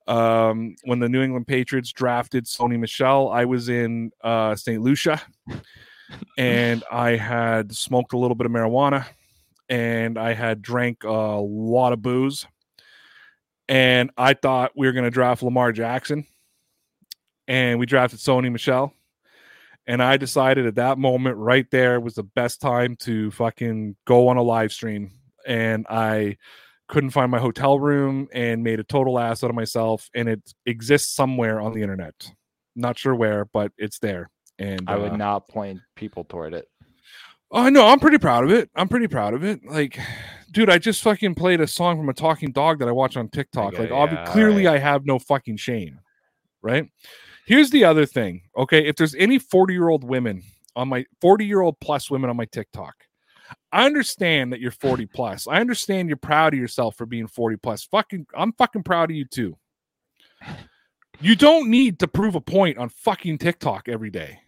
[0.06, 4.80] Um, when the New England Patriots drafted Sony Michel, I was in uh, St.
[4.80, 5.20] Lucia,
[6.38, 9.06] and I had smoked a little bit of marijuana,
[9.68, 12.46] and I had drank a lot of booze,
[13.68, 16.26] and I thought we were going to draft Lamar Jackson,
[17.48, 18.92] and we drafted Sony Michel.
[19.88, 24.26] And I decided at that moment right there was the best time to fucking go
[24.28, 25.12] on a live stream.
[25.46, 26.38] And I
[26.88, 30.10] couldn't find my hotel room and made a total ass out of myself.
[30.12, 32.32] And it exists somewhere on the internet.
[32.74, 34.28] Not sure where, but it's there.
[34.58, 36.68] And I would uh, not point people toward it.
[37.50, 38.70] Oh no, I'm pretty proud of it.
[38.74, 39.60] I'm pretty proud of it.
[39.64, 39.98] Like,
[40.50, 43.28] dude, I just fucking played a song from a talking dog that I watch on
[43.28, 43.74] TikTok.
[43.74, 44.80] Okay, like, yeah, clearly, alright.
[44.80, 46.00] I have no fucking shame,
[46.62, 46.90] right?
[47.46, 48.42] Here's the other thing.
[48.56, 50.42] Okay, if there's any 40 year old women
[50.74, 52.94] on my 40 year old plus women on my TikTok,
[53.72, 55.46] I understand that you're 40 plus.
[55.46, 57.84] I understand you're proud of yourself for being 40 plus.
[57.84, 59.56] Fucking, I'm fucking proud of you too.
[61.20, 64.40] You don't need to prove a point on fucking TikTok every day.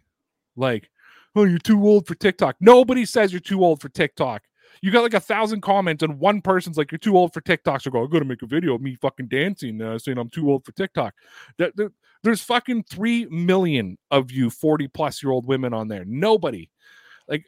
[0.59, 0.91] Like,
[1.37, 2.57] oh, you're too old for TikTok.
[2.61, 4.43] Nobody says you're too old for TikTok.
[4.83, 7.81] You got like a thousand comments, and one person's like, "You're too old for TikTok."
[7.81, 10.51] So go, I'm gonna make a video of me fucking dancing, uh, saying I'm too
[10.51, 11.15] old for TikTok.
[11.57, 16.05] That there- there's fucking three million of you 40 plus year old women on there.
[16.05, 16.71] Nobody,
[17.29, 17.47] like,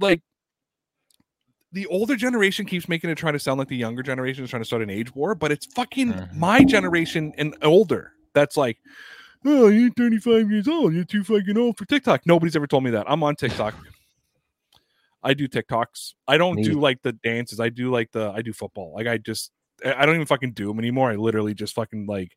[0.00, 0.22] like
[1.72, 4.60] the older generation keeps making it trying to sound like the younger generation is trying
[4.62, 6.34] to start an age war, but it's fucking Mhm.
[6.34, 8.12] my generation and older.
[8.34, 8.78] That's like,
[9.44, 10.94] oh, you're 35 years old.
[10.94, 12.22] You're too fucking old for TikTok.
[12.26, 13.10] Nobody's ever told me that.
[13.10, 13.74] I'm on TikTok.
[15.22, 16.14] I do TikToks.
[16.26, 17.60] I don't do like the dances.
[17.60, 18.92] I do like the I do football.
[18.94, 19.52] Like I just
[19.84, 21.10] I don't even fucking do them anymore.
[21.10, 22.36] I literally just fucking like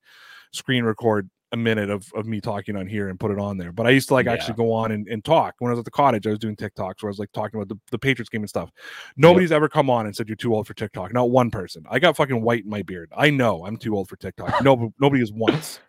[0.51, 3.71] screen record a minute of, of me talking on here and put it on there.
[3.71, 4.33] But I used to like Yeah.
[4.33, 5.55] actually go on and, and talk.
[5.59, 7.59] When I was at the cottage, I was doing TikToks where I was like talking
[7.59, 8.71] about the, the Patriots game and stuff.
[9.15, 11.13] Nobody's ever come on and said you're too old for TikTok.
[11.13, 11.85] Not one person.
[11.89, 13.11] I got fucking white in my beard.
[13.15, 14.63] I know I'm too old for TikTok.
[14.63, 15.79] No, nobody is once.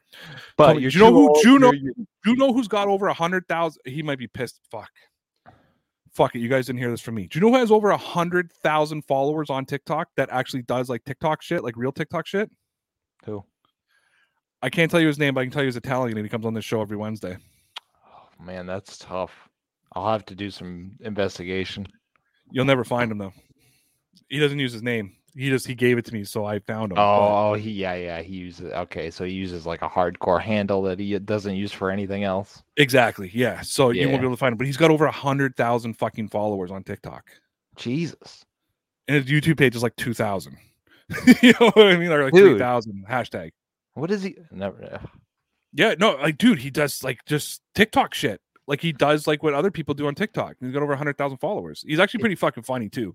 [0.56, 2.68] But me, you're do you know who- old, do you know- Do you know who's
[2.68, 3.82] got over a hundred thousand?
[3.86, 4.60] He might be pissed.
[4.70, 4.90] Fuck.
[6.12, 6.38] Fuck it.
[6.38, 7.26] You guys didn't hear this from me.
[7.26, 10.88] Do you know who has over a hundred thousand followers on TikTok that actually does
[10.88, 12.50] like TikTok shit, like real TikTok shit?
[13.26, 13.44] Who?
[14.62, 16.30] I can't tell you his name, but I can tell you he's Italian and he
[16.30, 17.36] comes on this show every Wednesday.
[18.06, 19.32] Oh, man, that's tough.
[19.94, 21.86] I'll have to do some investigation.
[22.50, 23.32] You'll never find him though.
[24.28, 25.14] He doesn't use his name.
[25.36, 26.96] He just he gave it to me, so I found him.
[26.96, 27.02] but-
[27.50, 30.98] Oh, he yeah, yeah, he uses okay, so he uses like a hardcore handle that
[30.98, 32.62] he doesn't use for anything else.
[32.76, 33.30] exactly.
[33.34, 33.60] Yeah.
[33.60, 35.94] So you won't be able to find him, but he's got over a hundred thousand
[35.94, 37.28] fucking followers on TikTok.
[37.76, 38.44] Jesus.
[39.08, 40.56] And his YouTube page is like two thousand.
[41.42, 42.10] you know what I mean?
[42.10, 42.52] Or like Dude.
[42.52, 43.50] three thousand hashtag.
[43.94, 44.36] What is he?
[44.50, 45.00] Never.
[45.72, 48.40] Yeah, no, like, dude, he does like just TikTok shit.
[48.66, 50.56] Like he does like what other people do on TikTok.
[50.60, 51.84] He's got over hundred thousand followers.
[51.86, 53.14] He's actually pretty fucking funny too.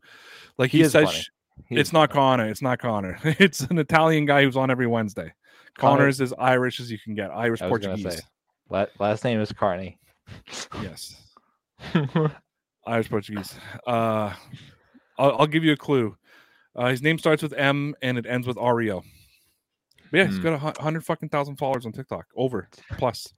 [0.57, 1.17] Like he, He is says, funny.
[1.19, 1.31] sh- He
[1.69, 2.09] it's not.
[2.09, 2.47] Connor.
[2.47, 3.17] It's not Connor.
[3.23, 5.33] It's an Italian guy who's on every Wednesday.
[5.77, 7.31] Connor- Connor is as Irish as you can get.
[7.31, 8.15] Irish Portuguese.
[8.15, 8.85] say.
[8.99, 9.97] Last name is Carney.
[10.81, 11.15] Yes,
[12.87, 13.53] Irish Portuguese.
[13.85, 14.33] Uh,
[15.17, 16.15] I'll, I'll give you a clue.
[16.75, 19.03] Uh, his name starts with M and it ends with Ario.
[20.09, 22.67] But yeah, he's got a hundred fucking thousand followers on TikTok, over
[22.97, 23.33] plus,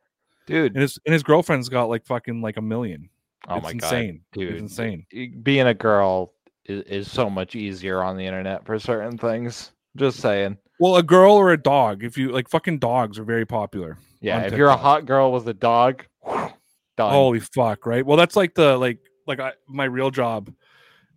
[0.47, 0.73] Dude.
[0.73, 3.09] and his and his girlfriend's got like fucking like a million.
[3.47, 4.21] Oh it's my insane.
[4.33, 4.53] god, dude.
[4.53, 5.05] It's insane.
[5.43, 6.33] Being a girl
[6.65, 9.71] is, is so much easier on the internet for certain things.
[9.95, 10.57] Just saying.
[10.79, 13.97] Well, a girl or a dog, if you like, fucking dogs are very popular.
[14.21, 16.05] Yeah, if you're a hot girl with a dog.
[16.99, 18.05] Holy fuck, right?
[18.05, 20.53] Well, that's like the like like I my real job,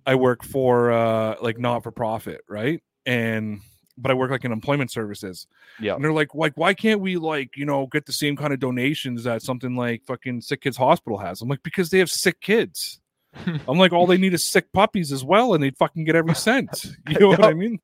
[0.07, 2.83] I work for uh like not for profit, right?
[3.05, 3.61] And
[3.99, 5.47] but I work like in employment services.
[5.81, 5.95] Yeah.
[5.95, 8.61] And they're like, like, why can't we like, you know, get the same kind of
[8.61, 11.41] donations that something like fucking sick kids hospital has?
[11.41, 13.01] I'm like, because they have sick kids.
[13.69, 16.35] I'm like, all they need is sick puppies as well, and they'd fucking get every
[16.35, 16.87] cent.
[17.09, 17.79] You know what I mean?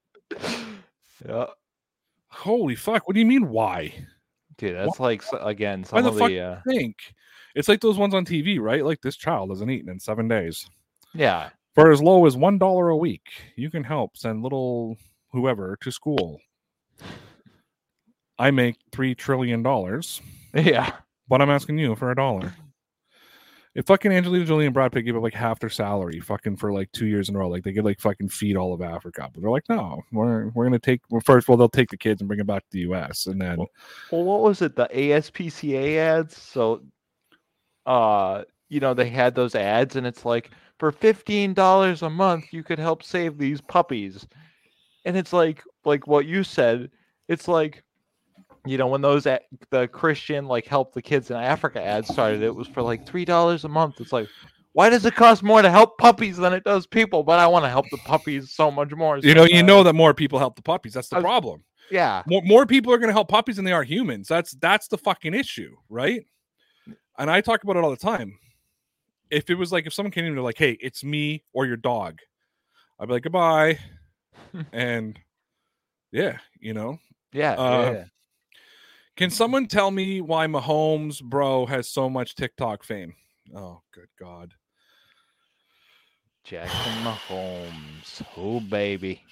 [1.26, 1.46] Yeah.
[2.28, 3.06] Holy fuck!
[3.06, 3.48] What do you mean?
[3.50, 3.92] Why?
[4.58, 6.96] Dude, that's like s- again Why some the of fuck- the uh, Think
[7.54, 8.84] it's like those ones on TV, right?
[8.84, 10.68] Like this child hasn't eaten in seven days.
[11.14, 11.50] yeah.
[11.74, 13.22] For as low as one dollar a week,
[13.56, 14.96] you can help send little
[15.32, 16.38] whoever to school.
[18.38, 20.20] I make three trillion dollars,
[20.54, 20.92] Yeah.
[21.28, 22.54] but I'm asking you for a dollar.
[23.74, 26.72] If fucking Angelina Jolie and Brad Pitt give up like half their salary, fucking for
[26.72, 29.30] like two years in a row, like they could like fucking feed all of Africa,
[29.32, 31.00] but they're like, no, we're we're gonna take.
[31.08, 33.26] Well, first, well, they'll take the kids and bring them back to the U.S.
[33.26, 33.58] and then
[34.10, 34.76] Well, what was it?
[34.76, 36.36] The ASPCA ads.
[36.36, 36.82] So,
[37.86, 42.52] uh, you know, they had those ads, and it's like for fifteen dollars a month,
[42.52, 44.26] you could help save these puppies.
[45.06, 46.90] And it's like, like what you said.
[47.28, 47.82] It's like,
[48.66, 49.40] you know, when those a-
[49.70, 53.24] the Christian like help the kids in Africa ads started, it was for like three
[53.24, 54.01] dollars a month.
[54.01, 54.28] It's like,
[54.72, 57.22] why does it cost more to help puppies than it does people?
[57.24, 59.18] But I want to help the puppies so much more.
[59.18, 60.94] you know, you so, know uh, that more people help the puppies.
[60.94, 61.64] That's the was- problem.
[61.90, 64.28] yeah, more, more people are going to help puppies than they are humans.
[64.28, 66.24] That's that's the fucking issue, right?
[67.18, 68.39] And I talk about it all the time.
[69.30, 71.66] If it was like if someone came in and they're like, "Hey, it's me or
[71.66, 72.18] your dog,"
[73.01, 73.78] I'd be like, "Goodbye,"
[74.72, 75.18] and
[76.12, 76.98] yeah, you know.
[77.32, 78.05] yeah, Uh, yeah.
[79.16, 83.14] Can someone tell me why Mahomes, bro, has so much TikTok fame?
[83.55, 84.55] Oh, good God.
[86.44, 88.22] Jackson Mahomes.
[88.36, 89.22] Oh baby.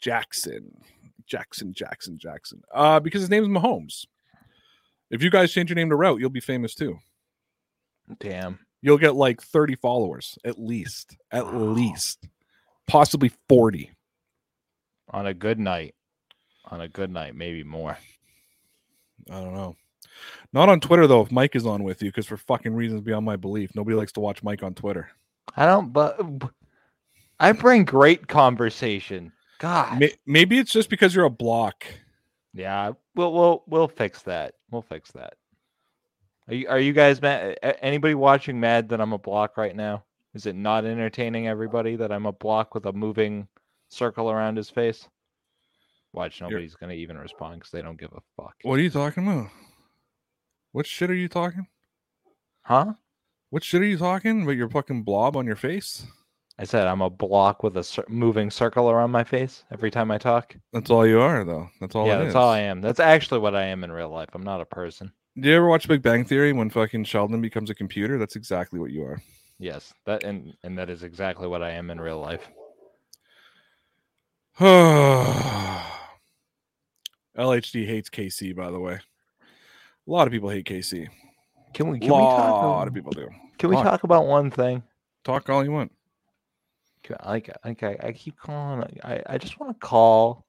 [0.00, 0.70] Jackson.
[1.26, 2.62] Jackson, Jackson, Jackson.
[2.72, 4.06] Uh, because his name is Mahomes.
[5.10, 6.98] If you guys change your name to Rauth, you'll be famous too.
[8.20, 8.60] Damn.
[8.80, 11.16] You'll get like 30 followers at least.
[11.32, 11.52] At Wow.
[11.58, 12.26] least.
[12.86, 13.90] Possibly 40.
[15.10, 15.94] On a good night.
[16.66, 17.98] On a good night, maybe more.
[19.30, 19.76] I don't know.
[20.52, 23.24] Not on Twitter though, if Mike is on with you, because for fucking reasons beyond
[23.24, 25.10] my belief, nobody likes to watch Mike on Twitter.
[25.56, 26.20] I don't but
[27.40, 29.32] I bring great conversation.
[29.58, 30.02] God.
[30.26, 31.84] Maybe it's just because you're a block.
[32.54, 34.54] Yeah, we'll we'll we'll fix that.
[34.70, 35.34] We'll fix that.
[36.48, 37.58] Are you are you guys mad?
[37.62, 40.04] Anybody watching mad that I'm a block right now?
[40.34, 43.48] Is it not entertaining everybody that I'm a block with a moving
[43.88, 45.08] circle around his face?
[46.12, 48.54] Watch, nobody's gonna even respond because they don't give a fuck.
[48.62, 49.48] What are you talking about?
[50.72, 51.66] What shit are you talking?
[52.62, 52.94] Huh?
[53.50, 56.06] What shit are you talking about your fucking blob on your face?
[56.58, 60.10] I said I'm a block with a cir- moving circle around my face every time
[60.10, 60.56] I talk.
[60.72, 61.68] That's all you are, though.
[61.80, 62.06] That's all.
[62.06, 62.34] yeah, that's is.
[62.34, 62.80] all I am.
[62.80, 64.30] That's actually what I am in real life.
[64.34, 65.12] I'm not a person.
[65.38, 68.18] Do you ever watch Big Bang Theory when fucking Sheldon becomes a computer?
[68.18, 69.22] That's exactly what you are.
[69.60, 72.48] Yes, that and and that is exactly what I am in real life.
[77.38, 78.94] LHD hates KC, by the way.
[78.94, 81.08] A lot of people hate KC.
[81.74, 82.38] Can we A can we talk?
[82.52, 83.28] lot a- lot of people do.
[83.58, 83.82] Can we Lot.
[83.84, 84.82] talk about one thing?
[85.24, 85.92] Talk all you want.
[87.24, 88.84] Like I, I keep calling.
[89.02, 90.44] I I just want to call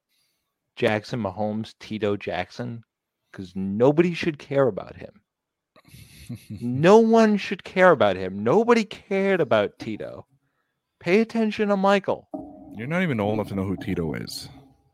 [0.75, 2.83] Jackson Mahomes Tito Jackson
[3.31, 5.21] because nobody should care about him.
[6.49, 8.43] no one should care about him.
[8.43, 10.25] Nobody cared about Tito.
[10.99, 12.27] Pay attention to Michael.
[12.75, 14.49] You're not even old enough to know who Tito is.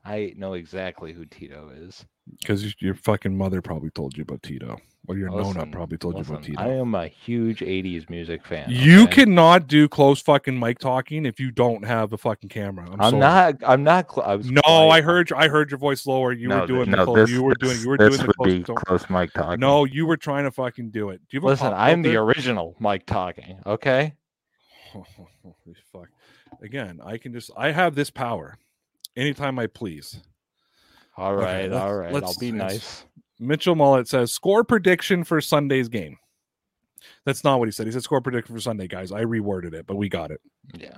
[0.05, 2.05] I know exactly who Tito is.
[2.39, 4.77] Because your fucking mother probably told you about Tito.
[5.07, 6.59] Or your Nona probably told you about Tito.
[6.59, 8.65] I am a huge 80s music fan.
[8.69, 9.25] You okay?
[9.25, 12.87] cannot do close fucking mic talking if you don't have the fucking camera.
[12.91, 13.55] I'm, I'm not.
[13.65, 14.11] I'm not.
[14.11, 14.89] Cl- I was No, quiet.
[14.89, 16.31] I heard I heard your voice lower.
[16.31, 18.53] You were doing th- the close, you were doing you were this doing the close.
[18.53, 19.59] be close mic talking.
[19.59, 21.21] No, you were trying to fucking do it.
[21.29, 23.59] Do you listen, I'm the original mic talking.
[23.65, 24.13] Okay.
[24.91, 26.09] Holy fuck.
[26.63, 28.57] Again, I can just I have this power
[29.15, 30.21] anytime I please.
[31.17, 31.71] All Okay, right.
[31.71, 32.07] let's- all right.
[32.07, 33.05] I'll let's- be let's- nice.
[33.39, 36.17] Mitchell Mullet says score prediction for Sunday's game.
[37.25, 37.85] That's not what he said.
[37.85, 39.11] He said score prediction for Sunday, guys.
[39.11, 40.39] I reworded it, but we got it.
[40.73, 40.97] Yeah.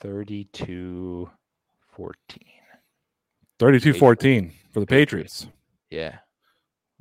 [0.00, 1.30] 32
[1.92, 2.40] 14.
[3.58, 5.46] 32-14 for the Patriots.
[5.90, 6.18] Yeah.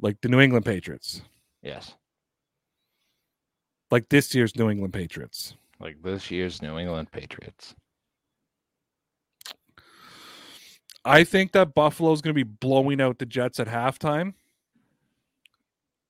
[0.01, 1.21] Like the New England Patriots.
[1.61, 1.95] Yes.
[3.91, 5.55] Like this year's New England Patriots.
[5.79, 7.75] Like this year's New England Patriots.
[11.05, 14.33] I think that Buffalo's going to be blowing out the Jets at halftime.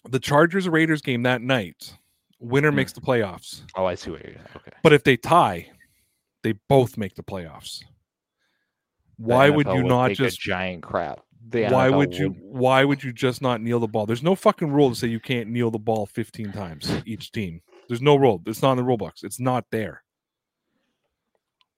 [0.10, 1.96] the Chargers Raiders game that night,
[2.40, 2.78] winner Hmm.
[2.78, 3.64] makes the playoffs.
[3.76, 4.72] Oh, I see what you're okay.
[4.82, 5.70] But if they tie,
[6.44, 7.84] they both make the playoffs.
[9.24, 10.40] Why would NFL you not just?
[10.40, 11.22] giant crap?
[11.50, 12.30] The Why NFL would you?
[12.42, 14.06] Why would you just not kneel the ball?
[14.06, 17.62] There's no fucking rule to say you can't kneel the ball 15 times each team.
[17.88, 18.42] There's no rule.
[18.46, 19.24] It's not in the rule books.
[19.24, 20.04] It's not there.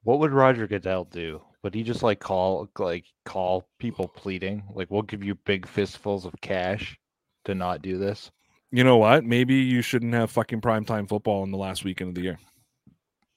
[0.03, 1.41] What would Roger Goodell do?
[1.63, 4.63] Would he just like call like call people pleading?
[4.73, 6.97] Like we'll give you big fistfuls of cash
[7.45, 8.31] to not do this?
[8.71, 9.23] You know what?
[9.23, 12.39] Maybe you shouldn't have fucking primetime football in the last weekend of the year.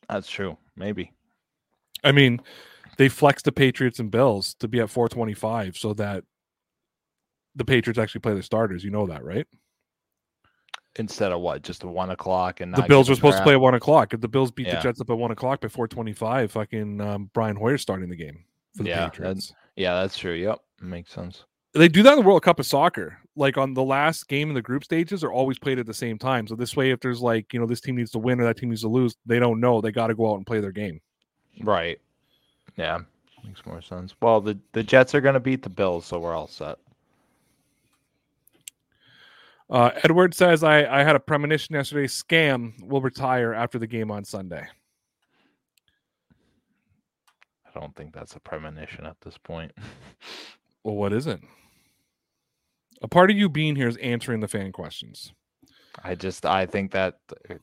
[0.08, 0.56] That's true.
[0.76, 1.12] Maybe.
[2.04, 2.40] I mean,
[2.98, 6.24] they flexed the Patriots and Bills to be at 425 so that
[7.54, 8.84] the Patriots actually play the starters.
[8.84, 9.46] You know that, right?
[10.96, 11.62] Instead of what?
[11.62, 14.12] Just a one o'clock and the Bills were supposed to play at one o'clock.
[14.12, 17.56] If the Bills beat the Jets up at one o'clock by 425, fucking um, Brian
[17.56, 18.44] Hoyer starting the game
[18.76, 19.52] for the Yeah, Patriots.
[19.76, 20.34] Yeah, that's true.
[20.34, 20.58] Yep.
[20.80, 21.44] Makes sense.
[21.74, 23.18] They do that in the World Cup of soccer.
[23.36, 26.18] Like on the last game in the group stages are always played at the same
[26.18, 26.48] time.
[26.48, 28.56] So this way, if there's like, you know, this team needs to win or that
[28.56, 29.80] team needs to lose, they don't know.
[29.80, 31.00] They got to go out and play their game.
[31.62, 32.00] Right.
[32.78, 33.00] Yeah.
[33.44, 34.14] Makes more sense.
[34.20, 36.78] Well, the, the Jets are gonna beat the Bills, so we're all set.
[39.70, 42.06] Uh, Edward says, I, I had a premonition yesterday.
[42.06, 44.66] Scam will retire after the game on Sunday.
[47.66, 49.72] I don't think that's a premonition at this point.
[50.84, 51.40] Well, what is it?
[53.02, 55.32] A part of you being here is answering the fan questions.
[56.02, 57.18] I just I think that
[57.50, 57.54] uh,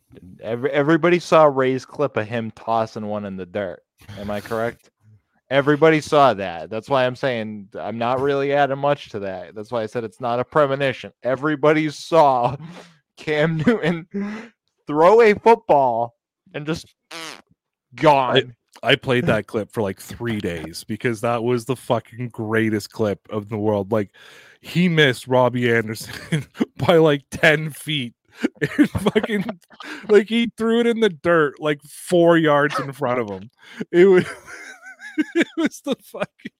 [0.44, 3.82] every, everybody saw Ray's clip of him tossing one in the dirt.
[4.20, 4.92] Am I correct?
[5.50, 6.70] Everybody saw that.
[6.70, 9.54] That's why I'm saying I'm not really adding much to that.
[9.54, 11.12] That's why I said it's not a premonition.
[11.22, 12.56] Everybody saw
[13.18, 14.08] Cam Newton
[14.88, 16.16] throw a football
[16.54, 16.94] and just
[17.96, 18.56] gone.
[18.84, 23.20] I played that clip for like three days because that was the fucking greatest clip
[23.30, 23.92] of the world.
[23.92, 24.12] Like
[24.62, 26.46] he missed Robbie Anderson
[26.78, 28.14] by like 10 feet.
[28.78, 29.46] And fucking
[30.10, 33.50] like he threw it in the dirt like four yards in front of him.
[33.94, 34.26] It was
[35.36, 36.52] it was the fucking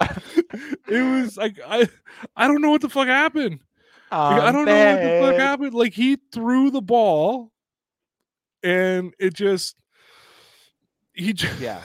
[0.88, 1.88] it was like I
[2.36, 3.60] I don't know what the fuck happened.
[4.10, 5.74] Like, I don't know what the fuck happened.
[5.74, 7.52] Like he threw the ball
[8.62, 9.76] and it just
[11.14, 11.82] he just Yeah.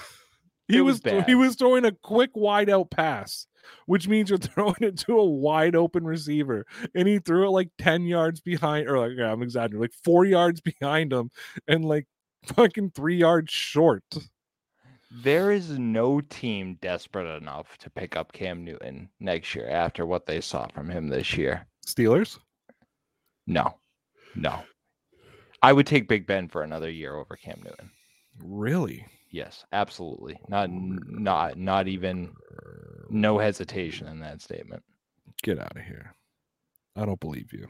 [0.68, 3.48] he was, was he was throwing a quick wide out pass,
[3.86, 6.66] which means you're throwing it to a wide open receiver,
[6.96, 10.26] and he threw it like ten yards behind, or like yeah, I'm exaggerating, like four
[10.26, 11.30] yards behind him,
[11.68, 12.08] and like
[12.48, 14.04] fucking three yards short.
[15.24, 20.26] There is no team desperate enough to pick up Cam Newton next year after what
[20.26, 21.66] they saw from him this year.
[21.86, 22.38] Steelers.
[23.48, 23.78] No,
[24.36, 24.62] no.
[25.62, 27.90] I would take Big Ben for another year over Cam Newton.
[28.44, 29.06] Really?
[29.32, 30.38] Yes, absolutely.
[30.50, 32.34] Not, not, not even,
[33.10, 34.84] no hesitation in that statement.
[35.44, 36.14] Get out of here.
[36.98, 37.70] I don't believe you.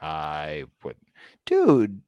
[0.00, 0.96] I would,
[1.44, 2.00] dude,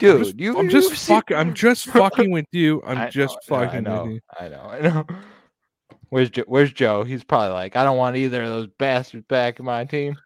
[0.00, 0.24] dude.
[0.24, 1.36] just, you, I'm just seen- fucking.
[1.36, 2.82] I'm just fucking with you.
[2.84, 4.20] I'm just know, I fucking know, with you.
[4.38, 5.06] I know, I know.
[6.10, 6.44] Where's Joe?
[6.48, 7.04] Where's Joe?
[7.04, 10.16] He's probably like, I don't want either of those bastards back in my team.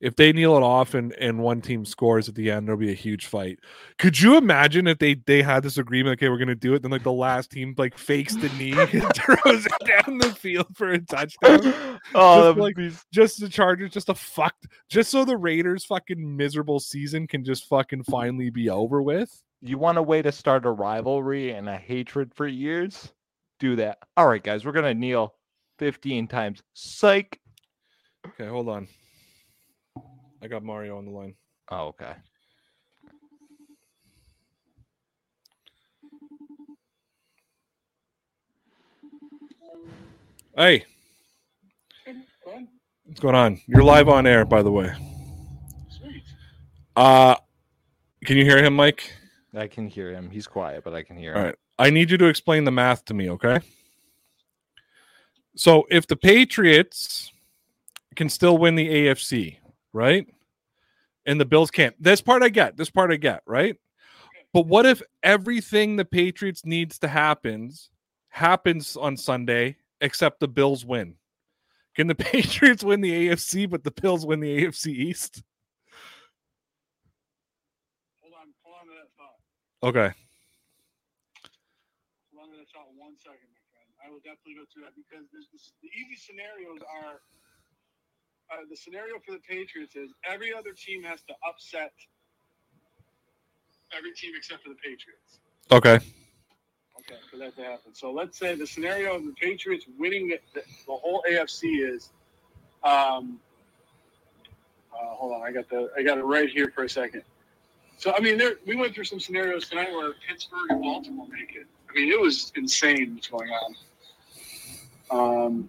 [0.00, 2.90] If they kneel it off and and one team scores at the end, there'll be
[2.90, 3.58] a huge fight.
[3.98, 6.18] Could you imagine if they they had this agreement?
[6.18, 6.82] Okay, we're gonna do it.
[6.82, 10.66] Then like the last team like fakes the knee and throws it down the field
[10.76, 11.98] for a touchdown.
[12.14, 16.36] oh, Just like- be Just the Chargers, just a fucked, just so the Raiders' fucking
[16.36, 19.42] miserable season can just fucking finally be over with.
[19.62, 23.12] you want a way to start a rivalry and a hatred for years?
[23.58, 23.98] Do that.
[24.18, 25.34] All right, guys, we're gonna kneel
[25.78, 26.62] 15 times.
[26.74, 27.40] Psych.
[28.28, 28.88] Okay, hold on.
[30.42, 31.34] I got Mario on the line.
[31.70, 32.12] Oh, okay.
[40.56, 40.84] Hey,
[43.04, 43.60] what's going on?
[43.66, 44.90] You're live on air, by the way.
[46.94, 47.34] Uh,
[48.24, 49.12] Can you hear him, Mike?
[49.54, 50.30] I can hear him.
[50.30, 51.46] He's quiet, but I can hear All him.
[51.46, 51.54] right.
[51.78, 53.60] I need you to explain the math to me, okay?
[55.56, 57.30] So if the Patriots
[58.14, 59.58] can still win the AFC,
[59.96, 60.28] right?
[61.24, 62.00] And the Bills can't.
[62.00, 62.76] This part I get.
[62.76, 63.76] This part I get, right?
[64.52, 67.90] But what if everything the Patriots needs to happens
[68.28, 71.14] happens on Sunday except the Bills win?
[71.96, 75.42] Can the Patriots win the AFC but the Bills win the AFC East?
[78.20, 79.40] Hold on, hold on to that thought.
[79.88, 80.14] Okay.
[82.36, 83.88] Hold on to that thought one second, my friend.
[84.04, 87.24] I will definitely go through that because the easy scenarios are
[88.50, 91.92] uh, the scenario for the Patriots is every other team has to upset
[93.96, 95.40] every team except for the Patriots.
[95.70, 95.98] Okay.
[96.98, 97.94] Okay, for that to happen.
[97.94, 102.10] So let's say the scenario of the Patriots winning the, the, the whole AFC is,
[102.82, 103.38] um,
[104.92, 107.22] uh, hold on, I got the I got it right here for a second.
[107.98, 111.54] So I mean, there we went through some scenarios tonight where Pittsburgh and Baltimore make
[111.54, 111.66] it.
[111.90, 113.76] I mean, it was insane what's going on.
[115.10, 115.68] Um,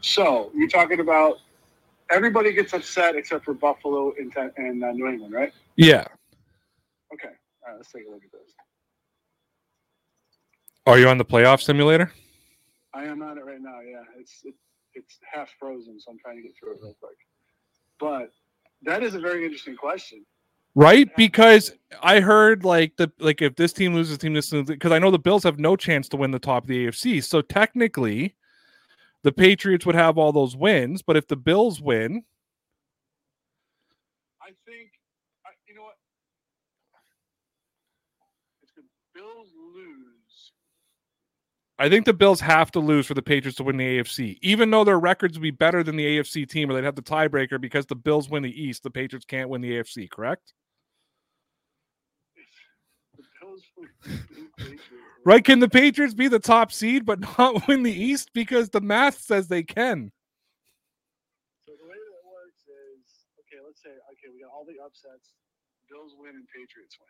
[0.00, 1.38] so you're talking about
[2.10, 5.52] everybody gets upset except for Buffalo and, and uh, New England, right?
[5.76, 6.04] Yeah.
[7.12, 7.28] Okay,
[7.62, 8.52] all right, let's take a look at this.
[10.86, 12.12] Are you on the playoff simulator?
[12.94, 13.80] I am on it right now.
[13.80, 14.54] Yeah, it's it,
[14.94, 17.16] it's half frozen, so I'm trying to get through it real quick.
[17.98, 18.30] But
[18.82, 20.24] that is a very interesting question.
[20.74, 21.08] Right?
[21.16, 21.72] Because
[22.02, 25.18] I heard like the like if this team loses, team this because I know the
[25.18, 27.24] Bills have no chance to win the top of the AFC.
[27.24, 28.34] So technically,
[29.26, 31.02] the Patriots would have all those wins.
[31.02, 32.22] But if the Bills win,
[34.40, 34.90] I think
[35.44, 35.96] I, you know what?
[38.62, 38.82] If the
[39.12, 40.52] Bills lose,
[41.76, 44.38] I think the Bills have to lose for the Patriots to win the AFC.
[44.42, 47.02] Even though their records would be better than the AFC team, or they'd have the
[47.02, 50.08] tiebreaker because the Bills win the East, the Patriots can't win the AFC.
[50.08, 50.52] Correct?
[53.16, 55.05] the Bills win, the Patriots.
[55.26, 55.44] Right?
[55.44, 59.18] Can the Patriots be the top seed but not win the East because the math
[59.18, 60.12] says they can?
[61.66, 63.60] So the way that works is okay.
[63.66, 65.34] Let's say okay, we got all the upsets.
[65.90, 67.08] Bills win and Patriots win.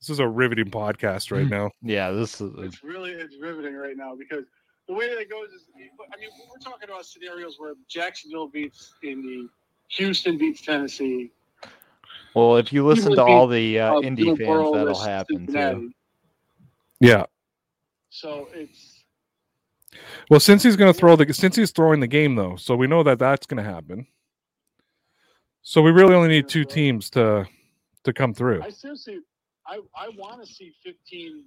[0.00, 1.50] This is a riveting podcast right mm.
[1.50, 1.70] now.
[1.82, 4.44] Yeah, this is It's really it's riveting right now because
[4.88, 5.66] the way that it goes is
[6.12, 9.48] I mean we're talking about scenarios where Jacksonville beats Indy,
[9.90, 11.30] Houston beats Tennessee.
[12.34, 12.56] Well.
[12.56, 15.92] If you listen to all the uh, uh, Indy fans, that'll happen too.
[17.00, 17.24] Yeah.
[18.10, 19.04] So it's
[20.30, 22.86] Well, since he's going to throw the since he's throwing the game though, so we
[22.86, 24.06] know that that's going to happen.
[25.62, 27.46] So we really only need two teams to
[28.04, 28.62] to come through.
[28.62, 29.20] I seriously
[29.66, 31.44] I I want to see 15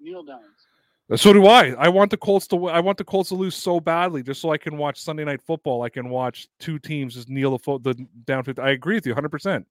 [0.00, 0.42] kneel downs.
[1.16, 1.74] So do I.
[1.78, 2.68] I want the Colts to.
[2.68, 5.42] I want the Colts to lose so badly, just so I can watch Sunday night
[5.42, 5.82] football.
[5.82, 8.44] I can watch two teams just kneel the fo- the down.
[8.44, 9.66] To, I agree with you, hundred percent.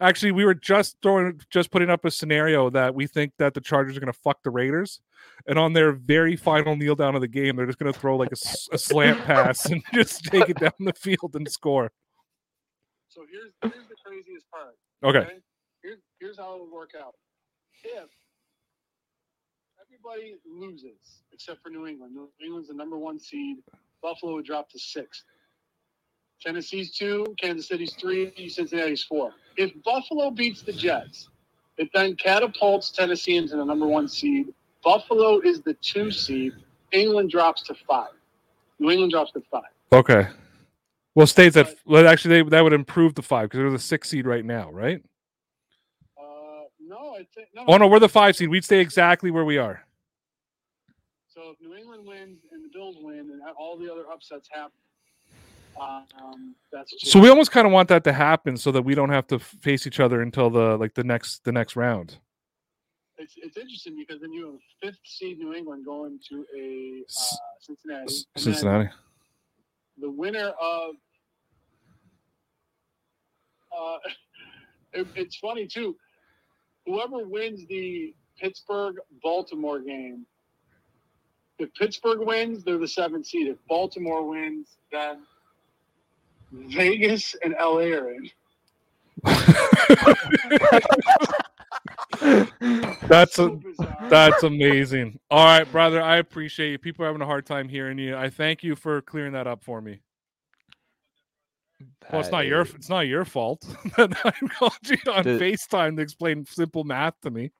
[0.00, 3.60] Actually, we were just throwing, just putting up a scenario that we think that the
[3.60, 5.00] Chargers are going to fuck the Raiders,
[5.48, 8.16] and on their very final kneel down of the game, they're just going to throw
[8.16, 11.90] like a slant pass and just take it down the field and score.
[13.08, 14.76] So here's here's the craziest part.
[15.02, 15.32] Okay.
[15.82, 17.14] Here's here's how it would work out.
[17.82, 18.08] If
[20.00, 23.58] everybody loses except for New England, New England's the number one seed.
[24.02, 25.24] Buffalo would drop to sixth.
[26.40, 29.32] Tennessee's two, Kansas City's three, Cincinnati's four.
[29.56, 31.28] If Buffalo beats the Jets,
[31.76, 34.52] it then catapults Tennessee into the number one seed.
[34.82, 36.54] Buffalo is the two seed.
[36.92, 38.10] England drops to five.
[38.78, 39.64] New England drops to five.
[39.92, 40.28] Okay.
[41.14, 44.08] Well, states that well, actually they, that would improve the five because they're the six
[44.08, 45.02] seed right now, right?
[46.18, 47.64] Uh, no, I think no.
[47.66, 48.48] Oh no, we're the five seed.
[48.48, 49.84] We'd stay exactly where we are.
[51.50, 54.70] So if New England wins and the Bills win and all the other upsets happen,
[55.80, 59.10] um, that's So we almost kind of want that to happen so that we don't
[59.10, 62.18] have to face each other until the like the next the next round.
[63.18, 67.36] it's, it's interesting because then you have fifth seed New England going to a uh,
[67.60, 68.04] Cincinnati.
[68.04, 68.88] S- and then Cincinnati.
[70.00, 70.94] The winner of
[73.76, 73.96] uh,
[74.92, 75.96] it, it's funny too.
[76.86, 80.26] Whoever wins the Pittsburgh Baltimore game,
[81.60, 83.48] if Pittsburgh wins, they're the seventh seed.
[83.48, 85.18] If Baltimore wins, then
[86.52, 88.30] Vegas and LA are in.
[93.08, 95.18] That's So a, that's amazing.
[95.30, 96.02] All right, brother.
[96.02, 96.78] I appreciate you.
[96.78, 98.16] People are having a hard time hearing you.
[98.16, 100.00] I thank you for clearing that up for me.
[102.12, 103.62] Well, it's not your it's not your fault
[103.96, 107.52] that I called you on The- FaceTime to explain simple math to me.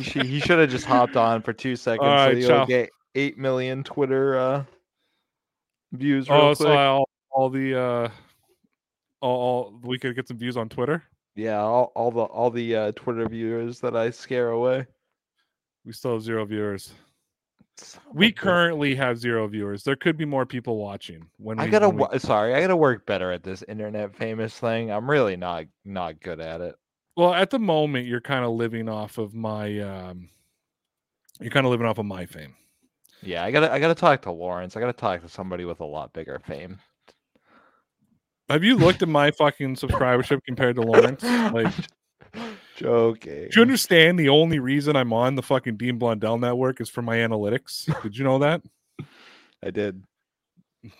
[0.00, 2.90] He, he should have just hopped on for two seconds All so right, he'll get
[3.14, 4.64] eight million Twitter uh,
[5.92, 6.58] views real Oh, quick.
[6.68, 8.08] so all, all the uh
[9.20, 11.02] All, all we could get some views on Twitter.
[11.34, 14.86] Yeah, all, all the all the uh, Twitter viewers that I scare away.
[15.84, 16.92] We still have zero viewers.
[18.14, 19.82] We currently have zero viewers.
[19.84, 21.26] There could be more people watching.
[21.36, 24.90] When I gotta when we- sorry, I gotta work better at this internet famous thing.
[24.90, 26.74] I'm really not not good at it.
[27.16, 29.78] Well, at the moment, you're kind of living off of my.
[29.80, 30.28] um
[31.40, 32.54] You're kind of living off of my fame.
[33.22, 34.76] Yeah, I gotta I gotta talk to Lawrence.
[34.76, 36.78] I gotta talk to somebody with a lot bigger fame.
[38.48, 41.22] Have you looked at my fucking subscribership compared to Lawrence?
[41.24, 41.72] Like,
[42.76, 43.48] Joking.
[43.50, 47.02] do you understand the only reason I'm on the fucking Dean Blundell network is for
[47.02, 47.90] my analytics?
[48.02, 48.62] Did you know that?
[49.64, 50.00] I did.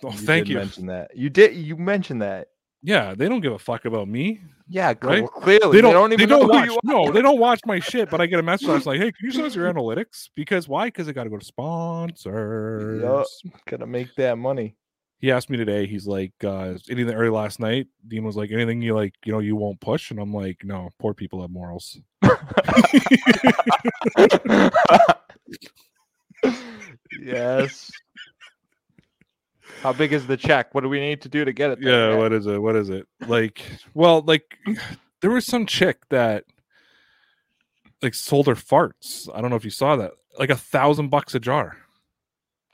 [0.03, 0.57] Oh, You thank did you.
[0.57, 1.15] Mention that.
[1.15, 1.55] You did.
[1.55, 2.47] You mentioned that.
[2.83, 4.39] Yeah, they don't give a fuck about me.
[4.69, 5.25] Yeah, Right?
[5.25, 6.11] clearly They don't.
[6.13, 6.65] even they don't know who watch.
[6.67, 6.79] you are.
[6.83, 8.09] No, they don't watch my shit.
[8.09, 10.67] But I get a message that's like, "Hey, can you send us your analytics?" Because
[10.67, 10.87] why?
[10.87, 13.01] Because I got to go to sponsors.
[13.65, 14.75] Gotta make that money.
[15.19, 15.87] He asked me today.
[15.87, 17.87] He's like, uh, anything early last night.
[18.07, 20.11] Dean was like, anything you like, you know, you won't push.
[20.11, 21.97] And I'm like, no, poor people have morals.
[27.19, 27.91] yes.
[29.81, 30.73] How big is the check?
[30.73, 31.79] What do we need to do to get it?
[31.81, 32.19] Yeah, there, man?
[32.19, 32.61] what is it?
[32.61, 33.07] What is it?
[33.27, 33.61] Like,
[33.93, 34.57] well, like
[35.21, 36.45] there was some chick that
[38.01, 39.29] like sold her farts.
[39.33, 40.11] I don't know if you saw that.
[40.39, 41.77] Like a thousand bucks a jar.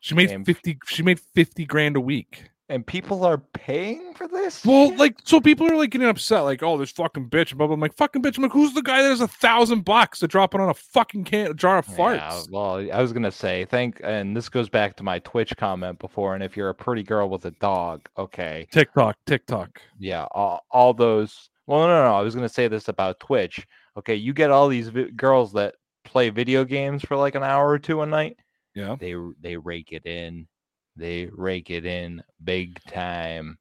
[0.01, 0.45] She made Damn.
[0.45, 0.77] fifty.
[0.87, 2.49] She made fifty grand a week.
[2.69, 4.65] And people are paying for this?
[4.65, 7.55] Well, like, so people are like getting upset, like, oh, this fucking bitch.
[7.55, 7.73] Blah, blah.
[7.73, 8.37] I'm like, fucking bitch.
[8.37, 10.73] I'm like, who's the guy that has a thousand bucks to drop it on a
[10.73, 12.15] fucking can, a jar of farts?
[12.15, 15.99] Yeah, well, I was gonna say thank, and this goes back to my Twitch comment
[15.99, 16.35] before.
[16.35, 19.81] And if you're a pretty girl with a dog, okay, TikTok, TikTok.
[19.99, 21.49] yeah, all, all those.
[21.67, 22.15] Well, no, no, no.
[22.15, 23.67] I was gonna say this about Twitch.
[23.97, 25.75] Okay, you get all these vi- girls that
[26.05, 28.37] play video games for like an hour or two a night.
[28.73, 28.95] Yeah.
[28.99, 30.47] They they rake it in.
[30.95, 33.57] They rake it in big time.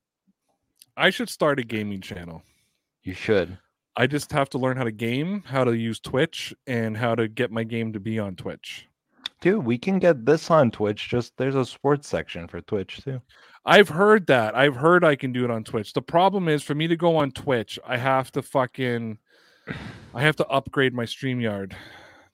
[0.96, 2.42] I should start a gaming channel.
[3.02, 3.59] You should.
[3.96, 7.28] I just have to learn how to game, how to use Twitch, and how to
[7.28, 8.86] get my game to be on Twitch.
[9.40, 11.09] Dude, we can get this on Twitch.
[11.09, 13.20] Just there's a sports section for Twitch too.
[13.64, 14.54] I've heard that.
[14.54, 15.92] I've heard I can do it on Twitch.
[15.92, 19.18] The problem is for me to go on Twitch, I have to fucking
[20.14, 21.72] I have to upgrade my StreamYard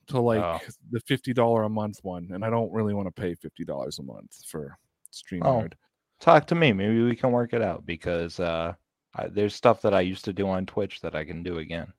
[0.07, 0.59] to like Oh.
[0.91, 2.29] the fifty dollar a month one.
[2.31, 4.77] And I don't really want to pay fifty dollars a month for
[5.13, 5.73] StreamYard.
[6.19, 6.73] Talk to me.
[6.73, 8.73] Maybe we can work it out because uh,
[9.15, 11.91] I, there's stuff that I used to do on Twitch that I can do again.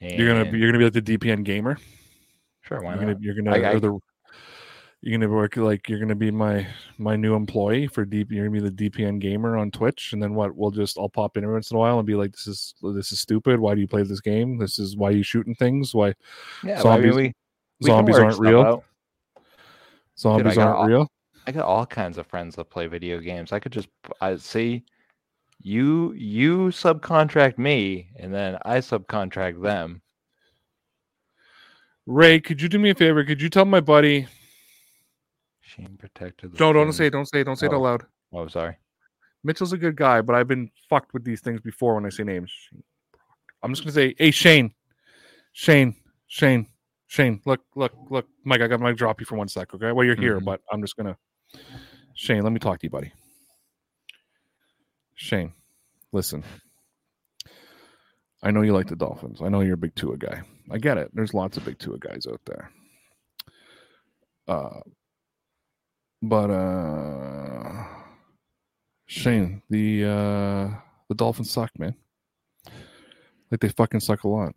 [0.00, 1.78] You're gonna be you're gonna be like the DPN gamer.
[2.62, 2.82] sure.
[2.82, 3.22] Why You're gonna not?
[3.22, 3.98] you're gonna I- I- the
[5.02, 6.66] you're gonna work like you're gonna be my
[6.98, 10.34] my new employee for deep you're gonna be the DPN gamer on Twitch and then
[10.34, 12.46] what we'll just I'll pop in every once in a while and be like this
[12.46, 15.54] is this is stupid why do you play this game this is why you shooting
[15.54, 16.14] things why
[16.64, 17.32] Yeah, I zombies- mean, we,
[17.82, 18.84] we zombies aren't real out.
[20.18, 21.12] Zombies got aren't all- real
[21.48, 23.52] I got all kinds of friends that play video games.
[23.52, 23.88] I could just
[24.20, 24.84] I see
[25.62, 30.02] you you subcontract me and then I subcontract them.
[32.06, 34.26] Ray could you do me a favor could you tell my buddy
[35.60, 36.52] Shane protected.
[36.52, 37.76] the don't don't say it, don't say it, don't say it Oh.
[37.76, 38.76] out loud Oh, sorry.
[39.44, 42.22] Mitchell's a good guy but I've been fucked with these things before when I say
[42.24, 42.52] names
[43.62, 44.72] I'm just gonna say hey Shane
[45.52, 45.96] Shane
[46.28, 46.68] Shane
[47.08, 49.92] Shane look look look Mike I got my drop you for one sec okay?
[49.92, 50.44] Well you're here Mhm.
[50.44, 51.16] but I'm just gonna
[52.14, 53.12] Shane let me talk to you buddy.
[55.14, 55.52] Shane
[56.12, 56.44] listen.
[58.42, 59.40] I know you like the Dolphins.
[59.42, 60.42] I know you're a big Tua guy.
[60.70, 61.10] I get it.
[61.14, 62.70] There's lots of big Tua guys out there.
[64.48, 64.80] Uh
[66.22, 67.84] but uh
[69.06, 70.70] Shane the uh
[71.08, 71.94] the Dolphins suck man.
[73.50, 74.54] Like they fucking suck a lot.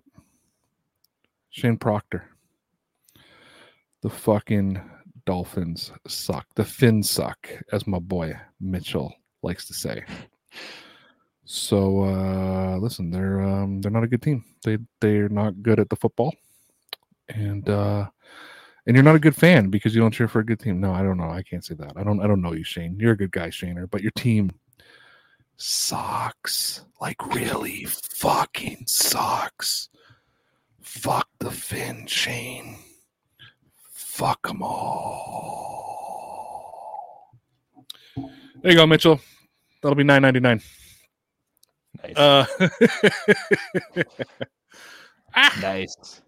[1.51, 2.28] Shane Proctor
[4.01, 4.81] the fucking
[5.25, 6.47] Dolphins suck.
[6.55, 9.13] The Fins suck, as my boy Mitchell
[9.43, 10.03] likes to say.
[11.45, 14.43] So uh listen, they're um they're not a good team.
[14.63, 16.33] They they're not good at the football.
[17.27, 18.07] And uh
[18.85, 20.79] and you're not a good fan because you don't cheer for a good team.
[20.79, 21.29] No, I don't know.
[21.29, 21.93] I can't say that.
[21.95, 22.97] I don't I don't know you, Shane.
[22.99, 24.51] You're a good guy, Shaner, but your team
[25.57, 26.85] sucks.
[27.01, 29.89] Like really fucking sucks.
[30.81, 32.77] Fuck the Fin, Shane.
[34.19, 36.11] Fuck them all.
[38.61, 39.21] There you go, Mitchell.
[39.81, 40.61] That'll be nine ninety nine.
[42.03, 42.17] Nice.
[42.17, 42.45] Uh,
[45.35, 45.57] ah.
[45.61, 46.21] nice.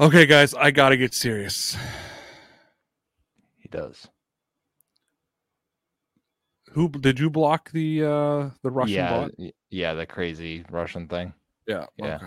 [0.00, 1.76] Okay, guys, I gotta get serious.
[3.58, 4.08] He does.
[6.70, 9.32] Who did you block the uh the Russian yeah, bot?
[9.68, 11.34] yeah, the crazy Russian thing.
[11.66, 12.14] Yeah, yeah.
[12.14, 12.26] Okay.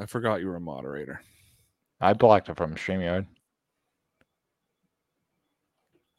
[0.00, 1.22] I forgot you were a moderator.
[2.04, 3.26] I blocked it from StreamYard.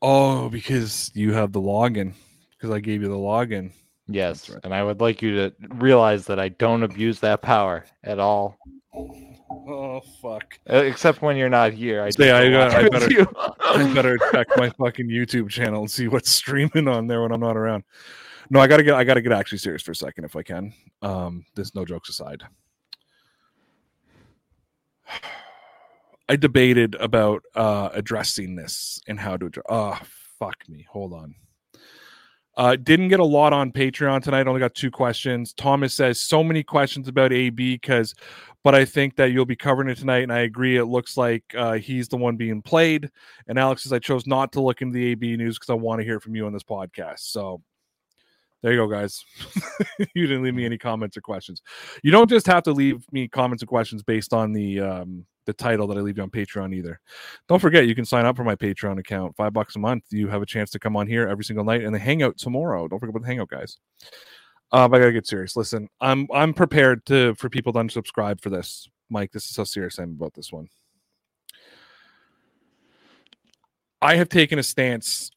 [0.01, 2.13] Oh, because you have the login.
[2.51, 3.71] Because I gave you the login.
[4.07, 4.59] Yes, right.
[4.63, 8.55] and I would like you to realize that I don't abuse that power at all,
[9.67, 10.59] Oh fuck.
[10.71, 12.03] uh, except when you're not here.
[12.03, 13.25] I, yeah, I got- I better-.
[13.61, 17.39] I better check my fucking YouTube channel and see what's streaming on there when I'm
[17.39, 17.83] not around.
[18.51, 20.71] No, I gotta get I gotta get actually serious for a second if I can.
[21.01, 22.43] Um, this no jokes aside.
[26.27, 29.65] I debated about uh addressing this and how to address.
[29.69, 29.99] Oh,
[30.39, 30.85] fuck me.
[30.91, 31.35] Hold on.
[32.57, 34.47] Uh, didn't get a lot on Patreon tonight.
[34.47, 35.53] Only got two questions.
[35.53, 38.15] Thomas says so many questions about AB because,
[38.63, 40.77] but I think that you'll be covering it tonight, and I agree.
[40.77, 43.11] It looks like uh, he's the one being played.
[43.47, 45.99] And Alex says I chose not to look into the AB news because I want
[45.99, 47.19] to hear from you on this podcast.
[47.19, 47.61] So
[48.63, 49.25] there you go, guys.
[50.15, 51.61] you didn't leave me any comments or questions.
[52.03, 55.53] You don't just have to leave me comments and questions based on the um, the
[55.53, 56.99] title that I leave you on Patreon either.
[57.47, 59.35] Don't forget, you can sign up for my Patreon account.
[59.35, 60.03] Five bucks a month.
[60.09, 62.87] You have a chance to come on here every single night and the hangout tomorrow.
[62.87, 63.77] Don't forget about the hangout, guys.
[64.71, 65.55] Um, I gotta get serious.
[65.55, 68.89] Listen, I'm I'm prepared to for people to unsubscribe for this.
[69.09, 70.67] Mike, this is how serious I am about this one.
[74.01, 75.31] I have taken a stance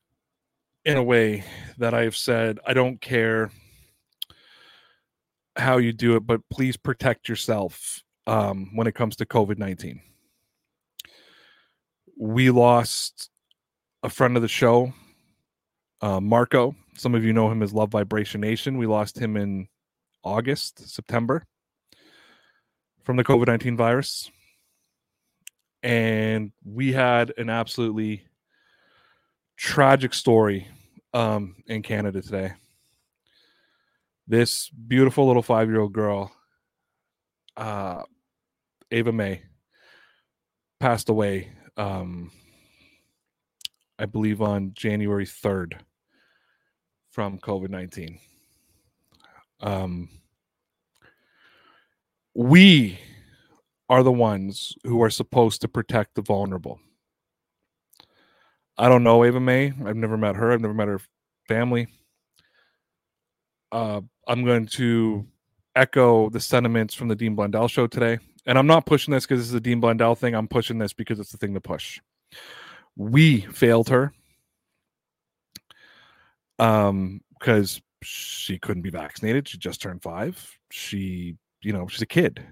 [0.84, 1.44] in a way
[1.76, 3.50] that I have said I don't care
[5.56, 10.00] how you do it, but please protect yourself um, when it comes to COVID 19.
[12.18, 13.30] We lost
[14.02, 14.92] a friend of the show,
[16.02, 16.76] uh, Marco.
[16.94, 18.76] Some of you know him as Love Vibration Nation.
[18.76, 19.68] We lost him in
[20.22, 21.46] August, September
[23.02, 24.30] from the COVID 19 virus.
[25.82, 28.26] And we had an absolutely
[29.56, 30.68] tragic story
[31.14, 32.52] um, in Canada today.
[34.26, 36.32] This beautiful little five year old girl,
[37.56, 38.02] uh,
[38.90, 39.42] Ava May,
[40.80, 42.30] passed away, um,
[43.98, 45.74] I believe, on January 3rd
[47.10, 48.18] from COVID 19.
[49.60, 50.08] Um,
[52.34, 52.98] we
[53.88, 56.78] are the ones who are supposed to protect the vulnerable.
[58.76, 59.72] I don't know Ava May.
[59.84, 60.52] I've never met her.
[60.52, 61.00] I've never met her
[61.48, 61.88] family.
[63.72, 65.26] Uh, I'm going to
[65.74, 68.18] echo the sentiments from the Dean Blundell show today.
[68.48, 70.34] And I'm not pushing this because this is a Dean Blundell thing.
[70.34, 72.00] I'm pushing this because it's the thing to push.
[72.96, 74.14] We failed her
[76.58, 79.46] um, because she couldn't be vaccinated.
[79.46, 80.58] She just turned five.
[80.70, 82.42] She, you know, she's a kid.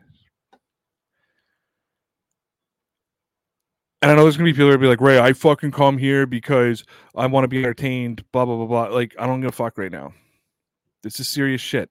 [4.02, 6.26] And I know there's gonna be people that be like, Ray, I fucking come here
[6.26, 6.84] because
[7.16, 8.94] I want to be entertained, blah blah blah blah.
[8.94, 10.12] Like, I don't give a fuck right now.
[11.02, 11.88] This is serious shit.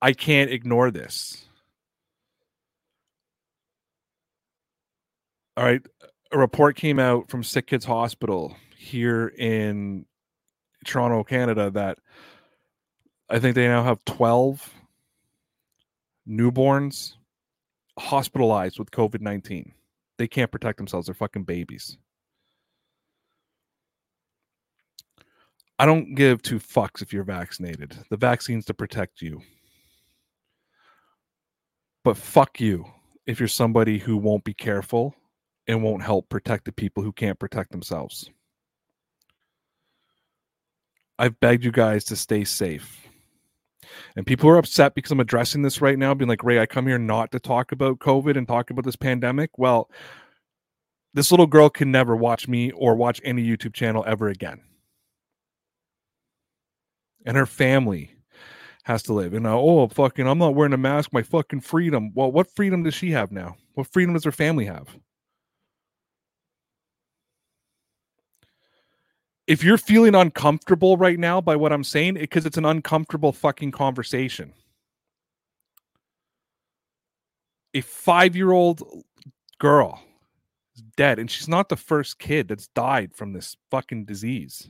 [0.00, 1.44] I can't ignore this.
[5.56, 5.80] All right.
[6.32, 10.04] A report came out from Sick Kids Hospital here in
[10.84, 11.98] Toronto, Canada, that
[13.30, 14.72] I think they now have 12
[16.28, 17.14] newborns
[17.98, 19.72] hospitalized with COVID 19.
[20.18, 21.06] They can't protect themselves.
[21.06, 21.96] They're fucking babies.
[25.78, 27.96] I don't give two fucks if you're vaccinated.
[28.10, 29.42] The vaccine's to protect you.
[32.06, 32.86] But fuck you
[33.26, 35.16] if you're somebody who won't be careful
[35.66, 38.30] and won't help protect the people who can't protect themselves.
[41.18, 43.08] I've begged you guys to stay safe.
[44.14, 46.86] And people are upset because I'm addressing this right now, being like, Ray, I come
[46.86, 49.58] here not to talk about COVID and talk about this pandemic.
[49.58, 49.90] Well,
[51.12, 54.60] this little girl can never watch me or watch any YouTube channel ever again.
[57.24, 58.15] And her family
[58.86, 59.34] has to live.
[59.34, 62.12] And now, oh, fucking, I'm not wearing a mask, my fucking freedom.
[62.14, 63.56] Well, what freedom does she have now?
[63.74, 64.88] What freedom does her family have?
[69.46, 73.70] if you're feeling uncomfortable right now by what I'm saying, because it's an uncomfortable fucking
[73.70, 74.52] conversation.
[77.74, 78.82] A five year old
[79.58, 80.00] girl
[80.74, 84.68] is dead, and she's not the first kid that's died from this fucking disease.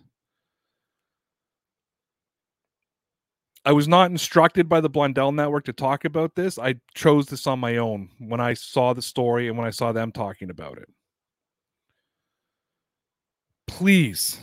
[3.67, 6.57] I was not instructed by the Blundell Network to talk about this.
[6.57, 9.91] I chose this on my own when I saw the story and when I saw
[9.91, 10.89] them talking about it.
[13.67, 14.39] Please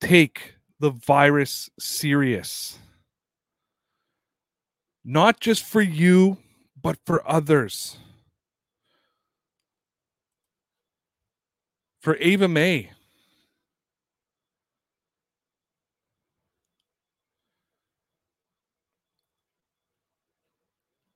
[0.00, 2.78] take the virus serious.
[5.04, 6.38] Not just for you,
[6.80, 7.98] but for others.
[12.00, 12.90] For Ava May.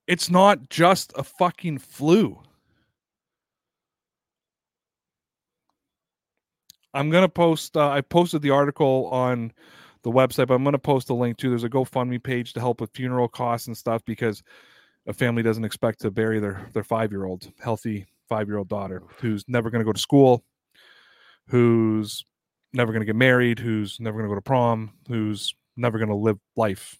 [0.07, 2.41] It's not just a fucking flu.
[6.93, 7.75] I'm gonna post.
[7.75, 9.51] Uh, I posted the article on
[10.03, 11.49] the website, but I'm gonna post a link too.
[11.49, 14.41] There's a GoFundMe page to help with funeral costs and stuff because
[15.05, 18.69] a family doesn't expect to bury their their five year old healthy five year old
[18.69, 20.43] daughter who's never gonna go to school,
[21.47, 22.23] who's
[22.73, 26.97] never gonna get married, who's never gonna go to prom, who's never gonna live life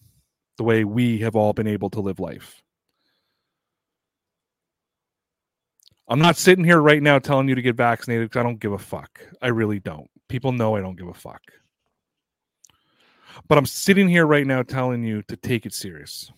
[0.58, 2.62] the way we have all been able to live life.
[6.08, 8.72] I'm not sitting here right now telling you to get vaccinated because I don't give
[8.72, 9.20] a fuck.
[9.42, 10.10] I really don't.
[10.30, 11.42] People know I don't give a fuck.
[13.48, 16.32] But I'm sitting here right now telling you to take it serious.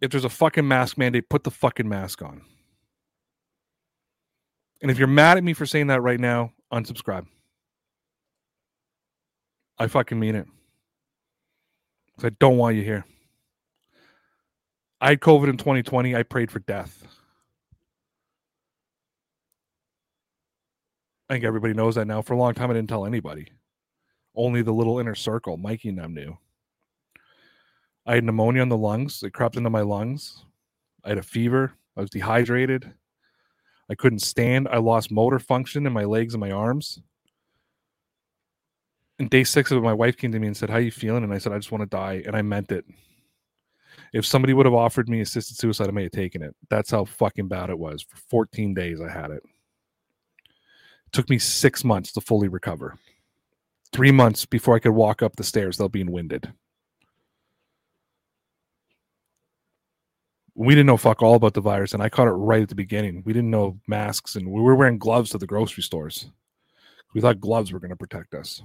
[0.00, 2.42] If there's a fucking mask mandate, put the fucking mask on.
[4.80, 7.26] And if you're mad at me for saying that right now, unsubscribe.
[9.78, 10.46] I fucking mean it.
[12.16, 13.04] 'Cause I don't want you here.
[15.00, 16.14] I had COVID in 2020.
[16.14, 17.06] I prayed for death.
[21.28, 22.22] I think everybody knows that now.
[22.22, 23.48] For a long time, I didn't tell anybody.
[24.34, 26.36] Only the little inner circle, Mikey and them knew.
[28.04, 29.22] I had pneumonia in the lungs.
[29.22, 30.44] It crept into my lungs.
[31.04, 31.74] I had a fever.
[31.96, 32.92] I was dehydrated.
[33.88, 34.68] I couldn't stand.
[34.68, 37.00] I lost motor function in my legs and my arms.
[39.18, 40.90] And day six of it, my wife came to me and said, How are you
[40.90, 41.24] feeling?
[41.24, 42.22] And I said, I just want to die.
[42.26, 42.84] And I meant it.
[44.12, 46.54] If somebody would have offered me assisted suicide, I may have taken it.
[46.68, 48.02] That's how fucking bad it was.
[48.02, 49.42] For 14 days, I had it.
[51.06, 52.96] It took me six months to fully recover.
[53.92, 56.52] Three months before I could walk up the stairs without being winded.
[60.54, 62.74] We didn't know fuck all about the virus, and I caught it right at the
[62.74, 63.22] beginning.
[63.24, 66.26] We didn't know masks, and we were wearing gloves to the grocery stores.
[67.14, 68.62] We thought gloves were going to protect us.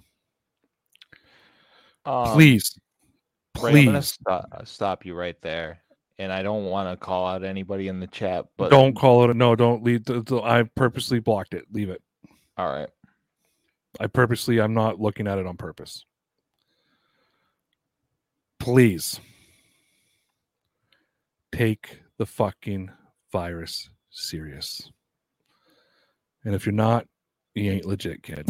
[2.05, 2.77] Um, Please,
[3.61, 5.82] Ray, I'm gonna please stop, uh, stop you right there.
[6.18, 9.36] And I don't want to call out anybody in the chat, but don't call it.
[9.36, 10.03] No, don't leave.
[10.32, 11.65] I purposely blocked it.
[11.73, 12.02] Leave it.
[12.57, 12.90] all right.
[13.99, 16.06] I purposely, I'm not looking at it on purpose.
[18.60, 19.19] Please
[21.52, 22.91] take the fucking
[23.32, 24.90] virus serious.
[26.44, 27.07] And if you're not,
[27.53, 28.49] you ain't legit, kid.